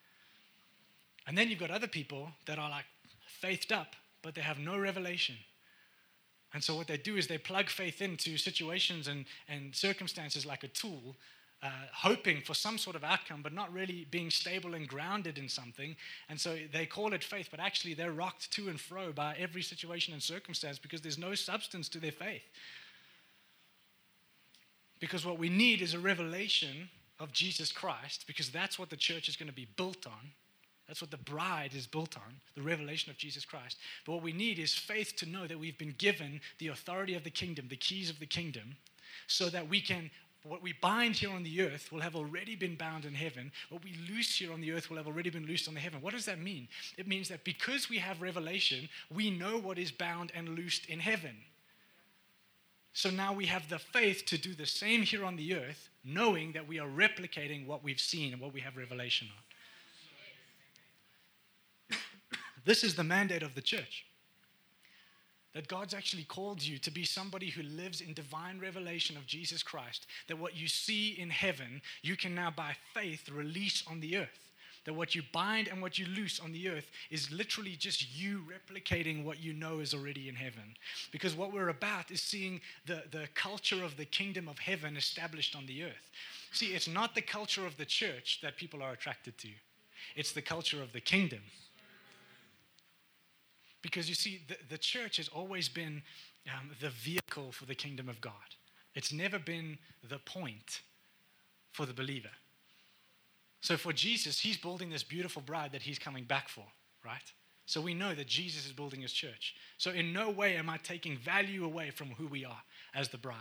And 1.26 1.37
then 1.37 1.48
you've 1.48 1.61
got 1.61 1.70
other 1.70 1.87
people 1.87 2.30
that 2.46 2.59
are 2.59 2.70
like 2.70 2.87
faithed 3.26 3.72
up, 3.72 3.94
but 4.22 4.35
they 4.35 4.40
have 4.40 4.59
no 4.59 4.78
revelation. 4.78 5.37
And 6.52 6.64
so 6.64 6.74
what 6.74 6.88
they 6.88 6.96
do 6.96 7.16
is 7.16 7.26
they 7.26 7.38
plug 7.38 7.68
faith 7.68 8.02
into 8.02 8.37
situations 8.37 9.06
and, 9.06 9.24
and 9.48 9.74
circumstances 9.74 10.44
like 10.44 10.64
a 10.64 10.68
tool, 10.68 11.16
uh, 11.62 11.68
hoping 11.92 12.40
for 12.40 12.55
some 12.55 12.79
sort 12.79 12.96
of 12.96 13.05
outcome, 13.05 13.42
but 13.42 13.53
not 13.53 13.73
really 13.73 14.07
being 14.11 14.31
stable 14.31 14.75
and 14.75 14.88
grounded 14.88 15.37
in 15.37 15.49
something. 15.49 15.94
And 16.29 16.40
so 16.40 16.57
they 16.73 16.87
call 16.87 17.12
it 17.12 17.23
faith, 17.23 17.49
but 17.51 17.61
actually 17.61 17.94
they're 17.94 18.12
rocked 18.12 18.51
to 18.53 18.68
and 18.68 18.81
fro 18.81 19.12
by 19.12 19.37
every 19.38 19.62
situation 19.62 20.14
and 20.14 20.23
circumstance 20.23 20.79
because 20.79 21.03
there's 21.03 21.18
no 21.18 21.35
substance 21.35 21.88
to 21.90 21.99
their 21.99 22.12
faith. 22.12 22.42
Because 25.01 25.25
what 25.25 25.38
we 25.38 25.49
need 25.49 25.83
is 25.83 25.94
a 25.94 25.99
revelation 25.99 26.88
of 27.18 27.33
Jesus 27.33 27.73
Christ, 27.73 28.25
because 28.27 28.51
that's 28.51 28.79
what 28.79 28.90
the 28.90 28.96
church 28.96 29.29
is 29.29 29.37
going 29.37 29.49
to 29.49 29.55
be 29.55 29.68
built 29.77 30.07
on. 30.07 30.33
That's 30.88 31.01
what 31.01 31.12
the 31.12 31.18
bride 31.18 31.73
is 31.75 31.87
built 31.87 32.16
on, 32.16 32.35
the 32.57 32.62
revelation 32.62 33.11
of 33.11 33.16
Jesus 33.16 33.44
Christ. 33.44 33.77
But 34.05 34.14
what 34.14 34.23
we 34.25 34.33
need 34.33 34.59
is 34.59 34.75
faith 34.75 35.14
to 35.18 35.27
know 35.27 35.46
that 35.46 35.59
we've 35.59 35.79
been 35.79 35.94
given 35.99 36.40
the 36.59 36.68
authority 36.68 37.14
of 37.14 37.23
the 37.23 37.31
kingdom, 37.31 37.66
the 37.68 37.77
keys 37.77 38.11
of 38.11 38.18
the 38.18 38.27
kingdom, 38.27 38.77
so 39.29 39.49
that 39.51 39.68
we 39.68 39.81
can, 39.81 40.11
what 40.44 40.62
we 40.62 40.72
bind 40.72 41.16
here 41.16 41.31
on 41.31 41.42
the 41.42 41.61
earth 41.61 41.92
will 41.92 42.00
have 42.00 42.16
already 42.16 42.57
been 42.57 42.74
bound 42.74 43.05
in 43.05 43.12
heaven. 43.14 43.53
What 43.68 43.85
we 43.85 43.94
loose 44.11 44.37
here 44.37 44.53
on 44.53 44.61
the 44.61 44.72
earth 44.72 44.88
will 44.88 44.96
have 44.96 45.07
already 45.07 45.29
been 45.29 45.46
loosed 45.46 45.68
on 45.68 45.74
the 45.74 45.81
heaven. 45.81 46.00
What 46.00 46.14
does 46.14 46.24
that 46.24 46.40
mean? 46.40 46.66
It 46.96 47.07
means 47.07 47.29
that 47.29 47.44
because 47.44 47.90
we 47.90 47.98
have 47.98 48.22
revelation, 48.22 48.88
we 49.14 49.31
know 49.31 49.59
what 49.59 49.79
is 49.79 49.90
bound 49.92 50.33
and 50.35 50.50
loosed 50.50 50.87
in 50.87 50.98
heaven. 50.98 51.37
So 52.92 53.11
now 53.11 53.33
we 53.33 53.46
have 53.46 53.68
the 53.68 53.79
faith 53.79 54.24
to 54.26 54.38
do 54.38 54.55
the 54.55 54.66
same 54.66 55.03
here 55.03 55.24
on 55.24 55.37
the 55.37 55.55
earth, 55.55 55.90
knowing 56.05 56.53
that 56.53 56.66
we 56.66 56.81
are 56.81 56.88
replicating 56.88 57.66
what 57.66 57.85
we've 57.85 58.00
seen 58.00 58.33
and 58.33 58.40
what 58.40 58.55
we 58.55 58.61
have 58.61 58.76
revelation 58.76 59.29
on. 61.90 61.98
This 62.64 62.85
is 62.85 62.94
the 62.94 63.05
mandate 63.05 63.42
of 63.42 63.55
the 63.55 63.62
church. 63.62 64.05
That 65.54 65.68
God's 65.68 65.94
actually 65.94 66.24
called 66.24 66.62
you 66.62 66.78
to 66.78 66.90
be 66.90 67.04
somebody 67.04 67.50
who 67.50 67.62
lives 67.62 68.00
in 68.00 68.14
divine 68.14 68.60
revelation 68.60 69.16
of 69.16 69.26
Jesus 69.26 69.62
Christ. 69.62 70.06
That 70.28 70.38
what 70.38 70.56
you 70.56 70.68
see 70.68 71.10
in 71.18 71.30
heaven, 71.30 71.82
you 72.02 72.16
can 72.16 72.34
now 72.34 72.52
by 72.54 72.76
faith 72.94 73.28
release 73.28 73.82
on 73.90 74.00
the 74.00 74.16
earth. 74.18 74.50
That 74.84 74.94
what 74.94 75.14
you 75.14 75.22
bind 75.32 75.68
and 75.68 75.82
what 75.82 75.98
you 75.98 76.06
loose 76.06 76.40
on 76.40 76.52
the 76.52 76.68
earth 76.68 76.90
is 77.10 77.30
literally 77.30 77.76
just 77.76 78.16
you 78.16 78.42
replicating 78.48 79.24
what 79.24 79.42
you 79.42 79.52
know 79.52 79.80
is 79.80 79.92
already 79.92 80.28
in 80.28 80.34
heaven. 80.34 80.74
Because 81.12 81.34
what 81.34 81.52
we're 81.52 81.68
about 81.68 82.10
is 82.10 82.22
seeing 82.22 82.60
the, 82.86 83.02
the 83.10 83.28
culture 83.34 83.84
of 83.84 83.96
the 83.96 84.06
kingdom 84.06 84.48
of 84.48 84.58
heaven 84.58 84.96
established 84.96 85.54
on 85.54 85.66
the 85.66 85.84
earth. 85.84 86.10
See, 86.52 86.74
it's 86.74 86.88
not 86.88 87.14
the 87.14 87.22
culture 87.22 87.66
of 87.66 87.76
the 87.76 87.84
church 87.84 88.38
that 88.42 88.56
people 88.56 88.82
are 88.82 88.92
attracted 88.92 89.36
to, 89.38 89.48
it's 90.16 90.32
the 90.32 90.42
culture 90.42 90.82
of 90.82 90.92
the 90.92 91.00
kingdom. 91.00 91.40
Because 93.83 94.09
you 94.09 94.14
see, 94.14 94.43
the, 94.49 94.57
the 94.69 94.79
church 94.79 95.16
has 95.16 95.29
always 95.29 95.69
been 95.69 96.03
um, 96.49 96.71
the 96.81 96.90
vehicle 96.90 97.53
for 97.53 97.66
the 97.66 97.75
kingdom 97.75 98.09
of 98.09 98.21
God, 98.21 98.33
it's 98.95 99.12
never 99.12 99.38
been 99.38 99.79
the 100.09 100.19
point 100.19 100.83
for 101.73 101.87
the 101.87 101.93
believer. 101.93 102.31
So 103.61 103.77
for 103.77 103.93
Jesus, 103.93 104.40
he's 104.40 104.57
building 104.57 104.90
this 104.90 105.03
beautiful 105.03 105.43
bride 105.43 105.73
that 105.73 105.83
he's 105.83 105.99
coming 105.99 106.25
back 106.25 106.49
for, 106.49 106.64
right? 107.05 107.33
So 107.66 107.81
we 107.81 107.95
know 107.95 108.14
that 108.14 108.27
Jesus 108.27 108.66
is 108.66 108.73
building 108.73 109.03
his 109.03 109.12
church. 109.12 109.55
So 109.79 109.90
in 109.90 110.12
no 110.12 110.31
way 110.31 110.57
am 110.57 110.69
I 110.69 110.79
taking 110.79 111.16
value 111.19 111.64
away 111.64 111.90
from 111.90 112.09
who 112.09 112.27
we 112.27 112.45
are 112.45 112.62
as 112.95 113.11
the 113.11 113.19
bride. 113.19 113.37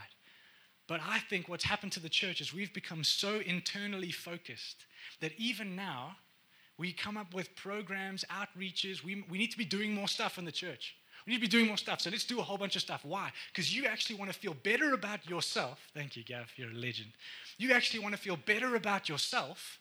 But 0.87 1.01
I 1.07 1.19
think 1.19 1.47
what's 1.47 1.63
happened 1.63 1.91
to 1.93 1.99
the 1.99 2.09
church 2.09 2.41
is 2.41 2.53
we've 2.53 2.73
become 2.73 3.03
so 3.03 3.39
internally 3.45 4.11
focused 4.11 4.85
that 5.21 5.31
even 5.37 5.75
now, 5.75 6.17
we 6.79 6.93
come 6.93 7.17
up 7.17 7.33
with 7.33 7.53
programs, 7.57 8.23
outreaches. 8.31 9.03
We, 9.03 9.25
we 9.29 9.37
need 9.37 9.51
to 9.51 9.57
be 9.57 9.65
doing 9.65 9.93
more 9.93 10.07
stuff 10.07 10.37
in 10.37 10.45
the 10.45 10.51
church. 10.51 10.95
We 11.27 11.33
need 11.33 11.39
to 11.39 11.41
be 11.41 11.47
doing 11.47 11.67
more 11.67 11.75
stuff. 11.75 11.99
So 11.99 12.09
let's 12.09 12.23
do 12.23 12.39
a 12.39 12.41
whole 12.41 12.57
bunch 12.57 12.77
of 12.77 12.81
stuff. 12.81 13.03
Why? 13.03 13.31
Because 13.51 13.75
you 13.75 13.85
actually 13.85 14.15
want 14.15 14.31
to 14.31 14.39
feel 14.39 14.53
better 14.53 14.93
about 14.93 15.29
yourself. 15.29 15.77
Thank 15.93 16.15
you, 16.15 16.23
Gav. 16.23 16.49
You're 16.55 16.71
a 16.71 16.73
legend. 16.73 17.09
You 17.57 17.73
actually 17.73 17.99
want 17.99 18.15
to 18.15 18.21
feel 18.21 18.37
better 18.37 18.75
about 18.75 19.09
yourself 19.09 19.79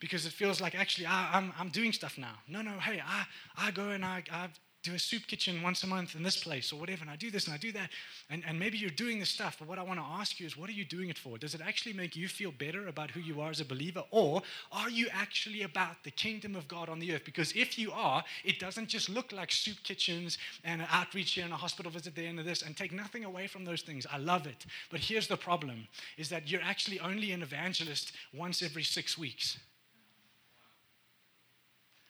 because 0.00 0.26
it 0.26 0.32
feels 0.32 0.60
like 0.60 0.74
actually 0.74 1.06
I, 1.06 1.38
am 1.38 1.44
I'm, 1.44 1.52
I'm 1.60 1.68
doing 1.68 1.92
stuff 1.92 2.18
now. 2.18 2.34
No, 2.48 2.60
no, 2.60 2.72
hey, 2.80 3.00
I, 3.06 3.24
I 3.56 3.70
go 3.70 3.90
and 3.90 4.04
I, 4.04 4.24
I 4.32 4.48
do 4.82 4.94
a 4.94 4.98
soup 4.98 5.26
kitchen 5.26 5.62
once 5.62 5.84
a 5.84 5.86
month 5.86 6.14
in 6.16 6.22
this 6.22 6.36
place 6.36 6.72
or 6.72 6.80
whatever, 6.80 7.02
and 7.02 7.10
I 7.10 7.16
do 7.16 7.30
this 7.30 7.46
and 7.46 7.54
I 7.54 7.56
do 7.56 7.72
that. 7.72 7.90
And, 8.30 8.42
and 8.46 8.58
maybe 8.58 8.78
you're 8.78 8.90
doing 8.90 9.20
this 9.20 9.30
stuff, 9.30 9.56
but 9.58 9.68
what 9.68 9.78
I 9.78 9.82
want 9.82 10.00
to 10.00 10.04
ask 10.04 10.40
you 10.40 10.46
is 10.46 10.56
what 10.56 10.68
are 10.68 10.74
you 10.74 10.84
doing 10.84 11.08
it 11.08 11.18
for? 11.18 11.38
Does 11.38 11.54
it 11.54 11.60
actually 11.60 11.92
make 11.92 12.16
you 12.16 12.28
feel 12.28 12.50
better 12.50 12.88
about 12.88 13.10
who 13.10 13.20
you 13.20 13.40
are 13.40 13.50
as 13.50 13.60
a 13.60 13.64
believer, 13.64 14.02
or 14.10 14.42
are 14.72 14.90
you 14.90 15.08
actually 15.12 15.62
about 15.62 16.02
the 16.04 16.10
kingdom 16.10 16.56
of 16.56 16.66
God 16.68 16.88
on 16.88 16.98
the 16.98 17.14
earth? 17.14 17.24
Because 17.24 17.52
if 17.52 17.78
you 17.78 17.92
are, 17.92 18.24
it 18.44 18.58
doesn't 18.58 18.88
just 18.88 19.08
look 19.08 19.32
like 19.32 19.52
soup 19.52 19.76
kitchens 19.84 20.38
and 20.64 20.80
an 20.80 20.88
outreach 20.90 21.32
here 21.32 21.44
and 21.44 21.52
a 21.52 21.56
hospital 21.56 21.92
visit 21.92 22.14
there 22.16 22.28
and 22.28 22.38
this, 22.38 22.62
and 22.62 22.76
take 22.76 22.92
nothing 22.92 23.24
away 23.24 23.46
from 23.46 23.64
those 23.64 23.82
things. 23.82 24.06
I 24.10 24.18
love 24.18 24.46
it. 24.46 24.66
But 24.90 25.00
here's 25.00 25.28
the 25.28 25.36
problem 25.36 25.86
is 26.16 26.28
that 26.30 26.50
you're 26.50 26.62
actually 26.62 26.98
only 27.00 27.32
an 27.32 27.42
evangelist 27.42 28.12
once 28.34 28.62
every 28.62 28.82
six 28.82 29.16
weeks. 29.16 29.58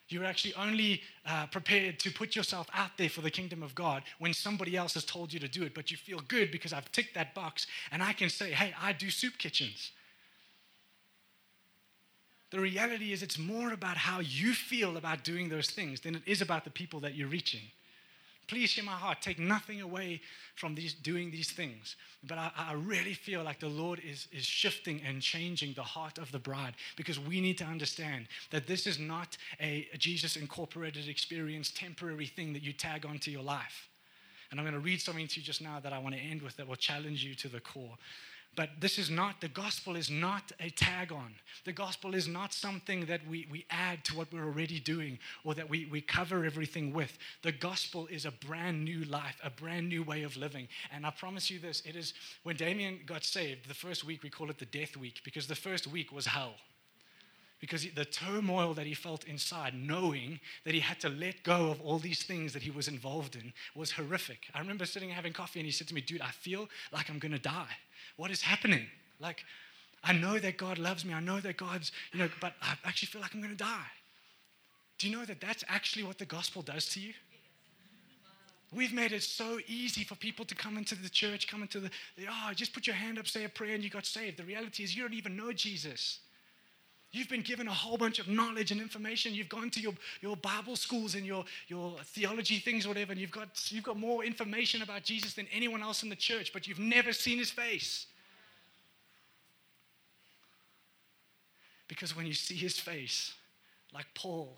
You're 0.08 0.24
actually 0.24 0.54
only 0.54 1.00
uh, 1.26 1.46
prepared 1.46 1.98
to 2.00 2.10
put 2.10 2.36
yourself 2.36 2.68
out 2.74 2.90
there 2.98 3.08
for 3.08 3.22
the 3.22 3.30
kingdom 3.30 3.62
of 3.62 3.74
God 3.74 4.02
when 4.18 4.34
somebody 4.34 4.76
else 4.76 4.94
has 4.94 5.04
told 5.04 5.32
you 5.32 5.40
to 5.40 5.48
do 5.48 5.62
it, 5.62 5.74
but 5.74 5.90
you 5.90 5.96
feel 5.96 6.20
good 6.28 6.50
because 6.50 6.72
I've 6.72 6.90
ticked 6.92 7.14
that 7.14 7.34
box 7.34 7.66
and 7.90 8.02
I 8.02 8.12
can 8.12 8.28
say, 8.28 8.50
hey, 8.50 8.74
I 8.80 8.92
do 8.92 9.10
soup 9.10 9.38
kitchens. 9.38 9.92
The 12.50 12.60
reality 12.60 13.12
is, 13.12 13.22
it's 13.22 13.38
more 13.38 13.72
about 13.72 13.96
how 13.96 14.20
you 14.20 14.52
feel 14.52 14.98
about 14.98 15.24
doing 15.24 15.48
those 15.48 15.70
things 15.70 16.00
than 16.00 16.16
it 16.16 16.22
is 16.26 16.42
about 16.42 16.64
the 16.64 16.70
people 16.70 17.00
that 17.00 17.14
you're 17.14 17.28
reaching. 17.28 17.62
Please 18.48 18.72
hear 18.72 18.84
my 18.84 18.92
heart. 18.92 19.18
Take 19.20 19.38
nothing 19.38 19.80
away 19.80 20.20
from 20.56 20.74
these 20.74 20.94
doing 20.94 21.30
these 21.30 21.50
things. 21.50 21.96
But 22.24 22.38
I, 22.38 22.50
I, 22.56 22.72
really 22.74 23.14
feel 23.14 23.42
like 23.42 23.60
the 23.60 23.68
Lord 23.68 24.00
is, 24.04 24.28
is 24.32 24.44
shifting 24.44 25.00
and 25.06 25.22
changing 25.22 25.72
the 25.74 25.82
heart 25.82 26.18
of 26.18 26.30
the 26.32 26.38
bride 26.38 26.74
because 26.96 27.18
we 27.18 27.40
need 27.40 27.58
to 27.58 27.64
understand 27.64 28.26
that 28.50 28.66
this 28.66 28.86
is 28.86 28.98
not 28.98 29.36
a, 29.60 29.88
a 29.92 29.96
Jesus 29.96 30.36
incorporated 30.36 31.08
experience, 31.08 31.72
temporary 31.74 32.26
thing 32.26 32.52
that 32.52 32.62
you 32.62 32.72
tag 32.72 33.06
onto 33.06 33.30
your 33.30 33.42
life. 33.42 33.88
And 34.50 34.60
I'm 34.60 34.66
going 34.66 34.74
to 34.74 34.80
read 34.80 35.00
something 35.00 35.26
to 35.26 35.40
you 35.40 35.46
just 35.46 35.62
now 35.62 35.80
that 35.80 35.94
I 35.94 35.98
want 35.98 36.14
to 36.14 36.20
end 36.20 36.42
with 36.42 36.56
that 36.58 36.68
will 36.68 36.76
challenge 36.76 37.24
you 37.24 37.34
to 37.36 37.48
the 37.48 37.60
core. 37.60 37.96
But 38.54 38.68
this 38.80 38.98
is 38.98 39.08
not, 39.08 39.40
the 39.40 39.48
gospel 39.48 39.96
is 39.96 40.10
not 40.10 40.52
a 40.60 40.68
tag 40.68 41.10
on. 41.10 41.34
The 41.64 41.72
gospel 41.72 42.14
is 42.14 42.28
not 42.28 42.52
something 42.52 43.06
that 43.06 43.26
we, 43.26 43.46
we 43.50 43.64
add 43.70 44.04
to 44.06 44.16
what 44.16 44.30
we're 44.30 44.44
already 44.44 44.78
doing 44.78 45.18
or 45.42 45.54
that 45.54 45.70
we, 45.70 45.86
we 45.86 46.02
cover 46.02 46.44
everything 46.44 46.92
with. 46.92 47.16
The 47.42 47.52
gospel 47.52 48.06
is 48.08 48.26
a 48.26 48.30
brand 48.30 48.84
new 48.84 49.04
life, 49.04 49.40
a 49.42 49.48
brand 49.48 49.88
new 49.88 50.02
way 50.02 50.22
of 50.22 50.36
living. 50.36 50.68
And 50.94 51.06
I 51.06 51.10
promise 51.10 51.50
you 51.50 51.60
this 51.60 51.82
it 51.86 51.96
is 51.96 52.12
when 52.42 52.56
Damien 52.56 53.00
got 53.06 53.24
saved, 53.24 53.68
the 53.68 53.74
first 53.74 54.04
week 54.04 54.22
we 54.22 54.28
call 54.28 54.50
it 54.50 54.58
the 54.58 54.66
death 54.66 54.98
week 54.98 55.22
because 55.24 55.46
the 55.46 55.54
first 55.54 55.86
week 55.86 56.12
was 56.12 56.26
hell 56.26 56.56
because 57.62 57.86
the 57.94 58.04
turmoil 58.04 58.74
that 58.74 58.86
he 58.86 58.92
felt 58.92 59.22
inside, 59.24 59.72
knowing 59.72 60.40
that 60.64 60.74
he 60.74 60.80
had 60.80 60.98
to 60.98 61.08
let 61.08 61.44
go 61.44 61.70
of 61.70 61.80
all 61.80 62.00
these 62.00 62.24
things 62.24 62.52
that 62.52 62.62
he 62.62 62.72
was 62.72 62.88
involved 62.88 63.36
in, 63.36 63.52
was 63.76 63.92
horrific. 63.92 64.48
I 64.52 64.58
remember 64.58 64.84
sitting 64.84 65.10
having 65.10 65.32
coffee, 65.32 65.60
and 65.60 65.66
he 65.66 65.70
said 65.70 65.86
to 65.86 65.94
me, 65.94 66.00
Dude, 66.00 66.20
I 66.20 66.32
feel 66.32 66.68
like 66.92 67.08
I'm 67.08 67.20
to 67.20 67.38
die. 67.38 67.76
What 68.16 68.30
is 68.30 68.42
happening? 68.42 68.86
Like, 69.20 69.44
I 70.04 70.12
know 70.12 70.38
that 70.38 70.56
God 70.56 70.78
loves 70.78 71.04
me. 71.04 71.14
I 71.14 71.20
know 71.20 71.40
that 71.40 71.56
God's, 71.56 71.92
you 72.12 72.18
know, 72.18 72.28
but 72.40 72.54
I 72.60 72.74
actually 72.84 73.06
feel 73.06 73.20
like 73.20 73.34
I'm 73.34 73.40
going 73.40 73.56
to 73.56 73.56
die. 73.56 73.86
Do 74.98 75.08
you 75.08 75.16
know 75.16 75.24
that 75.24 75.40
that's 75.40 75.64
actually 75.68 76.04
what 76.04 76.18
the 76.18 76.26
gospel 76.26 76.62
does 76.62 76.86
to 76.90 77.00
you? 77.00 77.12
We've 78.72 78.92
made 78.92 79.12
it 79.12 79.22
so 79.22 79.58
easy 79.66 80.02
for 80.02 80.14
people 80.14 80.44
to 80.46 80.54
come 80.54 80.78
into 80.78 80.94
the 80.94 81.08
church, 81.08 81.46
come 81.46 81.60
into 81.62 81.80
the, 81.80 81.90
oh, 82.28 82.52
just 82.54 82.72
put 82.72 82.86
your 82.86 82.96
hand 82.96 83.18
up, 83.18 83.26
say 83.26 83.44
a 83.44 83.48
prayer, 83.48 83.74
and 83.74 83.84
you 83.84 83.90
got 83.90 84.06
saved. 84.06 84.38
The 84.38 84.44
reality 84.44 84.82
is, 84.82 84.96
you 84.96 85.02
don't 85.02 85.12
even 85.12 85.36
know 85.36 85.52
Jesus. 85.52 86.20
You've 87.12 87.28
been 87.28 87.42
given 87.42 87.68
a 87.68 87.72
whole 87.72 87.98
bunch 87.98 88.18
of 88.18 88.26
knowledge 88.26 88.70
and 88.70 88.80
information. 88.80 89.34
You've 89.34 89.50
gone 89.50 89.68
to 89.70 89.80
your, 89.80 89.92
your 90.22 90.34
Bible 90.34 90.76
schools 90.76 91.14
and 91.14 91.26
your, 91.26 91.44
your 91.68 91.96
theology 92.04 92.58
things, 92.58 92.88
whatever, 92.88 93.12
and 93.12 93.20
you've 93.20 93.30
got, 93.30 93.70
you've 93.70 93.84
got 93.84 93.98
more 93.98 94.24
information 94.24 94.80
about 94.80 95.02
Jesus 95.02 95.34
than 95.34 95.46
anyone 95.52 95.82
else 95.82 96.02
in 96.02 96.08
the 96.08 96.16
church, 96.16 96.54
but 96.54 96.66
you've 96.66 96.78
never 96.78 97.12
seen 97.12 97.36
his 97.36 97.50
face. 97.50 98.06
Because 101.86 102.16
when 102.16 102.24
you 102.24 102.32
see 102.32 102.56
his 102.56 102.78
face, 102.78 103.34
like 103.92 104.06
Paul, 104.14 104.56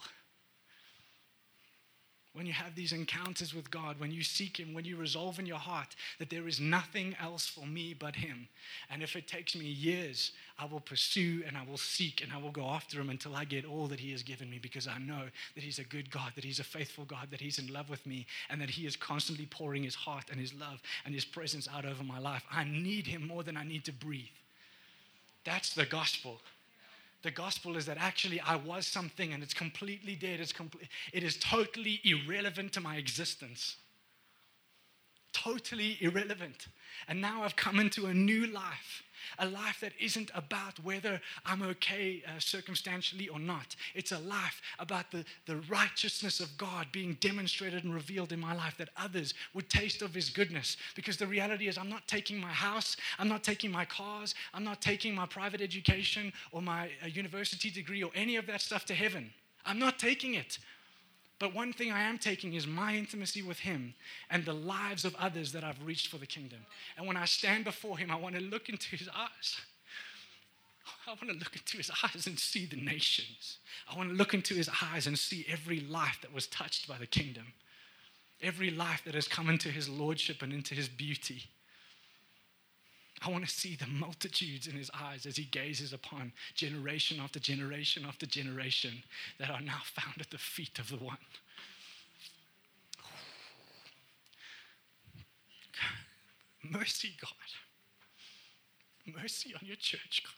when 2.35 2.47
you 2.47 2.53
have 2.53 2.75
these 2.75 2.93
encounters 2.93 3.55
with 3.55 3.71
God, 3.71 4.01
when 4.01 4.11
you 4.11 4.25
seek 4.25 4.59
Him, 4.59 4.75
when 4.75 4.85
you 4.85 4.97
resolve 4.97 5.39
in 5.39 5.47
your 5.47 5.59
heart 5.59 5.95
that 6.19 6.31
there 6.31 6.49
is 6.49 6.59
nothing 6.59 7.15
else 7.23 7.47
for 7.47 7.65
me 7.65 7.95
but 7.97 8.17
Him. 8.17 8.49
And 8.91 9.03
if 9.03 9.15
it 9.15 9.29
takes 9.29 9.55
me 9.55 9.65
years, 9.65 10.33
I 10.59 10.65
will 10.65 10.81
pursue 10.81 11.45
and 11.47 11.57
I 11.57 11.65
will 11.65 11.79
seek 11.79 12.23
and 12.23 12.33
I 12.33 12.39
will 12.39 12.51
go 12.51 12.67
after 12.67 13.01
Him 13.01 13.09
until 13.09 13.37
I 13.37 13.45
get 13.45 13.65
all 13.65 13.87
that 13.87 14.01
He 14.01 14.11
has 14.11 14.25
given 14.25 14.51
me 14.51 14.59
because 14.61 14.89
I 14.89 14.99
know 14.99 15.23
that 15.55 15.63
He's 15.63 15.79
a 15.79 15.85
good 15.85 16.11
God, 16.11 16.33
that 16.35 16.45
He's 16.45 16.59
a 16.59 16.65
faithful 16.65 17.05
God, 17.05 17.29
that 17.31 17.41
He's 17.41 17.61
in 17.61 17.73
love 17.73 17.89
with 17.89 18.05
me, 18.05 18.27
and 18.51 18.61
that 18.61 18.71
He 18.71 18.85
is 18.85 18.97
constantly 18.97 19.47
pouring 19.47 19.85
His 19.85 19.95
heart 19.95 20.25
and 20.31 20.41
His 20.41 20.53
love 20.55 20.83
and 21.05 21.15
His 21.15 21.25
presence 21.25 21.69
out 21.73 21.85
over 21.85 22.03
my 22.03 22.19
life. 22.19 22.43
I 22.51 22.65
need 22.65 23.07
Him 23.07 23.29
more 23.29 23.45
than 23.45 23.57
I 23.57 23.63
need 23.63 23.85
to 23.85 23.93
breathe. 23.93 24.25
That's 25.45 25.75
the 25.75 25.87
gospel. 25.87 26.41
The 27.25 27.31
gospel 27.31 27.79
is 27.79 27.87
that 27.87 27.97
actually 27.97 28.39
I 28.39 28.57
was 28.57 28.87
something 28.87 29.33
and 29.33 29.43
it's 29.43 29.55
completely 29.55 30.15
dead. 30.15 30.41
It's 30.41 30.53
complete, 30.53 30.89
it 31.11 31.25
is 31.25 31.39
totally 31.39 31.99
irrelevant 32.05 32.75
to 32.75 32.83
my 32.83 32.97
existence. 32.97 33.77
Totally 35.33 35.97
irrelevant. 36.03 36.69
And 37.09 37.23
now 37.23 37.43
I've 37.43 37.57
come 37.57 37.81
into 37.81 38.07
a 38.07 38.15
new 38.15 38.47
life 38.47 39.03
a 39.39 39.47
life 39.47 39.81
that 39.81 39.93
isn't 40.01 40.31
about 40.35 40.79
whether 40.81 41.21
I'm 41.45 41.63
okay 41.63 42.23
uh, 42.27 42.39
circumstantially 42.39 43.29
or 43.29 43.39
not. 43.39 43.77
It's 43.95 44.13
a 44.13 44.19
life 44.19 44.61
about 44.79 45.11
the, 45.11 45.25
the 45.47 45.57
righteousness 45.69 46.41
of 46.41 46.57
God 46.57 46.87
being 46.93 47.17
demonstrated 47.21 47.85
and 47.85 47.95
revealed 47.95 48.33
in 48.33 48.41
my 48.41 48.55
life 48.55 48.77
that 48.79 48.91
others 48.97 49.35
would 49.55 49.69
taste 49.69 50.03
of 50.03 50.15
His 50.15 50.31
goodness. 50.31 50.77
Because 50.95 51.17
the 51.17 51.27
reality 51.27 51.69
is, 51.69 51.79
I'm 51.79 51.91
not 51.91 52.07
taking 52.09 52.41
my 52.41 52.53
house, 52.53 52.97
I'm 53.19 53.29
not 53.29 53.45
taking 53.45 53.71
my 53.71 53.85
cars, 53.85 54.35
I'm 54.53 54.65
not 54.65 54.81
taking 54.81 55.15
my 55.15 55.27
private 55.27 55.61
education 55.61 56.33
or 56.53 56.63
my 56.63 56.91
uh, 57.03 57.07
university 57.07 57.71
degree 57.71 58.03
or 58.03 58.11
any 58.15 58.37
of 58.37 58.47
that 58.47 58.61
stuff 58.61 58.85
to 58.87 58.95
heaven. 58.95 59.31
I'm 59.67 59.79
not 59.79 59.99
taking 59.99 60.35
it. 60.35 60.59
But 61.39 61.55
one 61.55 61.73
thing 61.73 61.91
I 61.91 62.03
am 62.03 62.19
taking 62.19 62.55
is 62.55 62.67
my 62.67 62.95
intimacy 62.95 63.43
with 63.43 63.59
Him 63.59 63.95
and 64.31 64.45
the 64.45 64.53
lives 64.53 65.05
of 65.05 65.15
others 65.17 65.53
that 65.53 65.65
I've 65.65 65.83
reached 65.85 66.09
for 66.09 66.19
the 66.19 66.27
kingdom. 66.27 66.61
And 66.97 67.07
when 67.07 67.17
I 67.17 67.25
stand 67.25 67.65
before 67.65 67.99
Him, 67.99 68.11
I 68.11 68.17
want 68.17 68.37
to 68.37 68.41
look 68.41 68.69
into 68.69 68.97
His 68.97 69.09
eyes. 69.09 69.57
I 71.07 71.11
want 71.11 71.29
to 71.33 71.39
look 71.39 71.57
into 71.57 71.77
His 71.77 71.91
eyes 72.03 72.27
and 72.27 72.39
see 72.39 72.67
the 72.67 72.77
nations. 72.77 73.59
I 73.91 73.97
want 73.97 74.11
to 74.11 74.15
look 74.15 74.33
into 74.33 74.55
His 74.55 74.71
eyes 74.83 75.07
and 75.07 75.19
see 75.19 75.45
every 75.49 75.81
life 75.81 76.19
that 76.23 76.33
was 76.33 76.47
touched 76.47 76.89
by 76.89 76.99
the 76.99 77.07
kingdom, 77.07 77.53
every 78.41 78.71
life 78.71 79.03
that 79.05 79.15
has 79.15 79.27
come 79.27 79.49
into 79.49 79.71
His 79.71 79.89
lordship 79.89 80.41
and 80.41 80.53
into 80.53 80.75
His 80.75 80.89
beauty. 80.89 81.49
I 83.25 83.31
want 83.31 83.47
to 83.47 83.51
see 83.51 83.75
the 83.77 83.87
multitudes 83.87 84.67
in 84.67 84.75
his 84.75 84.91
eyes 84.93 85.25
as 85.25 85.37
he 85.37 85.45
gazes 85.45 85.95
upon 85.95 86.33
generation 86.55 87.19
after 87.23 87.39
generation 87.39 88.05
after 88.07 88.27
generation 88.27 89.03
that 89.39 89.49
are 89.51 89.63
now 89.63 89.81
found 89.95 90.21
at 90.21 90.31
the 90.31 90.37
feet 90.37 90.79
of 90.79 90.91
the 90.91 90.97
one. 90.97 91.17
Mercy, 96.63 97.13
God. 97.21 97.31
Mercy 99.23 99.55
on 99.55 99.67
your 99.67 99.77
church, 99.77 100.23
God. 100.25 100.33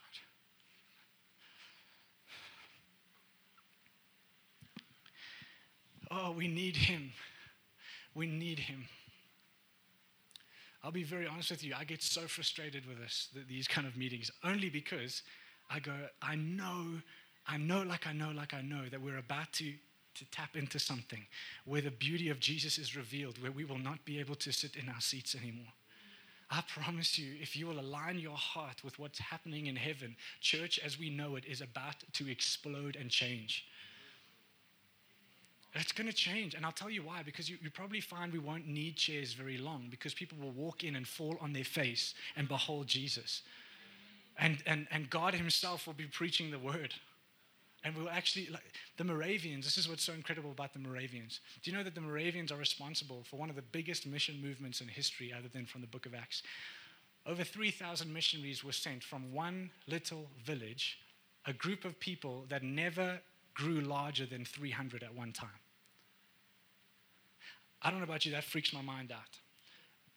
Oh, 6.10 6.32
we 6.32 6.46
need 6.46 6.76
him. 6.76 7.12
We 8.14 8.26
need 8.26 8.60
him. 8.60 8.86
I'll 10.86 10.92
be 10.92 11.02
very 11.02 11.26
honest 11.26 11.50
with 11.50 11.64
you, 11.64 11.74
I 11.76 11.82
get 11.82 12.00
so 12.00 12.28
frustrated 12.28 12.86
with 12.86 13.00
this, 13.00 13.30
these 13.48 13.66
kind 13.66 13.88
of 13.88 13.96
meetings, 13.96 14.30
only 14.44 14.70
because 14.70 15.22
I 15.68 15.80
go, 15.80 15.92
I 16.22 16.36
know, 16.36 17.00
I 17.44 17.56
know, 17.56 17.82
like 17.82 18.06
I 18.06 18.12
know, 18.12 18.30
like 18.30 18.54
I 18.54 18.60
know, 18.60 18.84
that 18.92 19.02
we're 19.02 19.18
about 19.18 19.52
to, 19.54 19.72
to 20.14 20.24
tap 20.30 20.54
into 20.54 20.78
something 20.78 21.26
where 21.64 21.80
the 21.80 21.90
beauty 21.90 22.28
of 22.28 22.38
Jesus 22.38 22.78
is 22.78 22.94
revealed, 22.94 23.42
where 23.42 23.50
we 23.50 23.64
will 23.64 23.80
not 23.80 24.04
be 24.04 24.20
able 24.20 24.36
to 24.36 24.52
sit 24.52 24.76
in 24.76 24.88
our 24.88 25.00
seats 25.00 25.34
anymore. 25.34 25.72
I 26.52 26.62
promise 26.68 27.18
you, 27.18 27.32
if 27.42 27.56
you 27.56 27.66
will 27.66 27.80
align 27.80 28.20
your 28.20 28.36
heart 28.36 28.84
with 28.84 28.96
what's 29.00 29.18
happening 29.18 29.66
in 29.66 29.74
heaven, 29.74 30.14
church 30.40 30.78
as 30.84 31.00
we 31.00 31.10
know 31.10 31.34
it 31.34 31.46
is 31.46 31.62
about 31.62 31.96
to 32.12 32.30
explode 32.30 32.94
and 32.94 33.10
change. 33.10 33.66
It's 35.76 35.92
going 35.92 36.08
to 36.08 36.12
change. 36.12 36.54
And 36.54 36.64
I'll 36.64 36.72
tell 36.72 36.90
you 36.90 37.02
why. 37.02 37.22
Because 37.22 37.48
you, 37.48 37.58
you, 37.62 37.70
probably 37.70 38.00
find 38.00 38.32
we 38.32 38.38
won't 38.38 38.66
need 38.66 38.96
chairs 38.96 39.32
very 39.32 39.58
long 39.58 39.88
because 39.90 40.14
people 40.14 40.38
will 40.38 40.52
walk 40.52 40.84
in 40.84 40.96
and 40.96 41.06
fall 41.06 41.36
on 41.40 41.52
their 41.52 41.64
face 41.64 42.14
and 42.36 42.48
behold 42.48 42.86
Jesus. 42.86 43.42
And, 44.38 44.62
and, 44.66 44.86
and 44.90 45.08
God 45.10 45.34
Himself 45.34 45.86
will 45.86 45.94
be 45.94 46.06
preaching 46.06 46.50
the 46.50 46.58
word. 46.58 46.94
And 47.84 47.94
we'll 47.96 48.10
actually, 48.10 48.48
like 48.50 48.64
the 48.96 49.04
Moravians, 49.04 49.64
this 49.64 49.78
is 49.78 49.88
what's 49.88 50.02
so 50.02 50.12
incredible 50.12 50.50
about 50.50 50.72
the 50.72 50.78
Moravians. 50.78 51.40
Do 51.62 51.70
you 51.70 51.76
know 51.76 51.84
that 51.84 51.94
the 51.94 52.00
Moravians 52.00 52.50
are 52.50 52.56
responsible 52.56 53.22
for 53.30 53.36
one 53.36 53.48
of 53.48 53.56
the 53.56 53.62
biggest 53.62 54.06
mission 54.06 54.42
movements 54.42 54.80
in 54.80 54.88
history, 54.88 55.32
other 55.32 55.48
than 55.48 55.66
from 55.66 55.82
the 55.82 55.86
book 55.86 56.04
of 56.04 56.14
Acts? 56.14 56.42
Over 57.26 57.44
3,000 57.44 58.12
missionaries 58.12 58.64
were 58.64 58.72
sent 58.72 59.04
from 59.04 59.32
one 59.32 59.70
little 59.86 60.26
village, 60.44 60.98
a 61.44 61.52
group 61.52 61.84
of 61.84 61.98
people 62.00 62.44
that 62.48 62.62
never 62.62 63.20
grew 63.54 63.80
larger 63.80 64.26
than 64.26 64.44
300 64.44 65.02
at 65.02 65.14
one 65.14 65.32
time. 65.32 65.48
I 67.82 67.90
don't 67.90 67.98
know 67.98 68.04
about 68.04 68.24
you, 68.24 68.32
that 68.32 68.44
freaks 68.44 68.72
my 68.72 68.82
mind 68.82 69.12
out. 69.12 69.38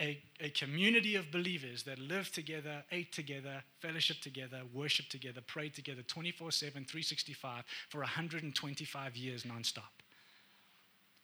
A, 0.02 0.22
a 0.40 0.50
community 0.50 1.16
of 1.16 1.30
believers 1.30 1.84
that 1.84 2.00
lived 2.00 2.34
together, 2.34 2.84
ate 2.92 3.12
together, 3.12 3.64
fellowship 3.80 4.22
together, 4.22 4.62
worshiped 4.74 5.12
together, 5.12 5.42
prayed 5.46 5.74
together 5.74 6.02
24 6.04 6.52
7, 6.52 6.86
365 6.86 7.64
for 7.90 8.00
125 8.00 9.18
years 9.18 9.44
nonstop. 9.44 9.92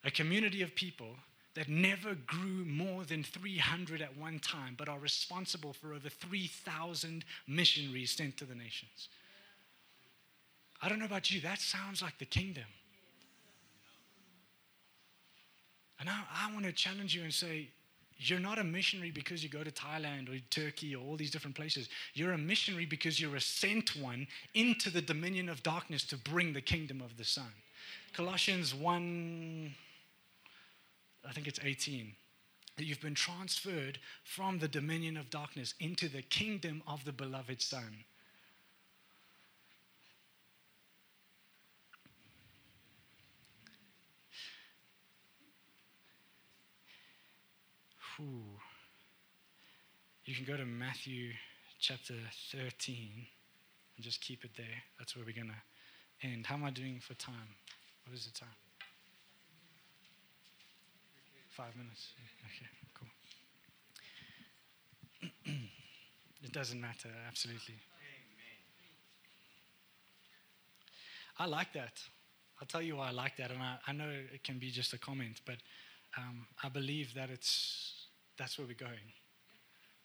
A 0.03 0.11
community 0.11 0.61
of 0.61 0.75
people 0.75 1.15
that 1.55 1.69
never 1.69 2.15
grew 2.15 2.65
more 2.65 3.05
than 3.05 3.23
300 3.23 4.01
at 4.01 4.17
one 4.17 4.39
time, 4.39 4.75
but 4.77 4.89
are 4.89 4.99
responsible 4.99 5.71
for 5.71 5.93
over 5.93 6.09
3,000 6.09 7.23
missionaries 7.47 8.11
sent 8.11 8.37
to 8.37 8.45
the 8.45 8.55
nations. 8.55 9.07
I 10.81 10.89
don't 10.89 10.99
know 10.99 11.05
about 11.05 11.31
you, 11.31 11.39
that 11.41 11.59
sounds 11.59 12.01
like 12.01 12.19
the 12.19 12.25
kingdom. 12.25 12.65
And 15.99 16.09
I, 16.09 16.21
I 16.43 16.53
want 16.53 16.65
to 16.65 16.71
challenge 16.71 17.15
you 17.15 17.23
and 17.23 17.33
say, 17.33 17.69
you're 18.17 18.39
not 18.39 18.59
a 18.59 18.63
missionary 18.63 19.11
because 19.11 19.43
you 19.43 19.49
go 19.49 19.63
to 19.63 19.71
Thailand 19.71 20.33
or 20.33 20.39
Turkey 20.49 20.95
or 20.95 21.03
all 21.03 21.17
these 21.17 21.31
different 21.31 21.55
places. 21.55 21.89
You're 22.13 22.31
a 22.31 22.37
missionary 22.37 22.85
because 22.85 23.19
you're 23.19 23.35
a 23.35 23.41
sent 23.41 23.95
one 23.97 24.27
into 24.53 24.89
the 24.89 25.01
dominion 25.01 25.49
of 25.49 25.63
darkness 25.63 26.03
to 26.05 26.17
bring 26.17 26.53
the 26.53 26.61
kingdom 26.61 27.01
of 27.01 27.17
the 27.17 27.25
Son. 27.25 27.51
Colossians 28.13 28.73
1, 28.73 29.73
I 31.27 31.31
think 31.33 31.47
it's 31.47 31.59
18. 31.61 32.13
That 32.77 32.85
you've 32.85 33.01
been 33.01 33.15
transferred 33.15 33.99
from 34.23 34.59
the 34.59 34.67
dominion 34.67 35.17
of 35.17 35.29
darkness 35.29 35.73
into 35.79 36.07
the 36.07 36.21
kingdom 36.21 36.83
of 36.87 37.03
the 37.03 37.11
beloved 37.11 37.61
Son. 37.61 38.03
Whew. 48.17 48.59
You 50.23 50.35
can 50.35 50.45
go 50.45 50.55
to 50.55 50.65
Matthew 50.65 51.31
chapter 51.79 52.13
13 52.51 53.27
and 53.95 54.03
just 54.03 54.21
keep 54.21 54.45
it 54.45 54.51
there. 54.55 54.83
That's 54.97 55.15
where 55.15 55.25
we're 55.25 55.35
going 55.35 55.51
to 55.51 56.27
end. 56.27 56.45
How 56.45 56.55
am 56.55 56.63
I 56.63 56.71
doing 56.71 57.01
for 57.01 57.13
time? 57.15 57.55
What 58.05 58.15
is 58.15 58.25
the 58.25 58.39
time? 58.39 58.55
Five 61.49 61.75
minutes. 61.75 62.13
Okay, 62.45 62.69
cool. 62.93 63.07
it 66.43 66.53
doesn't 66.53 66.79
matter, 66.79 67.09
absolutely. 67.27 67.75
I 71.37 71.47
like 71.47 71.73
that. 71.73 71.99
I'll 72.61 72.67
tell 72.67 72.81
you 72.81 72.95
why 72.95 73.09
I 73.09 73.11
like 73.11 73.35
that. 73.37 73.51
And 73.51 73.61
I, 73.61 73.77
I 73.87 73.91
know 73.91 74.09
it 74.33 74.43
can 74.43 74.57
be 74.57 74.71
just 74.71 74.93
a 74.93 74.97
comment, 74.97 75.41
but 75.45 75.57
um, 76.17 76.47
I 76.63 76.69
believe 76.69 77.13
that 77.15 77.29
it's 77.29 77.94
that's 78.37 78.57
where 78.57 78.67
we're 78.67 78.73
going. 78.73 79.13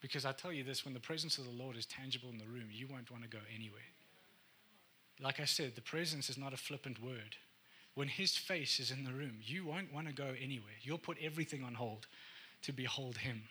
Because 0.01 0.25
I 0.25 0.31
tell 0.31 0.51
you 0.51 0.63
this 0.63 0.83
when 0.83 0.93
the 0.93 0.99
presence 0.99 1.37
of 1.37 1.45
the 1.45 1.51
Lord 1.51 1.77
is 1.77 1.85
tangible 1.85 2.29
in 2.29 2.37
the 2.37 2.45
room, 2.45 2.65
you 2.71 2.87
won't 2.87 3.11
want 3.11 3.23
to 3.23 3.29
go 3.29 3.43
anywhere. 3.55 3.81
Like 5.21 5.39
I 5.39 5.45
said, 5.45 5.75
the 5.75 5.81
presence 5.81 6.29
is 6.29 6.37
not 6.37 6.53
a 6.53 6.57
flippant 6.57 7.01
word. 7.01 7.35
when 7.93 8.07
his 8.07 8.37
face 8.37 8.79
is 8.79 8.89
in 8.91 9.03
the 9.03 9.11
room, 9.11 9.37
you 9.41 9.65
won't 9.65 9.93
want 9.93 10.07
to 10.07 10.13
go 10.13 10.33
anywhere. 10.41 10.73
You'll 10.81 10.97
put 10.97 11.17
everything 11.21 11.63
on 11.63 11.73
hold 11.73 12.07
to 12.61 12.71
behold 12.71 13.17
him. 13.17 13.43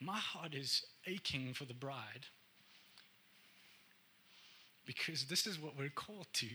My 0.00 0.18
heart 0.18 0.54
is 0.54 0.84
aching 1.06 1.54
for 1.54 1.64
the 1.64 1.74
bride 1.74 2.26
because 4.86 5.24
this 5.24 5.46
is 5.46 5.58
what 5.58 5.76
we're 5.76 5.88
called 5.88 6.26
to. 6.34 6.48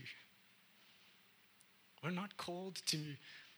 We're 2.02 2.10
not 2.10 2.36
called 2.36 2.80
to, 2.86 2.98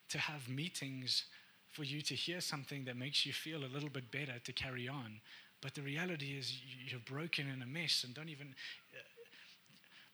to 0.08 0.18
have 0.18 0.48
meetings 0.48 1.24
for 1.72 1.84
you 1.84 2.00
to 2.02 2.14
hear 2.14 2.40
something 2.40 2.84
that 2.84 2.96
makes 2.96 3.26
you 3.26 3.32
feel 3.32 3.64
a 3.64 3.72
little 3.72 3.90
bit 3.90 4.10
better 4.10 4.38
to 4.44 4.52
carry 4.52 4.88
on. 4.88 5.20
But 5.60 5.74
the 5.74 5.82
reality 5.82 6.36
is, 6.38 6.58
you're 6.86 7.00
broken 7.00 7.48
and 7.48 7.62
a 7.62 7.66
mess 7.66 8.04
and 8.04 8.14
don't 8.14 8.28
even. 8.28 8.54
Uh, 8.94 8.98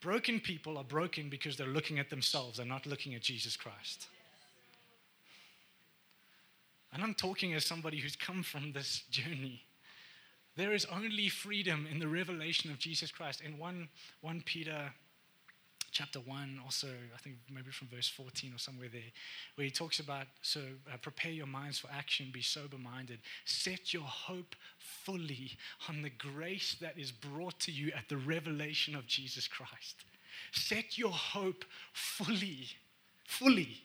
broken 0.00 0.40
people 0.40 0.78
are 0.78 0.84
broken 0.84 1.28
because 1.28 1.56
they're 1.56 1.66
looking 1.66 1.98
at 1.98 2.10
themselves 2.10 2.58
and 2.58 2.68
not 2.68 2.86
looking 2.86 3.14
at 3.14 3.22
Jesus 3.22 3.56
Christ. 3.56 4.06
And 6.92 7.02
I'm 7.02 7.14
talking 7.14 7.54
as 7.54 7.64
somebody 7.64 7.98
who's 7.98 8.16
come 8.16 8.42
from 8.42 8.72
this 8.72 9.02
journey. 9.10 9.62
There 10.56 10.72
is 10.72 10.84
only 10.86 11.28
freedom 11.28 11.86
in 11.90 11.98
the 11.98 12.08
revelation 12.08 12.70
of 12.70 12.78
Jesus 12.78 13.10
Christ. 13.10 13.40
In 13.40 13.58
1, 13.58 13.88
1 14.20 14.42
Peter 14.44 14.92
chapter 15.92 16.18
1, 16.18 16.60
also, 16.64 16.88
I 17.14 17.18
think 17.18 17.36
maybe 17.52 17.70
from 17.70 17.88
verse 17.88 18.08
14 18.08 18.52
or 18.54 18.58
somewhere 18.58 18.88
there, 18.90 19.12
where 19.54 19.66
he 19.66 19.70
talks 19.70 20.00
about 20.00 20.26
so 20.40 20.60
uh, 20.92 20.96
prepare 20.96 21.32
your 21.32 21.46
minds 21.46 21.78
for 21.78 21.88
action, 21.92 22.30
be 22.32 22.42
sober 22.42 22.78
minded, 22.78 23.18
set 23.44 23.92
your 23.92 24.02
hope 24.02 24.56
fully 24.78 25.52
on 25.88 26.02
the 26.02 26.10
grace 26.10 26.76
that 26.80 26.98
is 26.98 27.12
brought 27.12 27.58
to 27.60 27.70
you 27.70 27.92
at 27.96 28.08
the 28.08 28.16
revelation 28.16 28.96
of 28.96 29.06
Jesus 29.06 29.46
Christ. 29.46 30.04
Set 30.52 30.96
your 30.96 31.12
hope 31.12 31.64
fully, 31.92 32.68
fully 33.26 33.82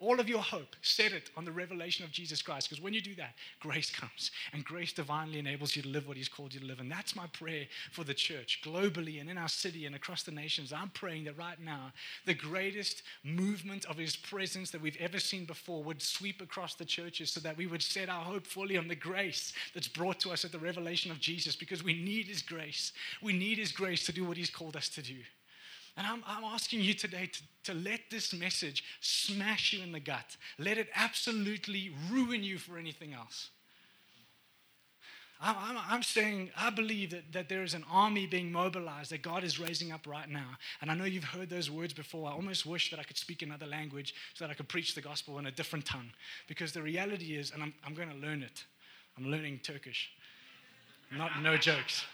all 0.00 0.20
of 0.20 0.28
your 0.28 0.40
hope, 0.40 0.76
set 0.80 1.12
it 1.12 1.30
on 1.36 1.44
the 1.44 1.50
revelation 1.50 2.04
of 2.04 2.12
Jesus 2.12 2.40
Christ. 2.40 2.68
Because 2.68 2.82
when 2.82 2.94
you 2.94 3.00
do 3.00 3.16
that, 3.16 3.34
grace 3.58 3.90
comes. 3.90 4.30
And 4.52 4.64
grace 4.64 4.92
divinely 4.92 5.40
enables 5.40 5.74
you 5.74 5.82
to 5.82 5.88
live 5.88 6.06
what 6.06 6.16
He's 6.16 6.28
called 6.28 6.54
you 6.54 6.60
to 6.60 6.66
live. 6.66 6.78
And 6.78 6.90
that's 6.90 7.16
my 7.16 7.26
prayer 7.28 7.64
for 7.90 8.04
the 8.04 8.14
church 8.14 8.60
globally 8.64 9.20
and 9.20 9.28
in 9.28 9.36
our 9.36 9.48
city 9.48 9.86
and 9.86 9.96
across 9.96 10.22
the 10.22 10.30
nations. 10.30 10.72
I'm 10.72 10.90
praying 10.90 11.24
that 11.24 11.36
right 11.36 11.60
now, 11.60 11.92
the 12.26 12.34
greatest 12.34 13.02
movement 13.24 13.86
of 13.86 13.96
His 13.96 14.14
presence 14.14 14.70
that 14.70 14.80
we've 14.80 14.96
ever 15.00 15.18
seen 15.18 15.44
before 15.44 15.82
would 15.82 16.00
sweep 16.00 16.40
across 16.40 16.74
the 16.74 16.84
churches 16.84 17.32
so 17.32 17.40
that 17.40 17.56
we 17.56 17.66
would 17.66 17.82
set 17.82 18.08
our 18.08 18.22
hope 18.22 18.46
fully 18.46 18.76
on 18.76 18.86
the 18.86 18.94
grace 18.94 19.52
that's 19.74 19.88
brought 19.88 20.20
to 20.20 20.30
us 20.30 20.44
at 20.44 20.52
the 20.52 20.58
revelation 20.58 21.10
of 21.10 21.18
Jesus. 21.18 21.56
Because 21.56 21.82
we 21.82 21.94
need 21.94 22.26
His 22.26 22.42
grace. 22.42 22.92
We 23.20 23.32
need 23.32 23.58
His 23.58 23.72
grace 23.72 24.06
to 24.06 24.12
do 24.12 24.24
what 24.24 24.36
He's 24.36 24.50
called 24.50 24.76
us 24.76 24.88
to 24.90 25.02
do. 25.02 25.16
And 25.98 26.06
I'm, 26.06 26.22
I'm 26.28 26.44
asking 26.44 26.80
you 26.80 26.94
today 26.94 27.26
to, 27.26 27.42
to 27.64 27.74
let 27.74 28.02
this 28.08 28.32
message 28.32 28.84
smash 29.00 29.72
you 29.72 29.82
in 29.82 29.90
the 29.90 29.98
gut. 29.98 30.36
Let 30.56 30.78
it 30.78 30.88
absolutely 30.94 31.90
ruin 32.08 32.44
you 32.44 32.56
for 32.56 32.78
anything 32.78 33.12
else. 33.12 33.50
I'm, 35.40 35.56
I'm, 35.58 35.78
I'm, 35.88 36.02
saying, 36.04 36.50
I 36.56 36.70
believe 36.70 37.10
that, 37.10 37.32
that 37.32 37.48
there 37.48 37.64
is 37.64 37.74
an 37.74 37.84
army 37.90 38.26
being 38.26 38.50
mobilized 38.52 39.10
that 39.10 39.22
God 39.22 39.42
is 39.42 39.58
raising 39.58 39.90
up 39.90 40.06
right 40.06 40.28
now. 40.28 40.50
And 40.80 40.88
I 40.88 40.94
know 40.94 41.04
you've 41.04 41.24
heard 41.24 41.50
those 41.50 41.68
words 41.68 41.92
before. 41.92 42.28
I 42.28 42.32
almost 42.32 42.64
wish 42.64 42.90
that 42.92 43.00
I 43.00 43.02
could 43.02 43.18
speak 43.18 43.42
another 43.42 43.66
language 43.66 44.14
so 44.34 44.44
that 44.44 44.52
I 44.52 44.54
could 44.54 44.68
preach 44.68 44.94
the 44.94 45.00
gospel 45.00 45.38
in 45.40 45.46
a 45.46 45.50
different 45.50 45.84
tongue. 45.84 46.10
Because 46.46 46.70
the 46.70 46.82
reality 46.82 47.36
is, 47.36 47.50
and 47.50 47.60
I'm, 47.60 47.74
I'm 47.84 47.94
going 47.94 48.08
to 48.10 48.16
learn 48.16 48.44
it, 48.44 48.64
I'm 49.16 49.32
learning 49.32 49.60
Turkish. 49.64 50.10
Not, 51.16 51.42
no 51.42 51.56
jokes. 51.56 52.04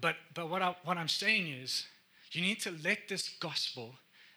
But, 0.00 0.16
but 0.34 0.48
what, 0.48 0.62
I, 0.62 0.74
what 0.84 0.96
I'm 0.96 1.08
saying 1.08 1.48
is, 1.48 1.84
you 2.36 2.42
need 2.42 2.60
to 2.60 2.74
let 2.84 3.08
this 3.08 3.30
gospel 3.40 3.94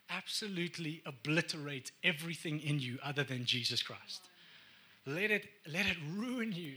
absolutely 0.10 1.02
obliterate 1.06 1.92
everything 2.04 2.60
in 2.60 2.80
you 2.80 2.98
other 3.04 3.24
than 3.24 3.46
Jesus 3.46 3.84
Christ. 3.84 4.22
Let 5.06 5.32
it, 5.32 5.48
let 5.72 5.86
it 5.86 5.98
ruin 6.16 6.52
you. 6.52 6.74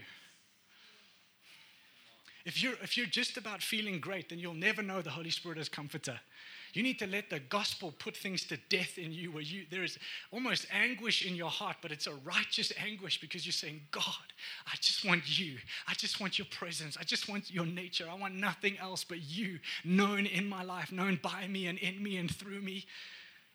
If 2.44 2.62
you're, 2.62 2.74
if 2.82 2.96
you're 2.96 3.06
just 3.06 3.36
about 3.36 3.62
feeling 3.62 4.00
great, 4.00 4.28
then 4.28 4.38
you'll 4.38 4.54
never 4.54 4.82
know 4.82 5.00
the 5.00 5.10
Holy 5.10 5.30
Spirit 5.30 5.58
as 5.58 5.68
comforter. 5.68 6.18
You 6.72 6.82
need 6.82 6.98
to 7.00 7.06
let 7.06 7.28
the 7.28 7.38
gospel 7.38 7.92
put 7.98 8.16
things 8.16 8.44
to 8.46 8.56
death 8.70 8.96
in 8.96 9.12
you 9.12 9.30
where 9.30 9.42
you 9.42 9.66
there 9.70 9.84
is 9.84 9.98
almost 10.30 10.66
anguish 10.72 11.26
in 11.26 11.36
your 11.36 11.50
heart, 11.50 11.76
but 11.82 11.92
it's 11.92 12.06
a 12.06 12.14
righteous 12.24 12.72
anguish 12.82 13.20
because 13.20 13.44
you're 13.44 13.52
saying, 13.52 13.80
God, 13.90 14.32
I 14.66 14.76
just 14.80 15.04
want 15.04 15.38
you. 15.38 15.58
I 15.86 15.94
just 15.94 16.20
want 16.20 16.38
your 16.38 16.46
presence. 16.50 16.96
I 16.98 17.04
just 17.04 17.28
want 17.28 17.50
your 17.50 17.66
nature. 17.66 18.06
I 18.10 18.14
want 18.14 18.34
nothing 18.34 18.78
else 18.78 19.04
but 19.04 19.22
you 19.22 19.58
known 19.84 20.24
in 20.24 20.48
my 20.48 20.62
life, 20.62 20.92
known 20.92 21.20
by 21.22 21.46
me 21.46 21.66
and 21.66 21.78
in 21.78 22.02
me 22.02 22.16
and 22.16 22.34
through 22.34 22.62
me. 22.62 22.86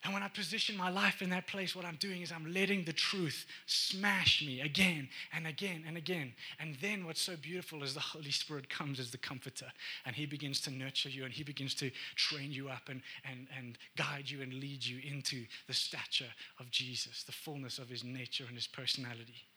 And 0.04 0.14
when 0.14 0.22
I 0.22 0.28
position 0.28 0.78
my 0.78 0.90
life 0.90 1.22
in 1.22 1.30
that 1.32 1.48
place, 1.48 1.76
what 1.76 1.84
I'm 1.84 1.96
doing 1.96 2.22
is 2.22 2.32
I'm 2.32 2.54
letting 2.54 2.86
the 2.86 2.94
truth 2.94 3.46
smash 3.66 4.44
me 4.46 4.62
again 4.62 5.10
and 5.34 5.48
again 5.48 5.84
and 5.88 5.98
again. 5.98 6.34
And 6.60 6.78
then 6.82 7.06
what's 7.06 7.22
so 7.22 7.36
beautiful 7.36 7.84
is 7.84 7.94
the 7.94 8.00
Holy 8.00 8.32
Spirit 8.32 8.70
comes 8.70 9.00
as 9.00 9.10
the 9.10 9.18
comforter 9.18 9.66
and 10.06 10.16
he 10.16 10.26
begins 10.26 10.62
to 10.62 10.72
nurture 10.72 11.10
you 11.10 11.26
and 11.26 11.34
he 11.34 11.44
begins 11.44 11.74
to 11.76 11.90
train 12.16 12.52
you 12.52 12.70
up 12.70 12.90
and, 12.90 13.02
and, 13.30 13.48
and 13.58 13.78
guide 13.98 14.30
you 14.30 14.42
and 14.42 14.54
lead 14.54 14.86
you 14.86 15.00
into 15.04 15.46
the 15.68 15.74
stature 15.74 16.32
of 16.60 16.70
Jesus, 16.70 17.24
the 17.24 17.32
fullness 17.32 17.80
of 17.80 17.90
his 17.90 18.04
nature 18.04 18.46
and 18.48 18.56
his 18.56 18.68
personality. 18.68 19.48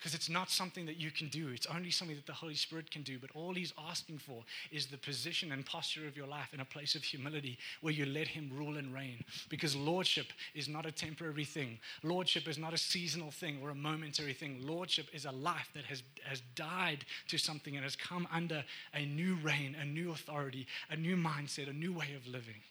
Because 0.00 0.14
it's 0.14 0.30
not 0.30 0.48
something 0.48 0.86
that 0.86 0.96
you 0.96 1.10
can 1.10 1.28
do. 1.28 1.48
It's 1.48 1.66
only 1.66 1.90
something 1.90 2.16
that 2.16 2.24
the 2.24 2.32
Holy 2.32 2.54
Spirit 2.54 2.90
can 2.90 3.02
do. 3.02 3.18
But 3.18 3.28
all 3.34 3.52
He's 3.52 3.74
asking 3.86 4.16
for 4.16 4.44
is 4.72 4.86
the 4.86 4.96
position 4.96 5.52
and 5.52 5.66
posture 5.66 6.08
of 6.08 6.16
your 6.16 6.26
life 6.26 6.54
in 6.54 6.60
a 6.60 6.64
place 6.64 6.94
of 6.94 7.04
humility 7.04 7.58
where 7.82 7.92
you 7.92 8.06
let 8.06 8.26
Him 8.26 8.50
rule 8.50 8.78
and 8.78 8.94
reign. 8.94 9.22
Because 9.50 9.76
Lordship 9.76 10.28
is 10.54 10.68
not 10.68 10.86
a 10.86 10.90
temporary 10.90 11.44
thing, 11.44 11.78
Lordship 12.02 12.48
is 12.48 12.56
not 12.56 12.72
a 12.72 12.78
seasonal 12.78 13.30
thing 13.30 13.58
or 13.62 13.68
a 13.68 13.74
momentary 13.74 14.32
thing. 14.32 14.62
Lordship 14.62 15.06
is 15.12 15.26
a 15.26 15.32
life 15.32 15.68
that 15.74 15.84
has, 15.84 16.02
has 16.22 16.40
died 16.54 17.04
to 17.28 17.36
something 17.36 17.76
and 17.76 17.84
has 17.84 17.94
come 17.94 18.26
under 18.32 18.64
a 18.94 19.04
new 19.04 19.36
reign, 19.42 19.76
a 19.78 19.84
new 19.84 20.12
authority, 20.12 20.66
a 20.88 20.96
new 20.96 21.16
mindset, 21.16 21.68
a 21.68 21.74
new 21.74 21.92
way 21.92 22.14
of 22.16 22.26
living. 22.26 22.62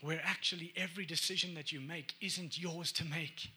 Where 0.00 0.20
actually 0.22 0.72
every 0.76 1.06
decision 1.06 1.54
that 1.54 1.72
you 1.72 1.80
make 1.80 2.14
isn't 2.20 2.56
yours 2.56 2.92
to 2.92 3.04
make 3.04 3.50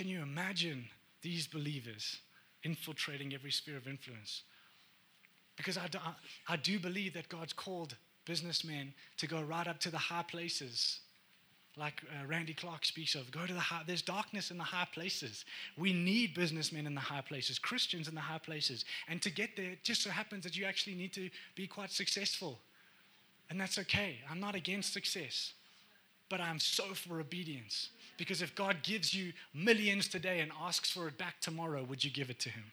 Can 0.00 0.08
you 0.08 0.22
imagine 0.22 0.86
these 1.20 1.46
believers 1.46 2.20
infiltrating 2.62 3.34
every 3.34 3.50
sphere 3.50 3.76
of 3.76 3.86
influence? 3.86 4.44
Because 5.58 5.76
I 5.76 5.88
do, 5.88 5.98
I 6.48 6.56
do 6.56 6.78
believe 6.78 7.12
that 7.12 7.28
God's 7.28 7.52
called 7.52 7.94
businessmen 8.24 8.94
to 9.18 9.26
go 9.26 9.42
right 9.42 9.68
up 9.68 9.78
to 9.80 9.90
the 9.90 9.98
high 9.98 10.22
places 10.22 11.00
like 11.76 12.00
uh, 12.18 12.26
Randy 12.26 12.54
Clark 12.54 12.86
speaks 12.86 13.14
of. 13.14 13.30
Go 13.30 13.44
to 13.44 13.52
the 13.52 13.60
high, 13.60 13.82
there's 13.86 14.00
darkness 14.00 14.50
in 14.50 14.56
the 14.56 14.64
high 14.64 14.88
places. 14.90 15.44
We 15.76 15.92
need 15.92 16.32
businessmen 16.32 16.86
in 16.86 16.94
the 16.94 17.00
high 17.02 17.20
places, 17.20 17.58
Christians 17.58 18.08
in 18.08 18.14
the 18.14 18.22
high 18.22 18.38
places. 18.38 18.86
And 19.06 19.20
to 19.20 19.28
get 19.28 19.54
there, 19.54 19.72
it 19.72 19.84
just 19.84 20.02
so 20.02 20.08
happens 20.08 20.44
that 20.44 20.56
you 20.56 20.64
actually 20.64 20.96
need 20.96 21.12
to 21.12 21.28
be 21.54 21.66
quite 21.66 21.90
successful. 21.90 22.58
And 23.50 23.60
that's 23.60 23.76
okay. 23.76 24.16
I'm 24.30 24.40
not 24.40 24.54
against 24.54 24.94
success, 24.94 25.52
but 26.30 26.40
I'm 26.40 26.58
so 26.58 26.94
for 26.94 27.20
obedience. 27.20 27.90
Because 28.20 28.42
if 28.42 28.54
God 28.54 28.82
gives 28.82 29.14
you 29.14 29.32
millions 29.54 30.06
today 30.06 30.40
and 30.40 30.52
asks 30.60 30.90
for 30.90 31.08
it 31.08 31.16
back 31.16 31.40
tomorrow, 31.40 31.82
would 31.84 32.04
you 32.04 32.10
give 32.10 32.28
it 32.28 32.38
to 32.40 32.50
Him? 32.50 32.64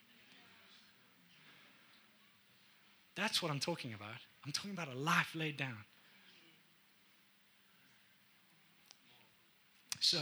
That's 3.16 3.42
what 3.42 3.50
I'm 3.50 3.62
talking 3.62 3.94
about. 3.94 4.18
I'm 4.46 4.52
talking 4.52 4.72
about 4.72 4.90
a 4.94 4.98
life 5.00 5.34
laid 5.34 5.56
down. 5.56 5.78
So, 10.02 10.20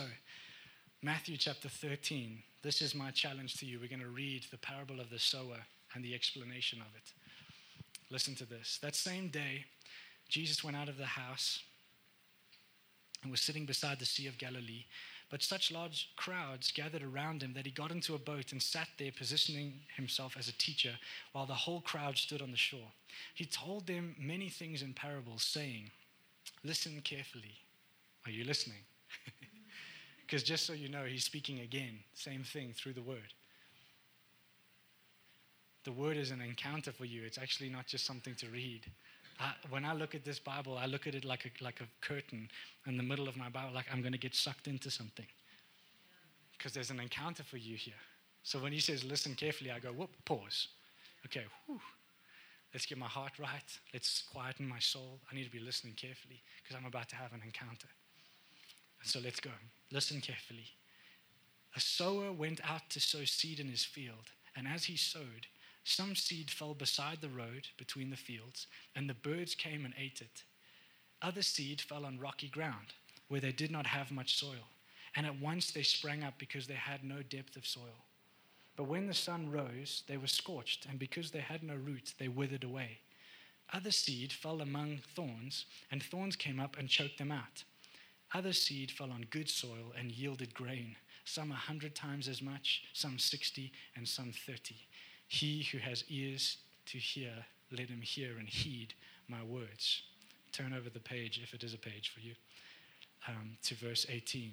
Matthew 1.02 1.38
chapter 1.38 1.70
13, 1.70 2.38
this 2.62 2.84
is 2.84 2.94
my 2.94 3.10
challenge 3.10 3.56
to 3.56 3.66
you. 3.66 3.80
We're 3.80 3.90
going 3.90 4.02
to 4.02 4.08
read 4.08 4.44
the 4.52 4.60
parable 4.60 5.00
of 5.00 5.10
the 5.10 5.18
sower 5.18 5.58
and 5.96 6.06
the 6.06 6.14
explanation 6.14 6.82
of 6.82 6.96
it. 6.96 7.14
Listen 8.12 8.36
to 8.36 8.46
this. 8.46 8.78
That 8.84 8.94
same 8.94 9.30
day, 9.30 9.66
Jesus 10.30 10.64
went 10.64 10.78
out 10.78 10.88
of 10.88 11.00
the 11.00 11.06
house 11.06 11.64
and 13.26 13.32
was 13.32 13.42
sitting 13.42 13.66
beside 13.66 13.98
the 13.98 14.06
Sea 14.06 14.28
of 14.28 14.38
Galilee. 14.38 14.86
But 15.30 15.42
such 15.42 15.72
large 15.72 16.10
crowds 16.16 16.72
gathered 16.72 17.02
around 17.02 17.42
him 17.42 17.54
that 17.54 17.66
he 17.66 17.72
got 17.72 17.92
into 17.92 18.14
a 18.14 18.20
boat 18.20 18.52
and 18.52 18.62
sat 18.62 18.88
there, 18.98 19.12
positioning 19.12 19.74
himself 19.96 20.36
as 20.38 20.48
a 20.48 20.54
teacher, 20.58 20.92
while 21.32 21.46
the 21.46 21.54
whole 21.54 21.82
crowd 21.82 22.18
stood 22.18 22.42
on 22.42 22.52
the 22.52 22.58
shore. 22.58 22.92
He 23.34 23.46
told 23.46 23.88
them 23.88 24.16
many 24.20 24.50
things 24.50 24.82
in 24.82 24.94
parables, 24.94 25.44
saying, 25.44 25.90
Listen 26.64 27.02
carefully. 27.04 27.58
Are 28.26 28.32
you 28.32 28.44
listening? 28.44 28.84
Because 30.26 30.42
just 30.42 30.66
so 30.66 30.74
you 30.74 30.90
know, 30.90 31.04
he's 31.04 31.24
speaking 31.24 31.60
again, 31.60 32.00
same 32.14 32.44
thing 32.44 32.74
through 32.76 32.94
the 32.94 33.02
word. 33.02 33.34
The 35.84 35.92
word 35.92 36.18
is 36.18 36.32
an 36.32 36.42
encounter 36.42 36.92
for 36.92 37.06
you, 37.06 37.24
it's 37.24 37.38
actually 37.38 37.70
not 37.70 37.86
just 37.86 38.06
something 38.06 38.34
to 38.36 38.48
read. 38.48 38.82
I, 39.40 39.54
when 39.70 39.84
I 39.86 39.94
look 39.94 40.16
at 40.16 40.24
this 40.24 40.40
Bible, 40.40 40.78
I 40.78 40.86
look 40.86 41.08
at 41.08 41.16
it 41.16 41.26
like 41.26 41.46
a, 41.46 41.64
like 41.64 41.82
a 41.82 42.06
curtain 42.06 42.50
in 42.88 42.98
the 42.98 43.04
middle 43.04 43.28
of 43.28 43.36
my 43.36 43.50
Bible, 43.50 43.74
like 43.74 43.88
I'm 43.92 44.02
going 44.02 44.14
to 44.14 44.18
get 44.20 44.36
sucked 44.36 44.68
into 44.68 44.90
something. 44.90 45.26
Because 46.58 46.74
there's 46.74 46.90
an 46.90 47.00
encounter 47.00 47.44
for 47.44 47.58
you 47.58 47.76
here. 47.76 47.94
So 48.44 48.60
when 48.60 48.72
he 48.72 48.80
says 48.80 49.04
listen 49.04 49.36
carefully, 49.36 49.72
I 49.72 49.80
go, 49.80 49.90
whoop, 49.90 50.12
pause. 50.24 50.68
Okay, 51.26 51.44
whew. 51.66 51.82
let's 52.74 52.86
get 52.86 52.98
my 52.98 53.08
heart 53.08 53.34
right. 53.40 53.80
Let's 53.94 54.24
quieten 54.32 54.68
my 54.68 54.80
soul. 54.80 55.20
I 55.32 55.36
need 55.36 55.46
to 55.46 55.52
be 55.52 55.60
listening 55.60 55.96
carefully 55.96 56.42
because 56.64 56.78
I'm 56.78 56.86
about 56.86 57.10
to 57.10 57.16
have 57.16 57.34
an 57.34 57.42
encounter. 57.44 57.88
And 59.02 59.10
so 59.10 59.20
let's 59.24 59.40
go. 59.40 59.52
Listen 59.92 60.22
carefully. 60.22 60.68
A 61.76 61.80
sower 61.80 62.32
went 62.32 62.62
out 62.70 62.90
to 62.92 63.00
sow 63.00 63.26
seed 63.26 63.60
in 63.60 63.68
his 63.68 63.84
field, 63.84 64.32
and 64.56 64.68
as 64.68 64.86
he 64.86 64.96
sowed, 64.96 65.48
some 65.86 66.16
seed 66.16 66.50
fell 66.50 66.74
beside 66.74 67.22
the 67.22 67.30
road 67.30 67.68
between 67.78 68.10
the 68.10 68.18
fields, 68.18 68.66
and 68.96 69.08
the 69.08 69.14
birds 69.14 69.54
came 69.54 69.86
and 69.86 69.94
ate 70.00 70.20
it. 70.20 70.44
Other 71.22 71.44
seed 71.44 71.80
fell 71.80 72.06
on 72.06 72.20
rocky 72.20 72.48
ground, 72.48 72.88
where 73.28 73.40
they 73.40 73.52
did 73.52 73.70
not 73.70 73.86
have 73.86 74.12
much 74.12 74.36
soil, 74.36 74.68
and 75.16 75.28
at 75.28 75.40
once 75.40 75.70
they 75.72 75.84
sprang 75.84 76.24
up 76.24 76.34
because 76.40 76.66
they 76.66 76.74
had 76.74 77.04
no 77.04 77.22
depth 77.22 77.56
of 77.56 77.68
soil. 77.68 78.04
But 78.76 78.86
when 78.86 79.06
the 79.06 79.14
sun 79.14 79.52
rose, 79.52 80.02
they 80.08 80.18
were 80.18 80.26
scorched, 80.26 80.88
and 80.88 80.98
because 80.98 81.30
they 81.30 81.40
had 81.40 81.62
no 81.62 81.76
root, 81.76 82.16
they 82.18 82.30
withered 82.30 82.64
away. 82.64 82.98
Other 83.72 83.92
seed 83.92 84.34
fell 84.34 84.62
among 84.62 85.02
thorns, 85.16 85.66
and 85.92 86.02
thorns 86.02 86.36
came 86.36 86.60
up 86.60 86.78
and 86.80 86.90
choked 86.90 87.20
them 87.20 87.32
out. 87.32 87.64
Other 88.34 88.54
seed 88.54 88.90
fell 88.90 89.12
on 89.12 89.28
good 89.30 89.50
soil 89.50 89.94
and 89.96 90.12
yielded 90.12 90.56
grain 90.56 90.96
some 91.26 91.52
a 91.52 91.56
hundred 91.56 91.96
times 91.96 92.28
as 92.28 92.42
much, 92.42 92.84
some 92.94 93.20
sixty, 93.20 93.72
and 93.96 94.08
some 94.08 94.32
thirty. 94.32 94.88
He 95.28 95.64
who 95.72 95.80
has 95.80 96.04
ears 96.10 96.58
to 96.88 96.98
hear, 96.98 97.34
let 97.72 97.90
him 97.90 98.02
hear 98.02 98.38
and 98.38 98.48
heed 98.48 98.94
my 99.28 99.44
words. 99.44 100.04
Turn 100.52 100.74
over 100.74 100.90
the 100.90 101.00
page, 101.00 101.40
if 101.44 101.54
it 101.54 101.64
is 101.64 101.74
a 101.74 101.78
page 101.78 102.10
for 102.14 102.20
you, 102.20 102.34
um, 103.28 103.58
to 103.64 103.76
verse 103.76 104.06
18. 104.10 104.52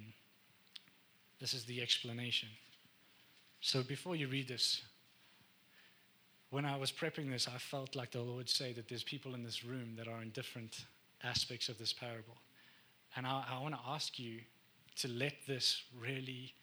This 1.40 1.54
is 1.54 1.64
the 1.64 1.82
explanation. 1.82 2.48
So 3.60 3.82
before 3.82 4.16
you 4.16 4.28
read 4.28 4.48
this, 4.48 4.82
when 6.50 6.64
I 6.64 6.76
was 6.76 6.92
prepping 6.92 7.30
this, 7.30 7.48
I 7.48 7.58
felt 7.58 7.94
like 7.94 8.10
the 8.10 8.20
Lord 8.20 8.48
say 8.48 8.72
that 8.74 8.88
there's 8.88 9.02
people 9.02 9.34
in 9.34 9.42
this 9.42 9.64
room 9.64 9.94
that 9.96 10.08
are 10.08 10.20
in 10.20 10.30
different 10.30 10.84
aspects 11.24 11.68
of 11.68 11.78
this 11.78 11.92
parable. 11.92 12.36
And 13.16 13.26
I, 13.26 13.44
I 13.50 13.62
want 13.62 13.74
to 13.74 13.80
ask 13.86 14.18
you 14.18 14.40
to 14.96 15.08
let 15.08 15.34
this 15.46 15.82
really 15.98 16.54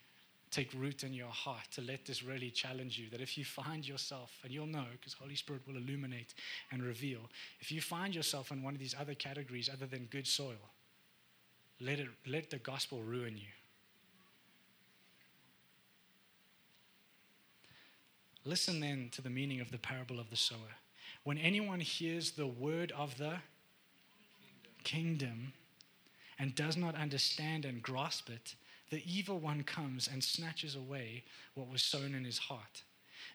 take 0.51 0.73
root 0.73 1.03
in 1.03 1.13
your 1.13 1.29
heart, 1.29 1.65
to 1.71 1.81
let 1.81 2.05
this 2.05 2.23
really 2.23 2.49
challenge 2.49 2.97
you. 2.97 3.09
That 3.09 3.21
if 3.21 3.37
you 3.37 3.45
find 3.45 3.87
yourself, 3.87 4.31
and 4.43 4.51
you'll 4.51 4.65
know 4.65 4.85
because 4.93 5.13
Holy 5.13 5.35
Spirit 5.35 5.61
will 5.67 5.77
illuminate 5.77 6.33
and 6.71 6.81
reveal, 6.81 7.21
if 7.59 7.71
you 7.71 7.81
find 7.81 8.15
yourself 8.15 8.51
in 8.51 8.63
one 8.63 8.73
of 8.73 8.79
these 8.79 8.95
other 8.99 9.13
categories 9.13 9.69
other 9.71 9.85
than 9.85 10.05
good 10.05 10.27
soil, 10.27 10.71
let, 11.79 11.99
it, 11.99 12.07
let 12.27 12.49
the 12.49 12.57
gospel 12.57 13.01
ruin 13.01 13.37
you. 13.37 13.47
Listen 18.45 18.79
then 18.79 19.09
to 19.11 19.21
the 19.21 19.29
meaning 19.29 19.61
of 19.61 19.71
the 19.71 19.77
parable 19.77 20.19
of 20.19 20.29
the 20.29 20.35
sower. 20.35 20.75
When 21.23 21.37
anyone 21.37 21.79
hears 21.79 22.31
the 22.31 22.47
word 22.47 22.91
of 22.97 23.17
the 23.17 23.37
kingdom 24.83 25.53
and 26.39 26.55
does 26.55 26.77
not 26.77 26.95
understand 26.95 27.65
and 27.65 27.81
grasp 27.81 28.29
it, 28.29 28.55
the 28.89 29.03
evil 29.05 29.37
one 29.37 29.63
comes 29.63 30.07
and 30.11 30.23
snatches 30.23 30.75
away 30.75 31.23
what 31.53 31.69
was 31.69 31.81
sown 31.81 32.15
in 32.15 32.23
his 32.23 32.37
heart. 32.37 32.83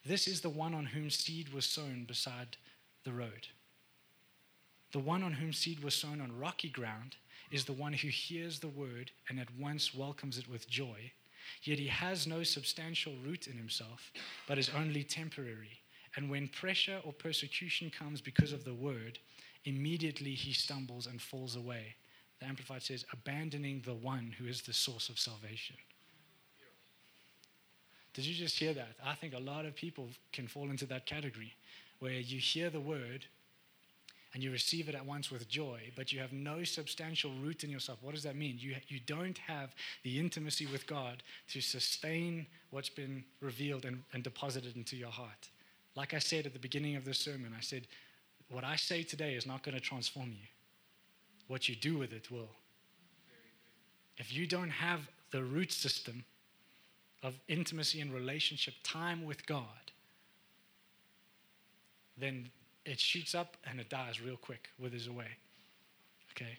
This 0.04 0.26
is 0.26 0.40
the 0.40 0.50
one 0.50 0.74
on 0.74 0.86
whom 0.86 1.10
seed 1.10 1.52
was 1.52 1.64
sown 1.64 2.04
beside 2.04 2.56
the 3.04 3.12
road. 3.12 3.48
The 4.92 4.98
one 4.98 5.22
on 5.22 5.32
whom 5.32 5.52
seed 5.52 5.82
was 5.82 5.94
sown 5.94 6.20
on 6.20 6.38
rocky 6.38 6.68
ground 6.68 7.16
is 7.50 7.64
the 7.64 7.72
one 7.72 7.92
who 7.92 8.08
hears 8.08 8.58
the 8.58 8.68
word 8.68 9.10
and 9.28 9.38
at 9.38 9.54
once 9.58 9.94
welcomes 9.94 10.38
it 10.38 10.48
with 10.48 10.68
joy. 10.68 11.12
Yet 11.62 11.78
he 11.78 11.88
has 11.88 12.26
no 12.26 12.42
substantial 12.42 13.14
root 13.24 13.46
in 13.46 13.56
himself, 13.56 14.12
but 14.48 14.58
is 14.58 14.70
only 14.70 15.02
temporary. 15.02 15.80
And 16.16 16.30
when 16.30 16.48
pressure 16.48 17.00
or 17.04 17.12
persecution 17.12 17.90
comes 17.90 18.20
because 18.20 18.52
of 18.52 18.64
the 18.64 18.74
word, 18.74 19.18
immediately 19.64 20.32
he 20.32 20.52
stumbles 20.52 21.06
and 21.06 21.20
falls 21.20 21.56
away. 21.56 21.96
The 22.40 22.46
Amplified 22.46 22.82
says, 22.82 23.04
abandoning 23.12 23.82
the 23.84 23.94
one 23.94 24.34
who 24.38 24.46
is 24.46 24.62
the 24.62 24.72
source 24.72 25.08
of 25.08 25.18
salvation. 25.18 25.76
Did 28.12 28.26
you 28.26 28.34
just 28.34 28.58
hear 28.58 28.72
that? 28.74 28.94
I 29.04 29.14
think 29.14 29.34
a 29.34 29.40
lot 29.40 29.64
of 29.64 29.74
people 29.74 30.08
can 30.32 30.46
fall 30.46 30.70
into 30.70 30.86
that 30.86 31.06
category 31.06 31.52
where 31.98 32.12
you 32.12 32.38
hear 32.38 32.70
the 32.70 32.80
word 32.80 33.24
and 34.32 34.42
you 34.42 34.50
receive 34.50 34.88
it 34.88 34.94
at 34.96 35.06
once 35.06 35.30
with 35.30 35.48
joy, 35.48 35.80
but 35.96 36.12
you 36.12 36.18
have 36.20 36.32
no 36.32 36.64
substantial 36.64 37.30
root 37.40 37.62
in 37.62 37.70
yourself. 37.70 37.98
What 38.02 38.14
does 38.14 38.24
that 38.24 38.34
mean? 38.34 38.56
You, 38.58 38.74
you 38.88 38.98
don't 39.06 39.38
have 39.38 39.74
the 40.02 40.18
intimacy 40.18 40.66
with 40.66 40.86
God 40.88 41.22
to 41.50 41.60
sustain 41.60 42.46
what's 42.70 42.88
been 42.88 43.24
revealed 43.40 43.84
and, 43.84 44.02
and 44.12 44.24
deposited 44.24 44.76
into 44.76 44.96
your 44.96 45.10
heart. 45.10 45.48
Like 45.94 46.14
I 46.14 46.18
said 46.18 46.46
at 46.46 46.52
the 46.52 46.58
beginning 46.58 46.96
of 46.96 47.04
this 47.04 47.18
sermon, 47.18 47.54
I 47.56 47.60
said, 47.60 47.86
what 48.50 48.64
I 48.64 48.74
say 48.74 49.04
today 49.04 49.34
is 49.34 49.46
not 49.46 49.62
going 49.62 49.76
to 49.76 49.80
transform 49.80 50.30
you 50.30 50.46
what 51.48 51.68
you 51.68 51.76
do 51.76 51.98
with 51.98 52.12
it 52.12 52.30
will. 52.30 52.50
If 54.16 54.32
you 54.32 54.46
don't 54.46 54.70
have 54.70 55.00
the 55.30 55.42
root 55.42 55.72
system 55.72 56.24
of 57.22 57.34
intimacy 57.48 58.00
and 58.00 58.12
relationship, 58.12 58.74
time 58.82 59.24
with 59.24 59.44
God, 59.46 59.66
then 62.16 62.50
it 62.84 63.00
shoots 63.00 63.34
up 63.34 63.56
and 63.68 63.80
it 63.80 63.88
dies 63.88 64.20
real 64.20 64.36
quick, 64.36 64.68
withers 64.78 65.08
away. 65.08 65.28
Okay? 66.32 66.58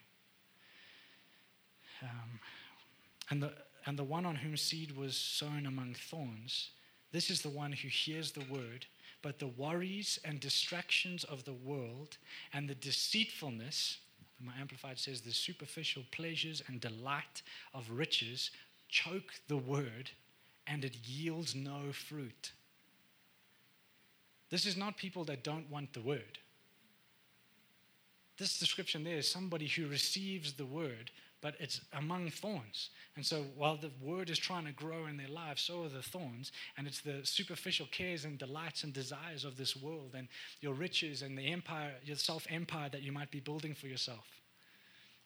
Um, 2.02 2.40
and, 3.30 3.44
the, 3.44 3.54
and 3.86 3.98
the 3.98 4.04
one 4.04 4.26
on 4.26 4.36
whom 4.36 4.58
seed 4.58 4.96
was 4.98 5.16
sown 5.16 5.66
among 5.66 5.96
thorns, 5.96 6.72
this 7.12 7.30
is 7.30 7.42
the 7.42 7.50
one 7.50 7.72
who 7.72 7.88
hears 7.88 8.32
the 8.32 8.44
word, 8.52 8.86
but 9.22 9.40
the 9.40 9.48
worries 9.48 10.20
and 10.26 10.40
distractions 10.40 11.24
of 11.24 11.46
the 11.46 11.54
world 11.54 12.18
and 12.54 12.68
the 12.68 12.76
deceitfulness 12.76 13.98
my 14.40 14.54
Amplified 14.60 15.00
says 15.00 15.22
the 15.22 15.32
superficial 15.32 16.04
pleasures 16.12 16.62
and 16.68 16.82
delight 16.82 17.42
of 17.74 17.90
riches 17.90 18.52
choke 18.90 19.34
the 19.48 19.58
word 19.58 20.12
and 20.68 20.84
it 20.84 20.98
yields 21.06 21.56
no 21.56 21.92
fruit. 21.92 22.52
This 24.50 24.66
is 24.66 24.78
not 24.78 24.98
people 24.98 25.24
that 25.26 25.44
don't 25.44 25.70
want 25.70 25.94
the 25.94 26.02
word. 26.02 26.40
This 28.38 28.60
description 28.60 29.04
there 29.04 29.18
is 29.18 29.30
somebody 29.30 29.68
who 29.68 29.88
receives 29.88 30.54
the 30.54 30.66
word 30.66 31.12
but 31.46 31.54
it's 31.60 31.82
among 31.94 32.32
thorns. 32.32 32.90
And 33.16 33.24
so 33.24 33.44
while 33.56 33.78
the 33.78 33.92
word 34.02 34.32
is 34.32 34.40
trying 34.40 34.66
to 34.66 34.72
grow 34.72 35.06
in 35.06 35.16
their 35.16 35.28
lives, 35.28 35.62
so 35.62 35.84
are 35.84 35.90
the 35.90 36.02
thorns. 36.02 36.52
And 36.76 36.88
it's 36.88 37.02
the 37.02 37.20
superficial 37.24 37.86
cares 37.92 38.26
and 38.26 38.40
delights 38.40 38.84
and 38.84 38.92
desires 38.92 39.46
of 39.46 39.56
this 39.56 39.76
world 39.76 40.16
and 40.18 40.28
your 40.62 40.74
riches 40.74 41.22
and 41.22 41.38
the 41.38 41.52
empire, 41.52 41.92
your 42.04 42.16
self 42.16 42.48
empire 42.50 42.90
that 42.90 43.04
you 43.04 43.12
might 43.12 43.30
be 43.30 43.42
building 43.42 43.76
for 43.76 43.86
yourself. 43.86 44.26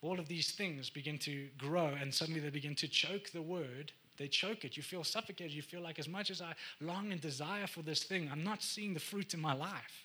All 0.02 0.20
of 0.20 0.28
these 0.28 0.50
things 0.50 0.90
begin 0.90 1.16
to 1.20 1.48
grow 1.56 1.86
and 1.98 2.12
suddenly 2.12 2.40
they 2.40 2.50
begin 2.50 2.74
to 2.74 2.88
choke 2.88 3.30
the 3.30 3.40
word. 3.40 3.90
They 4.18 4.28
choke 4.28 4.66
it. 4.66 4.76
You 4.76 4.82
feel 4.82 5.04
suffocated. 5.04 5.52
You 5.54 5.62
feel 5.62 5.80
like, 5.80 5.98
as 5.98 6.06
much 6.06 6.30
as 6.30 6.42
I 6.42 6.52
long 6.82 7.12
and 7.12 7.20
desire 7.22 7.66
for 7.66 7.80
this 7.80 8.02
thing, 8.02 8.28
I'm 8.30 8.44
not 8.44 8.62
seeing 8.62 8.92
the 8.92 9.00
fruit 9.00 9.32
in 9.32 9.40
my 9.40 9.54
life 9.54 10.04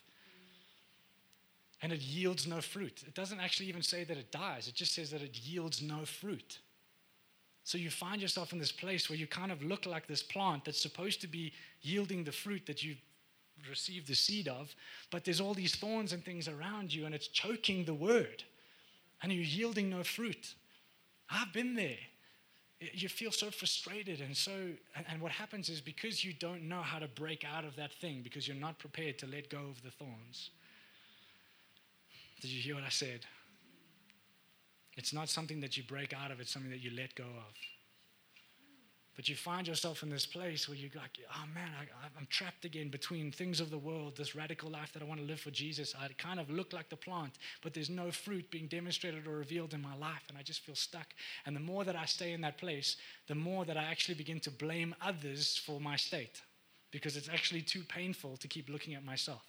and 1.82 1.92
it 1.92 2.00
yields 2.00 2.46
no 2.46 2.60
fruit. 2.60 3.04
It 3.06 3.14
doesn't 3.14 3.40
actually 3.40 3.68
even 3.68 3.82
say 3.82 4.04
that 4.04 4.16
it 4.16 4.32
dies, 4.32 4.68
it 4.68 4.74
just 4.74 4.94
says 4.94 5.10
that 5.10 5.22
it 5.22 5.38
yields 5.38 5.82
no 5.82 6.04
fruit. 6.04 6.58
So 7.64 7.78
you 7.78 7.90
find 7.90 8.22
yourself 8.22 8.52
in 8.52 8.60
this 8.60 8.70
place 8.70 9.10
where 9.10 9.18
you 9.18 9.26
kind 9.26 9.50
of 9.50 9.62
look 9.62 9.86
like 9.86 10.06
this 10.06 10.22
plant 10.22 10.64
that's 10.64 10.80
supposed 10.80 11.20
to 11.22 11.26
be 11.26 11.52
yielding 11.82 12.22
the 12.22 12.30
fruit 12.32 12.64
that 12.66 12.84
you 12.84 12.94
received 13.68 14.06
the 14.06 14.14
seed 14.14 14.46
of, 14.46 14.74
but 15.10 15.24
there's 15.24 15.40
all 15.40 15.54
these 15.54 15.74
thorns 15.74 16.12
and 16.12 16.24
things 16.24 16.46
around 16.46 16.94
you 16.94 17.06
and 17.06 17.14
it's 17.14 17.26
choking 17.26 17.84
the 17.84 17.94
word 17.94 18.44
and 19.22 19.32
you're 19.32 19.42
yielding 19.42 19.90
no 19.90 20.02
fruit. 20.02 20.54
I've 21.30 21.52
been 21.52 21.74
there. 21.74 21.98
You 22.78 23.08
feel 23.08 23.32
so 23.32 23.50
frustrated, 23.50 24.20
and 24.20 24.36
so, 24.36 24.52
and 25.08 25.20
what 25.22 25.32
happens 25.32 25.70
is 25.70 25.80
because 25.80 26.22
you 26.22 26.34
don't 26.34 26.68
know 26.68 26.82
how 26.82 26.98
to 26.98 27.08
break 27.08 27.42
out 27.42 27.64
of 27.64 27.74
that 27.76 27.90
thing, 27.94 28.20
because 28.22 28.46
you're 28.46 28.56
not 28.56 28.78
prepared 28.78 29.18
to 29.20 29.26
let 29.26 29.48
go 29.48 29.60
of 29.70 29.82
the 29.82 29.90
thorns, 29.90 30.50
did 32.40 32.50
you 32.50 32.60
hear 32.60 32.74
what 32.74 32.84
I 32.84 32.90
said? 32.90 33.20
It's 34.96 35.12
not 35.12 35.28
something 35.28 35.60
that 35.60 35.76
you 35.76 35.82
break 35.82 36.12
out 36.12 36.30
of, 36.30 36.40
it's 36.40 36.50
something 36.50 36.70
that 36.70 36.82
you 36.82 36.90
let 36.96 37.14
go 37.14 37.24
of. 37.24 37.54
But 39.16 39.30
you 39.30 39.34
find 39.34 39.66
yourself 39.66 40.02
in 40.02 40.10
this 40.10 40.26
place 40.26 40.68
where 40.68 40.76
you're 40.76 40.90
like, 40.94 41.18
oh 41.34 41.44
man, 41.54 41.70
I, 41.80 42.18
am 42.18 42.26
trapped 42.28 42.66
again 42.66 42.90
between 42.90 43.32
things 43.32 43.60
of 43.60 43.70
the 43.70 43.78
world, 43.78 44.14
this 44.14 44.36
radical 44.36 44.70
life 44.70 44.92
that 44.92 45.00
I 45.00 45.06
want 45.06 45.20
to 45.20 45.26
live 45.26 45.40
for 45.40 45.50
Jesus. 45.50 45.94
I 45.98 46.08
kind 46.18 46.38
of 46.38 46.50
look 46.50 46.74
like 46.74 46.90
the 46.90 46.96
plant, 46.96 47.32
but 47.62 47.72
there's 47.72 47.88
no 47.88 48.10
fruit 48.10 48.50
being 48.50 48.66
demonstrated 48.66 49.26
or 49.26 49.38
revealed 49.38 49.72
in 49.72 49.80
my 49.80 49.96
life, 49.96 50.22
and 50.28 50.36
I 50.36 50.42
just 50.42 50.60
feel 50.60 50.74
stuck. 50.74 51.06
And 51.46 51.56
the 51.56 51.60
more 51.60 51.82
that 51.84 51.96
I 51.96 52.04
stay 52.04 52.32
in 52.32 52.42
that 52.42 52.58
place, 52.58 52.96
the 53.26 53.34
more 53.34 53.64
that 53.64 53.78
I 53.78 53.84
actually 53.84 54.16
begin 54.16 54.38
to 54.40 54.50
blame 54.50 54.94
others 55.00 55.56
for 55.64 55.80
my 55.80 55.96
state 55.96 56.42
because 56.90 57.16
it's 57.16 57.30
actually 57.30 57.62
too 57.62 57.84
painful 57.88 58.36
to 58.36 58.48
keep 58.48 58.68
looking 58.68 58.94
at 58.94 59.04
myself. 59.04 59.42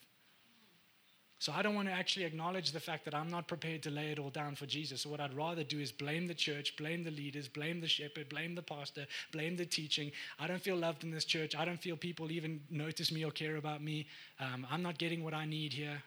So 1.40 1.52
I 1.56 1.62
don't 1.62 1.76
want 1.76 1.88
to 1.88 1.94
actually 1.94 2.26
acknowledge 2.26 2.72
the 2.72 2.80
fact 2.80 3.06
that 3.06 3.14
I'm 3.14 3.30
not 3.30 3.48
prepared 3.48 3.84
to 3.84 3.92
lay 3.92 4.12
it 4.12 4.18
all 4.18 4.32
down 4.32 4.56
for 4.56 4.66
Jesus. 4.66 5.02
So 5.02 5.10
what 5.10 5.20
I'd 5.20 5.36
rather 5.36 5.64
do 5.64 5.80
is 5.80 5.92
blame 5.92 6.26
the 6.26 6.34
church, 6.34 6.76
blame 6.78 7.04
the 7.04 7.12
leaders, 7.12 7.48
blame 7.48 7.80
the 7.80 7.88
shepherd, 7.88 8.28
blame 8.30 8.56
the 8.56 8.64
pastor, 8.64 9.06
blame 9.32 9.56
the 9.56 9.66
teaching. 9.66 10.12
I 10.40 10.48
don't 10.48 10.62
feel 10.62 10.76
loved 10.76 11.04
in 11.04 11.12
this 11.12 11.26
church. 11.26 11.56
I 11.56 11.64
don't 11.64 11.80
feel 11.80 11.96
people 11.96 12.32
even 12.32 12.62
notice 12.72 13.12
me 13.12 13.24
or 13.24 13.30
care 13.30 13.58
about 13.58 13.84
me. 13.84 14.08
Um, 14.40 14.66
I'm 14.72 14.82
not 14.82 14.98
getting 14.98 15.24
what 15.24 15.36
I 15.36 15.46
need 15.46 15.74
here. 15.74 16.02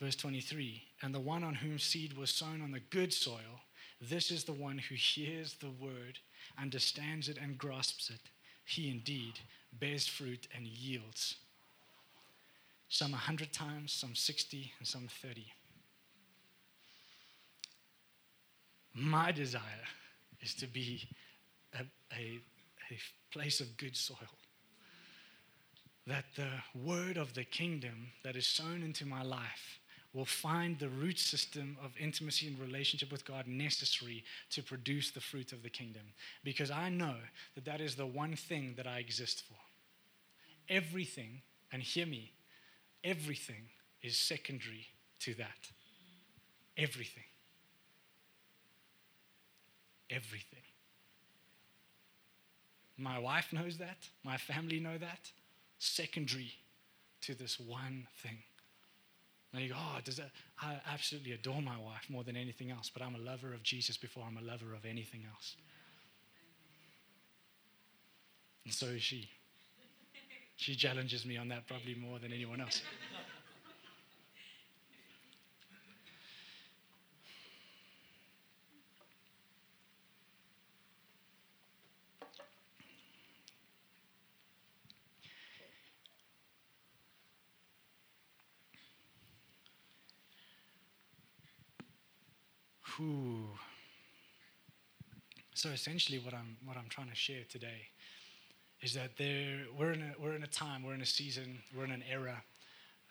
Verse 0.00 0.16
23 0.16 0.82
And 1.02 1.14
the 1.14 1.20
one 1.20 1.44
on 1.44 1.54
whom 1.54 1.78
seed 1.78 2.16
was 2.18 2.30
sown 2.30 2.60
on 2.60 2.72
the 2.72 2.80
good 2.80 3.12
soil, 3.12 3.62
this 4.00 4.32
is 4.32 4.42
the 4.42 4.52
one 4.52 4.78
who 4.78 4.96
hears 4.96 5.54
the 5.60 5.70
word, 5.70 6.18
understands 6.60 7.28
it, 7.28 7.38
and 7.40 7.56
grasps 7.56 8.10
it 8.10 8.30
he 8.70 8.88
indeed 8.88 9.40
bears 9.72 10.06
fruit 10.06 10.46
and 10.54 10.66
yields. 10.66 11.36
Some 12.88 13.14
a 13.14 13.18
hundred 13.18 13.52
times, 13.52 13.92
some 13.92 14.14
60, 14.14 14.72
and 14.78 14.86
some 14.86 15.08
30. 15.22 15.46
My 18.94 19.32
desire 19.32 19.62
is 20.40 20.54
to 20.54 20.66
be 20.66 21.08
a, 21.74 21.84
a, 22.12 22.40
a 22.90 22.98
place 23.32 23.60
of 23.60 23.76
good 23.76 23.96
soil. 23.96 24.16
That 26.06 26.24
the 26.36 26.50
word 26.74 27.16
of 27.16 27.34
the 27.34 27.44
kingdom 27.44 28.08
that 28.24 28.36
is 28.36 28.46
sown 28.46 28.82
into 28.82 29.06
my 29.06 29.22
life 29.22 29.79
will 30.12 30.24
find 30.24 30.78
the 30.78 30.88
root 30.88 31.18
system 31.18 31.76
of 31.84 31.92
intimacy 31.98 32.48
and 32.48 32.58
relationship 32.58 33.12
with 33.12 33.24
God 33.24 33.46
necessary 33.46 34.24
to 34.50 34.62
produce 34.62 35.10
the 35.10 35.20
fruit 35.20 35.52
of 35.52 35.62
the 35.62 35.70
kingdom. 35.70 36.02
Because 36.42 36.70
I 36.70 36.88
know 36.88 37.14
that 37.54 37.64
that 37.64 37.80
is 37.80 37.94
the 37.94 38.06
one 38.06 38.34
thing 38.34 38.74
that 38.76 38.86
I 38.86 38.98
exist 38.98 39.44
for. 39.48 39.58
Everything, 40.68 41.42
and 41.72 41.82
hear 41.82 42.06
me, 42.06 42.32
everything 43.04 43.68
is 44.02 44.16
secondary 44.16 44.86
to 45.20 45.34
that. 45.34 45.68
Everything. 46.76 47.24
Everything. 50.08 50.62
My 52.96 53.18
wife 53.18 53.52
knows 53.52 53.78
that. 53.78 54.08
My 54.24 54.36
family 54.36 54.80
know 54.80 54.98
that. 54.98 55.30
Secondary 55.78 56.52
to 57.22 57.34
this 57.34 57.60
one 57.60 58.06
thing. 58.22 58.38
And 59.52 59.62
you 59.62 59.70
go, 59.70 59.74
oh, 59.76 59.98
does 60.04 60.16
that, 60.16 60.30
I 60.60 60.80
absolutely 60.92 61.32
adore 61.32 61.60
my 61.60 61.76
wife 61.76 62.08
more 62.08 62.22
than 62.22 62.36
anything 62.36 62.70
else, 62.70 62.90
but 62.92 63.02
I'm 63.02 63.16
a 63.16 63.18
lover 63.18 63.52
of 63.52 63.62
Jesus 63.62 63.96
before 63.96 64.24
I'm 64.26 64.36
a 64.36 64.46
lover 64.46 64.74
of 64.74 64.84
anything 64.84 65.22
else. 65.28 65.56
And 68.64 68.72
so 68.72 68.86
is 68.86 69.02
she. 69.02 69.28
She 70.56 70.76
challenges 70.76 71.24
me 71.24 71.36
on 71.36 71.48
that 71.48 71.66
probably 71.66 71.94
more 71.94 72.18
than 72.18 72.32
anyone 72.32 72.60
else. 72.60 72.82
So 95.54 95.68
essentially, 95.70 96.18
what 96.18 96.34
I'm 96.34 96.56
what 96.64 96.76
I'm 96.76 96.88
trying 96.88 97.08
to 97.08 97.14
share 97.14 97.44
today 97.48 97.88
is 98.82 98.92
that 98.94 99.16
there 99.16 99.60
we're 99.78 99.92
in 99.92 100.02
a 100.02 100.12
we're 100.18 100.34
in 100.34 100.42
a 100.42 100.46
time, 100.46 100.82
we're 100.82 100.94
in 100.94 101.00
a 101.00 101.06
season, 101.06 101.58
we're 101.74 101.84
in 101.84 101.92
an 101.92 102.04
era 102.10 102.42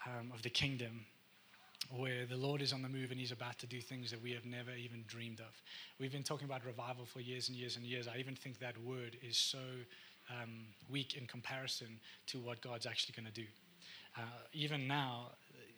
um, 0.05 0.31
of 0.33 0.43
the 0.43 0.49
kingdom 0.49 1.05
where 1.95 2.27
the 2.27 2.37
Lord 2.37 2.61
is 2.61 2.71
on 2.71 2.83
the 2.83 2.89
move 2.89 3.09
and 3.09 3.19
He's 3.19 3.31
about 3.31 3.57
to 3.59 3.67
do 3.67 3.81
things 3.81 4.11
that 4.11 4.21
we 4.21 4.31
have 4.31 4.45
never 4.45 4.71
even 4.71 5.03
dreamed 5.07 5.39
of. 5.39 5.61
We've 5.99 6.11
been 6.11 6.23
talking 6.23 6.45
about 6.45 6.65
revival 6.65 7.05
for 7.05 7.19
years 7.19 7.49
and 7.49 7.57
years 7.57 7.75
and 7.75 7.85
years. 7.85 8.07
I 8.07 8.17
even 8.17 8.35
think 8.35 8.59
that 8.59 8.77
word 8.83 9.17
is 9.27 9.37
so 9.37 9.59
um, 10.29 10.67
weak 10.87 11.17
in 11.17 11.25
comparison 11.25 11.99
to 12.27 12.39
what 12.39 12.61
God's 12.61 12.85
actually 12.85 13.15
going 13.19 13.33
to 13.33 13.41
do. 13.41 13.47
Uh, 14.15 14.21
even 14.53 14.87
now, 14.87 15.31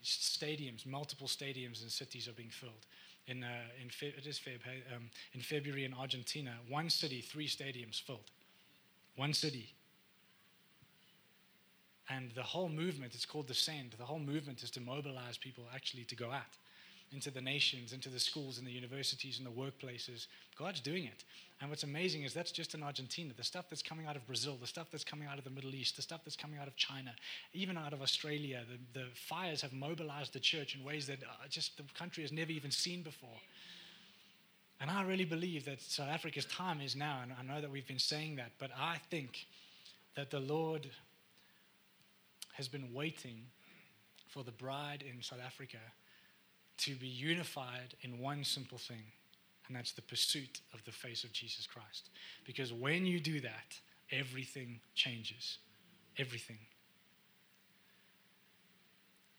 stadiums, 0.03 0.86
multiple 0.86 1.28
stadiums 1.28 1.82
and 1.82 1.89
cities 1.89 2.28
are 2.28 2.34
being 2.34 2.49
filled 2.49 2.86
in, 3.28 3.44
uh, 3.44 3.48
in 3.82 3.90
Fe- 3.90 4.14
it 4.18 4.26
is 4.26 4.40
Feb, 4.40 4.60
um, 4.96 5.10
in 5.34 5.42
February 5.42 5.86
in 5.86 5.94
Argentina, 5.94 6.54
one 6.70 6.90
city, 6.90 7.22
three 7.22 7.48
stadiums 7.48 8.02
filled. 8.02 8.32
One 9.16 9.34
city. 9.34 9.74
And 12.10 12.32
the 12.32 12.44
whole 12.44 12.70
movement, 12.70 13.14
it's 13.16 13.26
called 13.26 13.48
the 13.48 13.54
Send. 13.54 13.94
The 13.98 14.06
whole 14.06 14.20
movement 14.20 14.64
is 14.64 14.72
to 14.72 14.82
mobilize 14.82 15.38
people 15.38 15.66
actually 15.74 16.04
to 16.06 16.16
go 16.16 16.32
out 16.32 16.58
into 17.14 17.30
the 17.30 17.41
nations, 17.41 17.91
into 17.91 18.09
the 18.09 18.20
schools 18.20 18.57
and 18.57 18.66
the 18.66 18.72
universities 18.72 19.38
and 19.38 19.45
the 19.45 19.51
workplaces. 19.51 20.28
God's 20.57 20.80
doing 20.80 21.05
it. 21.05 21.24
And 21.59 21.70
what's 21.70 21.84
amazing 21.84 22.24
is 22.24 22.34
that's 22.34 22.51
just 22.51 22.74
in 22.74 22.82
Argentina. 22.82 23.34
The 23.36 23.43
stuff 23.43 23.66
that's 23.70 23.84
coming 23.84 24.07
out 24.07 24.16
of 24.16 24.26
Brazil, 24.26 24.57
the 24.59 24.68
stuff 24.68 24.88
that's 24.91 25.03
coming 25.03 25.28
out 25.28 25.38
of 25.38 25.43
the 25.43 25.49
Middle 25.49 25.76
East, 25.76 25.95
the 25.95 26.01
stuff 26.01 26.22
that's 26.24 26.38
coming 26.38 26.59
out 26.59 26.68
of 26.68 26.76
China, 26.76 27.14
even 27.53 27.78
out 27.78 27.93
of 27.93 28.01
Australia, 28.01 28.64
the, 28.93 28.99
the 28.99 29.05
fires 29.14 29.62
have 29.62 29.74
mobilized 29.74 30.34
the 30.34 30.39
church 30.39 30.76
in 30.76 30.84
ways 30.84 31.05
that 31.07 31.20
uh, 31.22 31.47
just 31.49 31.78
the 31.78 31.84
country 31.97 32.24
has 32.24 32.32
never 32.32 32.51
even 32.51 32.72
seen 32.72 33.03
before. 33.03 33.30
And 34.80 34.89
I 34.89 35.03
really 35.03 35.26
believe 35.26 35.66
that 35.66 35.82
South 35.82 36.09
Africa's 36.09 36.45
time 36.45 36.82
is 36.82 36.95
now, 36.95 37.20
and 37.22 37.34
I 37.38 37.43
know 37.43 37.62
that 37.62 37.70
we've 37.70 37.88
been 37.88 37.99
saying 37.99 38.38
that, 38.38 38.53
but 38.57 38.72
I 38.76 38.97
think 39.12 39.45
that 40.16 40.32
the 40.32 40.39
Lord 40.39 40.89
has 42.53 42.68
been 42.68 42.91
waiting 42.93 43.41
for 44.28 44.43
the 44.43 44.51
bride 44.51 45.03
in 45.07 45.22
South 45.22 45.39
Africa 45.45 45.78
to 46.82 46.96
be 46.96 47.08
unified 47.08 47.96
in 48.02 48.20
one 48.20 48.44
simple 48.44 48.78
thing, 48.78 49.04
and 49.68 49.76
that's 49.76 49.92
the 49.92 50.02
pursuit 50.02 50.62
of 50.74 50.84
the 50.84 50.92
face 50.92 51.24
of 51.24 51.32
Jesus 51.32 51.68
Christ. 51.68 52.10
Because 52.46 52.74
when 52.74 53.06
you 53.06 53.20
do 53.20 53.40
that, 53.42 53.78
everything 54.12 54.80
changes. 54.96 55.60
Everything. 56.18 56.58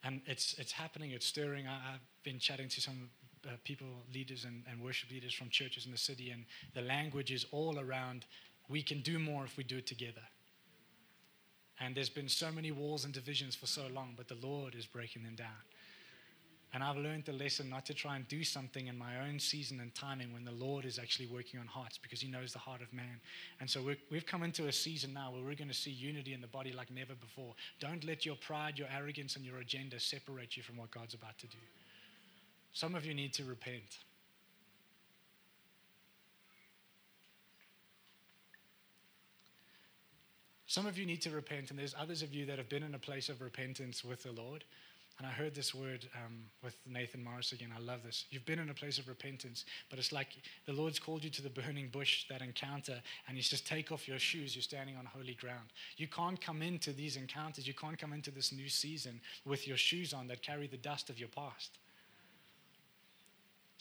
And 0.04 0.20
it's, 0.26 0.54
it's 0.58 0.72
happening, 0.72 1.10
it's 1.10 1.26
stirring. 1.26 1.66
I, 1.66 1.92
have 1.92 2.00
been 2.22 2.38
chatting 2.38 2.68
to 2.68 2.80
some 2.80 3.10
uh, 3.46 3.50
people, 3.64 3.86
leaders, 4.14 4.44
and, 4.44 4.62
and 4.70 4.80
worship 4.80 5.10
leaders 5.10 5.32
from 5.32 5.48
churches 5.50 5.86
in 5.86 5.92
the 5.92 5.98
city, 5.98 6.30
and 6.30 6.44
the 6.74 6.82
language 6.82 7.30
is 7.30 7.46
all 7.50 7.78
around 7.78 8.24
we 8.68 8.82
can 8.82 9.00
do 9.00 9.18
more 9.18 9.44
if 9.44 9.56
we 9.56 9.64
do 9.64 9.78
it 9.78 9.86
together. 9.86 10.22
And 11.80 11.94
there's 11.94 12.08
been 12.08 12.28
so 12.28 12.50
many 12.52 12.70
walls 12.70 13.04
and 13.04 13.12
divisions 13.12 13.54
for 13.54 13.66
so 13.66 13.82
long, 13.92 14.14
but 14.16 14.28
the 14.28 14.36
Lord 14.46 14.74
is 14.74 14.86
breaking 14.86 15.24
them 15.24 15.34
down. 15.34 15.48
And 16.74 16.82
I've 16.82 16.96
learned 16.96 17.26
the 17.26 17.32
lesson 17.32 17.68
not 17.68 17.84
to 17.86 17.94
try 17.94 18.16
and 18.16 18.26
do 18.28 18.42
something 18.42 18.86
in 18.86 18.96
my 18.96 19.28
own 19.28 19.38
season 19.38 19.80
and 19.80 19.94
timing 19.94 20.32
when 20.32 20.44
the 20.44 20.52
Lord 20.52 20.86
is 20.86 20.98
actually 20.98 21.26
working 21.26 21.60
on 21.60 21.66
hearts 21.66 21.98
because 21.98 22.20
He 22.20 22.28
knows 22.28 22.54
the 22.54 22.58
heart 22.58 22.80
of 22.80 22.90
man. 22.94 23.20
And 23.60 23.68
so 23.68 23.82
we 23.82 24.16
have 24.16 24.24
come 24.24 24.42
into 24.42 24.68
a 24.68 24.72
season 24.72 25.12
now 25.12 25.32
where 25.32 25.42
we're 25.42 25.54
going 25.54 25.68
to 25.68 25.74
see 25.74 25.90
unity 25.90 26.32
in 26.32 26.40
the 26.40 26.46
body 26.46 26.72
like 26.72 26.90
never 26.90 27.14
before. 27.14 27.54
Don't 27.78 28.04
let 28.04 28.24
your 28.24 28.36
pride, 28.36 28.78
your 28.78 28.88
arrogance, 28.96 29.36
and 29.36 29.44
your 29.44 29.58
agenda 29.58 30.00
separate 30.00 30.56
you 30.56 30.62
from 30.62 30.78
what 30.78 30.90
God's 30.90 31.12
about 31.12 31.36
to 31.40 31.46
do. 31.46 31.58
Some 32.72 32.94
of 32.94 33.04
you 33.04 33.12
need 33.12 33.34
to 33.34 33.44
repent. 33.44 33.98
Some 40.66 40.86
of 40.86 40.96
you 40.96 41.04
need 41.04 41.20
to 41.20 41.30
repent, 41.30 41.68
and 41.68 41.78
there's 41.78 41.94
others 42.00 42.22
of 42.22 42.32
you 42.32 42.46
that 42.46 42.56
have 42.56 42.70
been 42.70 42.82
in 42.82 42.94
a 42.94 42.98
place 42.98 43.28
of 43.28 43.42
repentance 43.42 44.02
with 44.02 44.22
the 44.22 44.32
Lord. 44.32 44.64
And 45.22 45.30
I 45.30 45.34
heard 45.34 45.54
this 45.54 45.72
word 45.72 46.08
um, 46.16 46.46
with 46.64 46.76
Nathan 46.84 47.22
Morris 47.22 47.52
again. 47.52 47.68
I 47.72 47.80
love 47.80 48.02
this. 48.02 48.24
You've 48.30 48.44
been 48.44 48.58
in 48.58 48.70
a 48.70 48.74
place 48.74 48.98
of 48.98 49.06
repentance, 49.06 49.64
but 49.88 50.00
it's 50.00 50.10
like 50.10 50.30
the 50.66 50.72
Lord's 50.72 50.98
called 50.98 51.22
you 51.22 51.30
to 51.30 51.42
the 51.42 51.48
burning 51.48 51.90
bush, 51.92 52.26
that 52.28 52.42
encounter, 52.42 53.00
and 53.28 53.36
He 53.36 53.42
says, 53.44 53.60
Take 53.60 53.92
off 53.92 54.08
your 54.08 54.18
shoes. 54.18 54.56
You're 54.56 54.64
standing 54.64 54.96
on 54.96 55.04
holy 55.04 55.34
ground. 55.34 55.68
You 55.96 56.08
can't 56.08 56.40
come 56.40 56.60
into 56.60 56.92
these 56.92 57.14
encounters, 57.14 57.68
you 57.68 57.74
can't 57.74 57.96
come 57.96 58.12
into 58.12 58.32
this 58.32 58.50
new 58.50 58.68
season 58.68 59.20
with 59.44 59.68
your 59.68 59.76
shoes 59.76 60.12
on 60.12 60.26
that 60.26 60.42
carry 60.42 60.66
the 60.66 60.76
dust 60.76 61.08
of 61.08 61.20
your 61.20 61.28
past. 61.28 61.78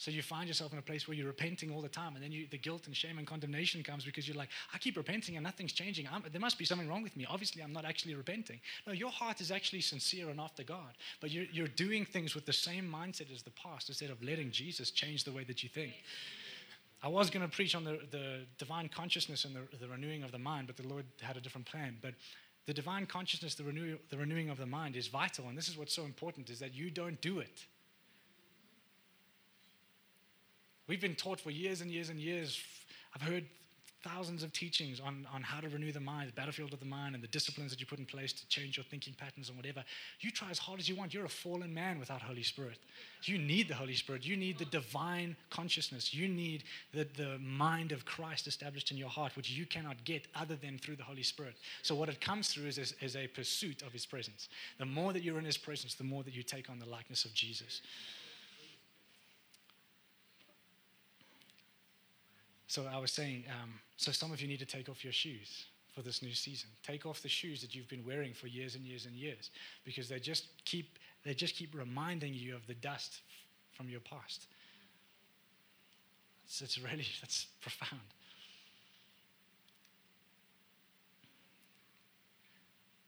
So 0.02 0.10
you 0.10 0.20
find 0.20 0.48
yourself 0.48 0.72
in 0.72 0.80
a 0.80 0.82
place 0.82 1.06
where 1.06 1.16
you're 1.16 1.28
repenting 1.28 1.70
all 1.70 1.80
the 1.80 1.88
time, 1.88 2.16
and 2.16 2.24
then 2.24 2.32
you, 2.32 2.48
the 2.50 2.58
guilt 2.58 2.88
and 2.88 2.96
shame 2.96 3.18
and 3.18 3.26
condemnation 3.26 3.84
comes 3.84 4.04
because 4.04 4.26
you're 4.26 4.36
like, 4.36 4.48
I 4.74 4.78
keep 4.78 4.96
repenting 4.96 5.36
and 5.36 5.44
nothing's 5.44 5.72
changing. 5.72 6.08
I'm, 6.12 6.24
there 6.28 6.40
must 6.40 6.58
be 6.58 6.64
something 6.64 6.88
wrong 6.88 7.04
with 7.04 7.16
me. 7.16 7.24
Obviously, 7.30 7.62
I'm 7.62 7.72
not 7.72 7.84
actually 7.84 8.16
repenting. 8.16 8.58
No, 8.84 8.92
your 8.92 9.12
heart 9.12 9.40
is 9.40 9.52
actually 9.52 9.80
sincere 9.80 10.28
and 10.28 10.40
after 10.40 10.64
God, 10.64 10.96
but 11.20 11.30
you're, 11.30 11.44
you're 11.52 11.68
doing 11.68 12.04
things 12.04 12.34
with 12.34 12.46
the 12.46 12.52
same 12.52 12.92
mindset 12.92 13.32
as 13.32 13.44
the 13.44 13.52
past 13.52 13.90
instead 13.90 14.10
of 14.10 14.20
letting 14.24 14.50
Jesus 14.50 14.90
change 14.90 15.22
the 15.22 15.30
way 15.30 15.44
that 15.44 15.62
you 15.62 15.68
think. 15.68 15.92
I 17.00 17.06
was 17.06 17.30
going 17.30 17.48
to 17.48 17.56
preach 17.56 17.76
on 17.76 17.84
the, 17.84 18.00
the 18.10 18.40
divine 18.58 18.88
consciousness 18.88 19.44
and 19.44 19.54
the, 19.54 19.76
the 19.78 19.86
renewing 19.86 20.24
of 20.24 20.32
the 20.32 20.38
mind, 20.38 20.66
but 20.66 20.76
the 20.76 20.88
Lord 20.88 21.04
had 21.20 21.36
a 21.36 21.40
different 21.40 21.68
plan. 21.68 21.98
But 22.02 22.14
the 22.66 22.74
divine 22.74 23.06
consciousness, 23.06 23.54
the, 23.54 23.62
renew, 23.62 23.98
the 24.10 24.18
renewing 24.18 24.50
of 24.50 24.58
the 24.58 24.66
mind 24.66 24.96
is 24.96 25.06
vital, 25.06 25.46
and 25.48 25.56
this 25.56 25.68
is 25.68 25.78
what's 25.78 25.94
so 25.94 26.04
important: 26.04 26.50
is 26.50 26.58
that 26.58 26.74
you 26.74 26.90
don't 26.90 27.20
do 27.20 27.38
it. 27.38 27.66
We've 30.92 31.00
been 31.00 31.14
taught 31.14 31.40
for 31.40 31.50
years 31.50 31.80
and 31.80 31.90
years 31.90 32.10
and 32.10 32.20
years. 32.20 32.60
I've 33.14 33.22
heard 33.22 33.46
thousands 34.04 34.42
of 34.42 34.52
teachings 34.52 35.00
on, 35.00 35.26
on 35.32 35.40
how 35.40 35.58
to 35.58 35.70
renew 35.70 35.90
the 35.90 36.00
mind, 36.00 36.28
the 36.28 36.34
battlefield 36.34 36.74
of 36.74 36.80
the 36.80 36.84
mind, 36.84 37.14
and 37.14 37.24
the 37.24 37.28
disciplines 37.28 37.70
that 37.70 37.80
you 37.80 37.86
put 37.86 37.98
in 37.98 38.04
place 38.04 38.30
to 38.34 38.46
change 38.48 38.76
your 38.76 38.84
thinking 38.84 39.14
patterns 39.14 39.48
and 39.48 39.56
whatever. 39.56 39.82
You 40.20 40.30
try 40.30 40.50
as 40.50 40.58
hard 40.58 40.80
as 40.80 40.90
you 40.90 40.94
want. 40.94 41.14
You're 41.14 41.24
a 41.24 41.30
fallen 41.30 41.72
man 41.72 41.98
without 41.98 42.20
Holy 42.20 42.42
Spirit. 42.42 42.76
You 43.22 43.38
need 43.38 43.68
the 43.68 43.74
Holy 43.74 43.94
Spirit. 43.94 44.26
You 44.26 44.36
need 44.36 44.58
the 44.58 44.66
divine 44.66 45.34
consciousness. 45.48 46.12
You 46.12 46.28
need 46.28 46.64
the, 46.92 47.08
the 47.16 47.38
mind 47.38 47.92
of 47.92 48.04
Christ 48.04 48.46
established 48.46 48.90
in 48.90 48.98
your 48.98 49.08
heart, 49.08 49.34
which 49.34 49.48
you 49.48 49.64
cannot 49.64 50.04
get 50.04 50.26
other 50.34 50.56
than 50.56 50.76
through 50.76 50.96
the 50.96 51.04
Holy 51.04 51.22
Spirit. 51.22 51.54
So, 51.80 51.94
what 51.94 52.10
it 52.10 52.20
comes 52.20 52.48
through 52.48 52.66
is, 52.66 52.76
is, 52.76 52.94
is 53.00 53.16
a 53.16 53.28
pursuit 53.28 53.80
of 53.80 53.94
His 53.94 54.04
presence. 54.04 54.50
The 54.76 54.84
more 54.84 55.14
that 55.14 55.22
you're 55.22 55.38
in 55.38 55.46
His 55.46 55.56
presence, 55.56 55.94
the 55.94 56.04
more 56.04 56.22
that 56.22 56.34
you 56.34 56.42
take 56.42 56.68
on 56.68 56.78
the 56.78 56.86
likeness 56.86 57.24
of 57.24 57.32
Jesus. 57.32 57.80
So 62.72 62.86
I 62.90 62.98
was 62.98 63.12
saying, 63.12 63.44
um, 63.50 63.74
so 63.98 64.12
some 64.12 64.32
of 64.32 64.40
you 64.40 64.48
need 64.48 64.60
to 64.60 64.64
take 64.64 64.88
off 64.88 65.04
your 65.04 65.12
shoes 65.12 65.66
for 65.94 66.00
this 66.00 66.22
new 66.22 66.32
season. 66.32 66.70
Take 66.82 67.04
off 67.04 67.20
the 67.20 67.28
shoes 67.28 67.60
that 67.60 67.74
you've 67.74 67.86
been 67.86 68.02
wearing 68.02 68.32
for 68.32 68.46
years 68.46 68.76
and 68.76 68.86
years 68.86 69.04
and 69.04 69.14
years, 69.14 69.50
because 69.84 70.08
they 70.08 70.18
just 70.18 70.46
keep 70.64 70.98
they 71.22 71.34
just 71.34 71.54
keep 71.54 71.74
reminding 71.74 72.32
you 72.32 72.56
of 72.56 72.66
the 72.66 72.72
dust 72.72 73.20
from 73.76 73.90
your 73.90 74.00
past. 74.00 74.46
It's, 76.46 76.62
it's 76.62 76.78
really 76.78 77.04
that's 77.20 77.48
profound. 77.60 78.00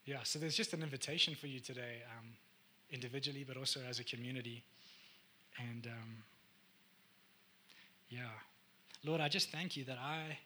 Yeah, 0.05 0.25
so 0.25 0.39
there's 0.39 0.57
just 0.57 0.75
an 0.75 0.83
invitation 0.83 1.35
for 1.35 1.47
you 1.47 1.61
today, 1.61 2.03
um, 2.19 2.27
individually, 2.91 3.47
but 3.49 3.57
also 3.57 3.81
as 3.89 3.99
a 3.99 4.05
community. 4.05 4.63
And 5.59 5.87
um, 5.87 6.17
yeah. 8.11 8.29
Lord, 9.05 9.21
I 9.21 9.29
just 9.29 9.51
thank 9.51 9.77
you 9.77 9.85
that 9.85 9.99
I, 9.99 10.39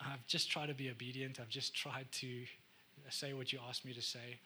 I've 0.00 0.26
just 0.26 0.50
tried 0.50 0.66
to 0.66 0.74
be 0.74 0.90
obedient. 0.90 1.38
I've 1.40 1.48
just 1.48 1.72
tried 1.72 2.10
to 2.12 2.44
say 3.10 3.32
what 3.32 3.52
you 3.52 3.60
asked 3.68 3.84
me 3.84 3.92
to 3.94 4.02
say. 4.02 4.40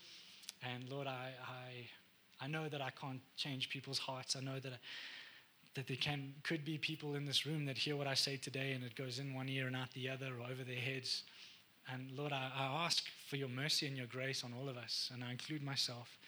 And 0.63 0.87
Lord, 0.91 1.07
I, 1.07 1.31
I, 1.43 2.45
I 2.45 2.49
know 2.49 2.69
that 2.69 2.83
I 2.83 2.91
can't 2.91 3.21
change 3.37 3.71
people's 3.71 3.99
hearts. 3.99 4.37
I 4.37 4.41
know 4.41 4.61
that, 4.61 4.73
that 5.75 5.87
there 5.87 5.97
can, 5.97 6.35
could 6.43 6.67
be 6.67 6.77
people 6.77 7.15
in 7.15 7.25
this 7.25 7.47
room 7.47 7.65
that 7.65 7.79
hear 7.79 7.97
what 7.97 8.07
I 8.07 8.15
say 8.15 8.37
today 8.37 8.73
and 8.73 8.85
it 8.85 8.95
goes 8.95 9.19
in 9.19 9.33
one 9.33 9.49
ear 9.49 9.67
and 9.67 9.77
out 9.77 9.91
the 9.93 10.11
other 10.11 10.27
or 10.39 10.51
over 10.51 10.63
their 10.63 10.77
heads. 10.77 11.23
And 11.91 12.11
Lord, 12.15 12.33
I, 12.33 12.51
I 12.55 12.85
ask 12.85 13.05
for 13.31 13.37
your 13.37 13.49
mercy 13.49 13.87
and 13.87 13.97
your 13.97 14.07
grace 14.07 14.45
on 14.45 14.53
all 14.53 14.69
of 14.69 14.77
us, 14.77 15.11
and 15.15 15.25
I 15.25 15.31
include 15.31 15.63
myself, 15.63 16.19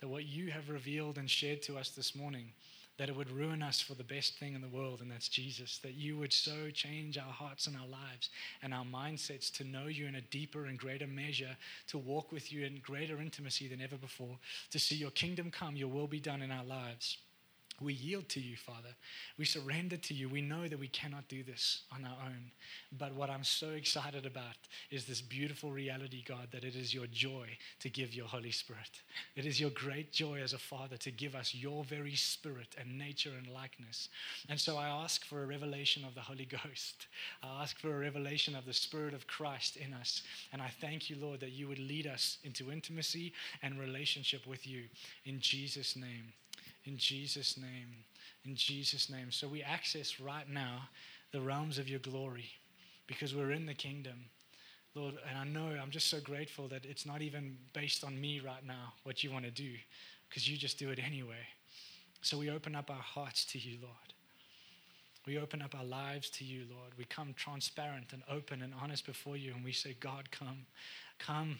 that 0.00 0.08
what 0.08 0.24
you 0.24 0.50
have 0.50 0.70
revealed 0.70 1.18
and 1.18 1.28
shared 1.28 1.60
to 1.64 1.76
us 1.76 1.90
this 1.90 2.14
morning 2.16 2.52
that 3.00 3.08
it 3.08 3.16
would 3.16 3.30
ruin 3.30 3.62
us 3.62 3.80
for 3.80 3.94
the 3.94 4.04
best 4.04 4.38
thing 4.38 4.54
in 4.54 4.60
the 4.60 4.68
world, 4.68 5.00
and 5.00 5.10
that's 5.10 5.26
Jesus. 5.26 5.78
That 5.78 5.94
you 5.94 6.18
would 6.18 6.34
so 6.34 6.68
change 6.70 7.16
our 7.16 7.32
hearts 7.32 7.66
and 7.66 7.74
our 7.74 7.86
lives 7.86 8.28
and 8.62 8.74
our 8.74 8.84
mindsets 8.84 9.50
to 9.52 9.64
know 9.64 9.86
you 9.86 10.06
in 10.06 10.16
a 10.16 10.20
deeper 10.20 10.66
and 10.66 10.78
greater 10.78 11.06
measure, 11.06 11.56
to 11.86 11.96
walk 11.96 12.30
with 12.30 12.52
you 12.52 12.66
in 12.66 12.78
greater 12.84 13.18
intimacy 13.18 13.68
than 13.68 13.80
ever 13.80 13.96
before, 13.96 14.36
to 14.72 14.78
see 14.78 14.96
your 14.96 15.12
kingdom 15.12 15.50
come, 15.50 15.76
your 15.76 15.88
will 15.88 16.08
be 16.08 16.20
done 16.20 16.42
in 16.42 16.50
our 16.50 16.62
lives. 16.62 17.16
We 17.80 17.94
yield 17.94 18.28
to 18.30 18.40
you, 18.40 18.56
Father. 18.56 18.90
We 19.38 19.46
surrender 19.46 19.96
to 19.96 20.14
you. 20.14 20.28
We 20.28 20.42
know 20.42 20.68
that 20.68 20.78
we 20.78 20.88
cannot 20.88 21.28
do 21.28 21.42
this 21.42 21.82
on 21.90 22.04
our 22.04 22.26
own. 22.26 22.50
But 22.98 23.14
what 23.14 23.30
I'm 23.30 23.44
so 23.44 23.70
excited 23.70 24.26
about 24.26 24.56
is 24.90 25.06
this 25.06 25.22
beautiful 25.22 25.70
reality, 25.70 26.22
God, 26.26 26.48
that 26.52 26.62
it 26.62 26.76
is 26.76 26.92
your 26.92 27.06
joy 27.06 27.46
to 27.80 27.88
give 27.88 28.14
your 28.14 28.26
Holy 28.26 28.50
Spirit. 28.50 29.00
It 29.34 29.46
is 29.46 29.58
your 29.58 29.70
great 29.70 30.12
joy 30.12 30.40
as 30.42 30.52
a 30.52 30.58
Father 30.58 30.98
to 30.98 31.10
give 31.10 31.34
us 31.34 31.54
your 31.54 31.82
very 31.84 32.16
spirit 32.16 32.76
and 32.78 32.98
nature 32.98 33.32
and 33.36 33.46
likeness. 33.52 34.10
And 34.50 34.60
so 34.60 34.76
I 34.76 34.88
ask 34.88 35.24
for 35.24 35.42
a 35.42 35.46
revelation 35.46 36.04
of 36.04 36.14
the 36.14 36.20
Holy 36.20 36.44
Ghost. 36.44 37.06
I 37.42 37.62
ask 37.62 37.78
for 37.78 37.94
a 37.94 37.98
revelation 37.98 38.54
of 38.54 38.66
the 38.66 38.74
Spirit 38.74 39.14
of 39.14 39.26
Christ 39.26 39.76
in 39.76 39.94
us. 39.94 40.22
And 40.52 40.60
I 40.60 40.70
thank 40.82 41.08
you, 41.08 41.16
Lord, 41.18 41.40
that 41.40 41.52
you 41.52 41.66
would 41.68 41.78
lead 41.78 42.06
us 42.06 42.36
into 42.44 42.70
intimacy 42.70 43.32
and 43.62 43.80
relationship 43.80 44.46
with 44.46 44.66
you. 44.66 44.82
In 45.24 45.40
Jesus' 45.40 45.96
name. 45.96 46.34
In 46.84 46.96
Jesus' 46.96 47.56
name. 47.56 48.04
In 48.44 48.54
Jesus' 48.56 49.10
name. 49.10 49.30
So 49.30 49.46
we 49.48 49.62
access 49.62 50.20
right 50.20 50.48
now 50.48 50.88
the 51.32 51.40
realms 51.40 51.78
of 51.78 51.88
your 51.88 52.00
glory 52.00 52.50
because 53.06 53.34
we're 53.34 53.52
in 53.52 53.66
the 53.66 53.74
kingdom. 53.74 54.24
Lord, 54.94 55.14
and 55.28 55.38
I 55.38 55.44
know 55.44 55.76
I'm 55.80 55.90
just 55.90 56.08
so 56.08 56.20
grateful 56.20 56.66
that 56.68 56.84
it's 56.84 57.06
not 57.06 57.22
even 57.22 57.56
based 57.74 58.02
on 58.02 58.20
me 58.20 58.40
right 58.40 58.66
now, 58.66 58.94
what 59.04 59.22
you 59.22 59.30
want 59.30 59.44
to 59.44 59.50
do, 59.50 59.72
because 60.28 60.48
you 60.48 60.56
just 60.56 60.78
do 60.78 60.90
it 60.90 60.98
anyway. 60.98 61.46
So 62.22 62.38
we 62.38 62.50
open 62.50 62.74
up 62.74 62.90
our 62.90 62.96
hearts 62.96 63.44
to 63.46 63.58
you, 63.58 63.78
Lord. 63.80 63.94
We 65.26 65.38
open 65.38 65.62
up 65.62 65.74
our 65.74 65.84
lives 65.84 66.30
to 66.30 66.44
you, 66.44 66.64
Lord. 66.70 66.92
We 66.98 67.04
come 67.04 67.34
transparent 67.34 68.12
and 68.12 68.22
open 68.28 68.62
and 68.62 68.72
honest 68.82 69.06
before 69.06 69.36
you, 69.36 69.52
and 69.54 69.62
we 69.62 69.72
say, 69.72 69.96
God, 70.00 70.30
come, 70.30 70.66
come. 71.18 71.58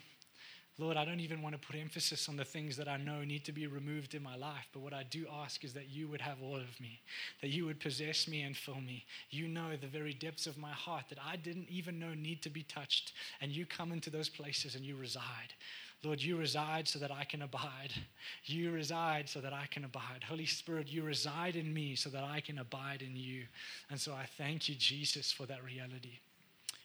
Lord, 0.80 0.96
I 0.96 1.04
don't 1.04 1.20
even 1.20 1.42
want 1.42 1.54
to 1.54 1.66
put 1.66 1.76
emphasis 1.76 2.26
on 2.26 2.36
the 2.36 2.44
things 2.44 2.74
that 2.78 2.88
I 2.88 2.96
know 2.96 3.22
need 3.22 3.44
to 3.44 3.52
be 3.52 3.66
removed 3.66 4.14
in 4.14 4.22
my 4.22 4.34
life, 4.34 4.66
but 4.72 4.80
what 4.80 4.94
I 4.94 5.02
do 5.02 5.26
ask 5.30 5.62
is 5.62 5.74
that 5.74 5.90
you 5.90 6.08
would 6.08 6.22
have 6.22 6.38
all 6.42 6.56
of 6.56 6.80
me, 6.80 7.02
that 7.42 7.50
you 7.50 7.66
would 7.66 7.80
possess 7.80 8.26
me 8.26 8.40
and 8.40 8.56
fill 8.56 8.80
me. 8.80 9.04
You 9.28 9.46
know 9.46 9.76
the 9.78 9.86
very 9.86 10.14
depths 10.14 10.46
of 10.46 10.56
my 10.56 10.70
heart 10.70 11.04
that 11.10 11.18
I 11.22 11.36
didn't 11.36 11.68
even 11.68 11.98
know 11.98 12.14
need 12.14 12.40
to 12.42 12.48
be 12.48 12.62
touched, 12.62 13.12
and 13.42 13.52
you 13.52 13.66
come 13.66 13.92
into 13.92 14.08
those 14.08 14.30
places 14.30 14.74
and 14.74 14.82
you 14.82 14.96
reside. 14.96 15.52
Lord, 16.02 16.22
you 16.22 16.38
reside 16.38 16.88
so 16.88 16.98
that 16.98 17.12
I 17.12 17.24
can 17.24 17.42
abide. 17.42 17.92
You 18.46 18.70
reside 18.70 19.28
so 19.28 19.40
that 19.42 19.52
I 19.52 19.66
can 19.70 19.84
abide. 19.84 20.24
Holy 20.26 20.46
Spirit, 20.46 20.88
you 20.88 21.02
reside 21.02 21.56
in 21.56 21.74
me 21.74 21.94
so 21.94 22.08
that 22.08 22.24
I 22.24 22.40
can 22.40 22.58
abide 22.58 23.02
in 23.02 23.14
you. 23.16 23.42
And 23.90 24.00
so 24.00 24.12
I 24.12 24.24
thank 24.38 24.66
you, 24.66 24.76
Jesus, 24.76 25.30
for 25.30 25.44
that 25.44 25.62
reality. 25.62 26.20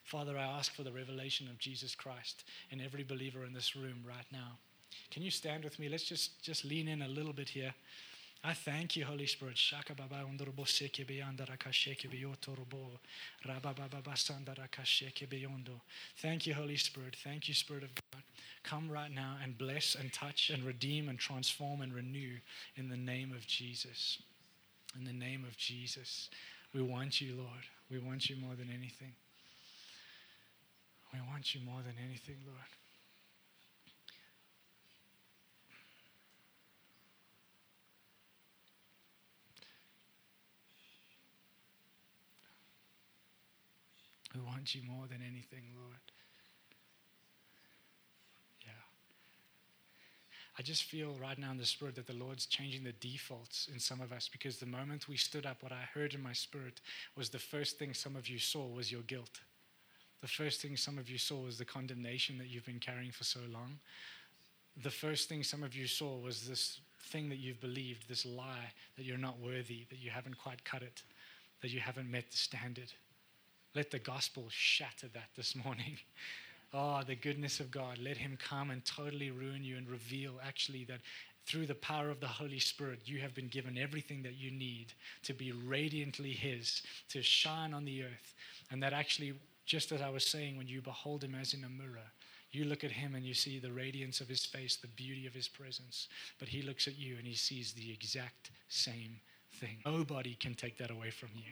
Father, 0.05 0.37
I 0.37 0.43
ask 0.43 0.73
for 0.73 0.83
the 0.83 0.91
revelation 0.91 1.47
of 1.47 1.57
Jesus 1.57 1.95
Christ 1.95 2.43
in 2.69 2.79
every 2.79 3.03
believer 3.03 3.43
in 3.43 3.53
this 3.53 3.75
room 3.75 4.03
right 4.07 4.25
now. 4.31 4.57
Can 5.09 5.23
you 5.23 5.31
stand 5.31 5.63
with 5.63 5.79
me? 5.79 5.89
Let's 5.89 6.03
just, 6.03 6.41
just 6.43 6.63
lean 6.63 6.87
in 6.87 7.01
a 7.01 7.07
little 7.07 7.33
bit 7.33 7.49
here. 7.49 7.73
I 8.43 8.53
thank 8.53 8.95
you, 8.95 9.03
Holy 9.03 9.25
Spirit. 9.25 9.57
Thank 16.17 16.47
you, 16.47 16.53
Holy 16.53 16.77
Spirit. 16.77 17.15
Thank 17.23 17.47
you, 17.47 17.53
Spirit 17.55 17.83
of 17.83 17.89
God. 17.95 18.21
Come 18.61 18.87
right 18.91 19.11
now 19.11 19.37
and 19.43 19.57
bless 19.57 19.95
and 19.95 20.13
touch 20.13 20.51
and 20.53 20.63
redeem 20.63 21.09
and 21.09 21.17
transform 21.17 21.81
and 21.81 21.91
renew 21.91 22.33
in 22.75 22.87
the 22.87 22.97
name 22.97 23.31
of 23.31 23.47
Jesus. 23.47 24.19
In 24.95 25.05
the 25.05 25.13
name 25.13 25.43
of 25.43 25.57
Jesus. 25.57 26.29
We 26.71 26.83
want 26.83 27.19
you, 27.19 27.35
Lord. 27.35 27.49
We 27.89 27.97
want 27.97 28.29
you 28.29 28.35
more 28.35 28.53
than 28.53 28.69
anything. 28.69 29.13
We 31.15 31.21
want 31.31 31.55
you 31.55 31.61
more 31.61 31.81
than 31.81 31.93
anything, 32.03 32.35
Lord. 32.45 32.57
We 44.33 44.41
want 44.41 44.75
you 44.75 44.81
more 44.85 45.07
than 45.07 45.19
anything, 45.25 45.63
Lord. 45.79 45.93
Yeah. 48.61 48.71
I 50.59 50.63
just 50.63 50.83
feel 50.83 51.15
right 51.21 51.37
now 51.39 51.51
in 51.51 51.57
the 51.57 51.65
spirit 51.65 51.95
that 51.95 52.07
the 52.07 52.13
Lord's 52.13 52.45
changing 52.45 52.83
the 52.83 52.91
defaults 52.91 53.69
in 53.71 53.79
some 53.79 54.01
of 54.01 54.11
us 54.11 54.29
because 54.29 54.57
the 54.57 54.65
moment 54.65 55.07
we 55.07 55.15
stood 55.15 55.45
up, 55.45 55.63
what 55.63 55.71
I 55.71 55.87
heard 55.93 56.13
in 56.13 56.21
my 56.21 56.33
spirit 56.33 56.81
was 57.15 57.29
the 57.29 57.39
first 57.39 57.79
thing 57.79 57.93
some 57.93 58.17
of 58.17 58.27
you 58.27 58.37
saw 58.37 58.67
was 58.67 58.91
your 58.91 59.03
guilt 59.03 59.39
the 60.21 60.27
first 60.27 60.61
thing 60.61 60.77
some 60.77 60.97
of 60.97 61.09
you 61.09 61.17
saw 61.17 61.41
was 61.41 61.57
the 61.57 61.65
condemnation 61.65 62.37
that 62.37 62.47
you've 62.47 62.65
been 62.65 62.79
carrying 62.79 63.11
for 63.11 63.23
so 63.23 63.39
long. 63.51 63.79
The 64.83 64.89
first 64.89 65.29
thing 65.29 65.43
some 65.43 65.63
of 65.63 65.75
you 65.75 65.87
saw 65.87 66.17
was 66.17 66.47
this 66.47 66.79
thing 67.05 67.29
that 67.29 67.37
you've 67.37 67.61
believed, 67.61 68.09
this 68.09 68.25
lie 68.25 68.71
that 68.97 69.05
you're 69.05 69.17
not 69.17 69.39
worthy, 69.39 69.85
that 69.89 69.99
you 69.99 70.09
haven't 70.09 70.37
quite 70.37 70.63
cut 70.65 70.81
it, 70.81 71.03
that 71.61 71.71
you 71.71 71.79
haven't 71.79 72.09
met 72.09 72.29
the 72.31 72.37
standard. 72.37 72.91
Let 73.75 73.91
the 73.91 73.99
gospel 73.99 74.45
shatter 74.49 75.07
that 75.13 75.29
this 75.35 75.55
morning. 75.55 75.97
Oh, 76.73 77.01
the 77.07 77.15
goodness 77.15 77.59
of 77.59 77.71
God. 77.71 77.97
Let 77.99 78.17
Him 78.17 78.37
come 78.41 78.71
and 78.71 78.83
totally 78.85 79.31
ruin 79.31 79.63
you 79.63 79.77
and 79.77 79.89
reveal 79.89 80.33
actually 80.45 80.85
that 80.85 81.01
through 81.45 81.67
the 81.67 81.75
power 81.75 82.09
of 82.09 82.19
the 82.19 82.27
Holy 82.27 82.59
Spirit, 82.59 83.01
you 83.05 83.19
have 83.19 83.35
been 83.35 83.47
given 83.47 83.77
everything 83.77 84.23
that 84.23 84.35
you 84.35 84.49
need 84.49 84.87
to 85.23 85.33
be 85.33 85.51
radiantly 85.51 86.31
His, 86.31 86.81
to 87.09 87.21
shine 87.21 87.73
on 87.73 87.85
the 87.85 88.03
earth. 88.03 88.33
And 88.71 88.81
that 88.81 88.93
actually 88.93 89.33
just 89.65 89.91
as 89.91 90.01
I 90.01 90.09
was 90.09 90.25
saying, 90.25 90.57
when 90.57 90.67
you 90.67 90.81
behold 90.81 91.23
him 91.23 91.35
as 91.35 91.53
in 91.53 91.63
a 91.63 91.69
mirror, 91.69 92.11
you 92.51 92.65
look 92.65 92.83
at 92.83 92.91
him 92.91 93.15
and 93.15 93.25
you 93.25 93.33
see 93.33 93.59
the 93.59 93.71
radiance 93.71 94.21
of 94.21 94.27
his 94.27 94.45
face, 94.45 94.75
the 94.77 94.87
beauty 94.87 95.27
of 95.27 95.33
his 95.33 95.47
presence. 95.47 96.07
But 96.39 96.47
he 96.47 96.61
looks 96.61 96.87
at 96.87 96.97
you 96.97 97.17
and 97.17 97.25
he 97.25 97.33
sees 97.33 97.73
the 97.73 97.91
exact 97.91 98.51
same 98.69 99.19
thing. 99.59 99.77
Nobody 99.85 100.35
can 100.35 100.53
take 100.53 100.77
that 100.77 100.91
away 100.91 101.09
from 101.09 101.29
you. 101.35 101.51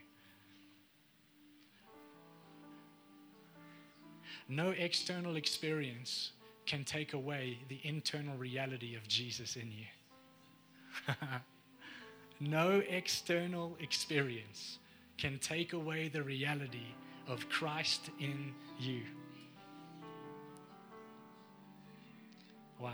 No 4.47 4.69
external 4.71 5.35
experience 5.35 6.31
can 6.65 6.83
take 6.83 7.13
away 7.13 7.57
the 7.67 7.79
internal 7.83 8.37
reality 8.37 8.95
of 8.95 9.07
Jesus 9.07 9.55
in 9.55 9.71
you. 9.71 11.15
no 12.39 12.81
external 12.87 13.75
experience 13.79 14.79
can 15.17 15.39
take 15.39 15.73
away 15.73 16.07
the 16.07 16.21
reality 16.21 16.87
of 17.27 17.47
Christ 17.49 18.09
in 18.19 18.53
you. 18.79 19.01
Wow. 22.79 22.91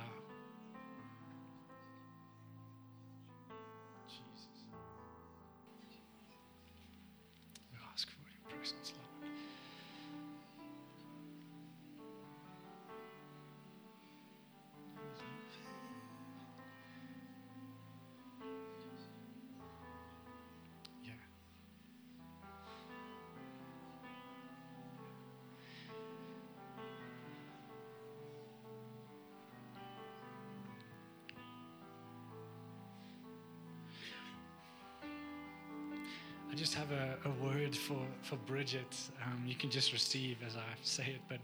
I 36.52 36.56
just 36.56 36.74
have 36.74 36.91
a, 36.91 37.16
a 37.26 37.45
word 37.45 37.76
for, 37.76 38.00
for 38.24 38.36
Bridget. 38.47 38.97
Um, 39.24 39.43
you 39.45 39.56
can 39.56 39.70
just 39.70 39.93
receive 39.93 40.38
as 40.45 40.56
I 40.56 40.64
say 40.82 41.04
it, 41.04 41.22
but 41.30 41.38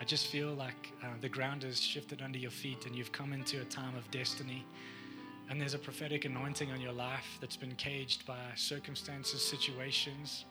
I 0.00 0.04
just 0.04 0.28
feel 0.28 0.54
like 0.54 0.92
uh, 1.02 1.08
the 1.20 1.28
ground 1.28 1.62
has 1.62 1.78
shifted 1.78 2.22
under 2.22 2.38
your 2.38 2.50
feet 2.50 2.86
and 2.86 2.96
you've 2.96 3.12
come 3.12 3.34
into 3.34 3.60
a 3.60 3.64
time 3.64 3.94
of 3.94 4.10
destiny. 4.10 4.64
And 5.50 5.60
there's 5.60 5.74
a 5.74 5.78
prophetic 5.78 6.24
anointing 6.24 6.70
on 6.72 6.80
your 6.80 6.92
life 6.92 7.36
that's 7.40 7.56
been 7.56 7.74
caged 7.74 8.24
by 8.24 8.38
circumstances, 8.56 9.42
situations. 9.42 10.46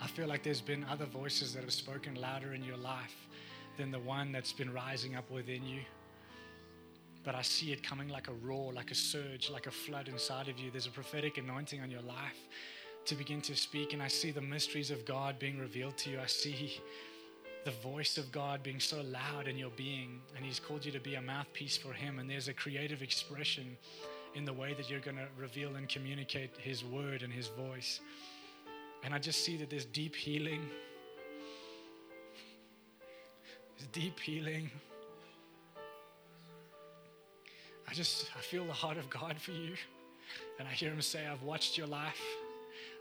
I 0.00 0.06
feel 0.08 0.26
like 0.26 0.42
there's 0.42 0.60
been 0.60 0.84
other 0.90 1.06
voices 1.06 1.54
that 1.54 1.62
have 1.62 1.72
spoken 1.72 2.16
louder 2.16 2.52
in 2.52 2.62
your 2.62 2.76
life 2.76 3.28
than 3.78 3.90
the 3.90 4.00
one 4.00 4.30
that's 4.30 4.52
been 4.52 4.72
rising 4.72 5.16
up 5.16 5.30
within 5.30 5.64
you 5.64 5.80
but 7.24 7.34
I 7.34 7.42
see 7.42 7.72
it 7.72 7.82
coming 7.82 8.08
like 8.08 8.28
a 8.28 8.32
roar, 8.32 8.72
like 8.72 8.90
a 8.90 8.94
surge, 8.94 9.50
like 9.50 9.66
a 9.66 9.70
flood 9.70 10.08
inside 10.08 10.48
of 10.48 10.58
you. 10.58 10.70
There's 10.70 10.86
a 10.86 10.90
prophetic 10.90 11.38
anointing 11.38 11.80
on 11.80 11.90
your 11.90 12.02
life 12.02 12.48
to 13.04 13.14
begin 13.14 13.40
to 13.42 13.56
speak, 13.56 13.92
and 13.92 14.02
I 14.02 14.08
see 14.08 14.30
the 14.30 14.40
mysteries 14.40 14.90
of 14.90 15.04
God 15.04 15.38
being 15.38 15.58
revealed 15.58 15.96
to 15.98 16.10
you. 16.10 16.20
I 16.20 16.26
see 16.26 16.80
the 17.64 17.70
voice 17.70 18.18
of 18.18 18.30
God 18.32 18.62
being 18.62 18.80
so 18.80 19.02
loud 19.02 19.46
in 19.46 19.56
your 19.56 19.70
being, 19.76 20.20
and 20.36 20.44
He's 20.44 20.58
called 20.58 20.84
you 20.84 20.92
to 20.92 21.00
be 21.00 21.14
a 21.14 21.22
mouthpiece 21.22 21.76
for 21.76 21.92
Him. 21.92 22.18
And 22.18 22.28
there's 22.28 22.48
a 22.48 22.54
creative 22.54 23.02
expression 23.02 23.76
in 24.34 24.44
the 24.44 24.52
way 24.52 24.74
that 24.74 24.90
you're 24.90 25.00
going 25.00 25.16
to 25.16 25.26
reveal 25.38 25.76
and 25.76 25.88
communicate 25.88 26.50
His 26.58 26.84
word 26.84 27.22
and 27.22 27.32
His 27.32 27.48
voice. 27.48 28.00
And 29.04 29.14
I 29.14 29.18
just 29.18 29.44
see 29.44 29.56
that 29.58 29.70
there's 29.70 29.84
deep 29.84 30.14
healing. 30.14 30.68
There's 33.78 33.88
deep 33.88 34.18
healing. 34.18 34.70
I 37.88 37.94
just 37.94 38.30
I 38.36 38.40
feel 38.40 38.64
the 38.64 38.72
heart 38.72 38.96
of 38.96 39.08
God 39.10 39.40
for 39.40 39.52
you. 39.52 39.74
And 40.58 40.68
I 40.68 40.70
hear 40.72 40.90
him 40.90 41.02
say, 41.02 41.26
I've 41.26 41.42
watched 41.42 41.76
your 41.76 41.86
life. 41.86 42.20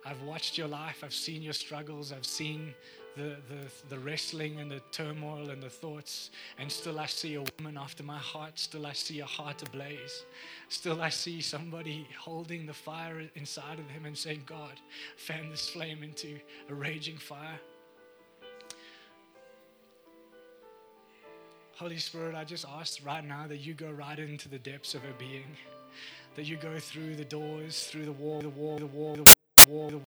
I've 0.05 0.21
watched 0.23 0.57
your 0.57 0.67
life. 0.67 1.03
I've 1.03 1.13
seen 1.13 1.41
your 1.41 1.53
struggles. 1.53 2.11
I've 2.11 2.25
seen 2.25 2.73
the, 3.15 3.37
the, 3.49 3.89
the 3.89 3.99
wrestling 3.99 4.59
and 4.59 4.71
the 4.71 4.81
turmoil 4.91 5.49
and 5.49 5.61
the 5.61 5.69
thoughts. 5.69 6.31
And 6.57 6.71
still 6.71 6.99
I 6.99 7.05
see 7.05 7.35
a 7.35 7.43
woman 7.59 7.77
after 7.77 8.03
my 8.03 8.17
heart. 8.17 8.57
Still 8.57 8.87
I 8.87 8.93
see 8.93 9.19
a 9.19 9.25
heart 9.25 9.61
ablaze. 9.61 10.23
Still 10.69 11.01
I 11.01 11.09
see 11.09 11.41
somebody 11.41 12.07
holding 12.19 12.65
the 12.65 12.73
fire 12.73 13.21
inside 13.35 13.79
of 13.79 13.89
him 13.89 14.05
and 14.05 14.17
saying, 14.17 14.43
God, 14.45 14.79
fan 15.17 15.49
this 15.49 15.69
flame 15.69 16.03
into 16.03 16.39
a 16.69 16.73
raging 16.73 17.17
fire. 17.17 17.59
Holy 21.81 21.97
Spirit, 21.97 22.35
I 22.35 22.43
just 22.43 22.63
ask 22.77 23.03
right 23.03 23.25
now 23.25 23.47
that 23.47 23.57
you 23.57 23.73
go 23.73 23.89
right 23.89 24.19
into 24.19 24.47
the 24.47 24.59
depths 24.59 24.93
of 24.93 25.01
her 25.01 25.15
being, 25.17 25.57
that 26.35 26.45
you 26.45 26.55
go 26.55 26.77
through 26.77 27.15
the 27.15 27.25
doors, 27.25 27.87
through 27.87 28.05
the 28.05 28.11
wall, 28.11 28.39
the 28.39 28.49
wall, 28.49 28.77
the 28.77 28.85
wall, 28.85 29.15
the 29.15 29.25
wall, 29.67 29.89
the 29.89 29.97
wall. 29.97 29.99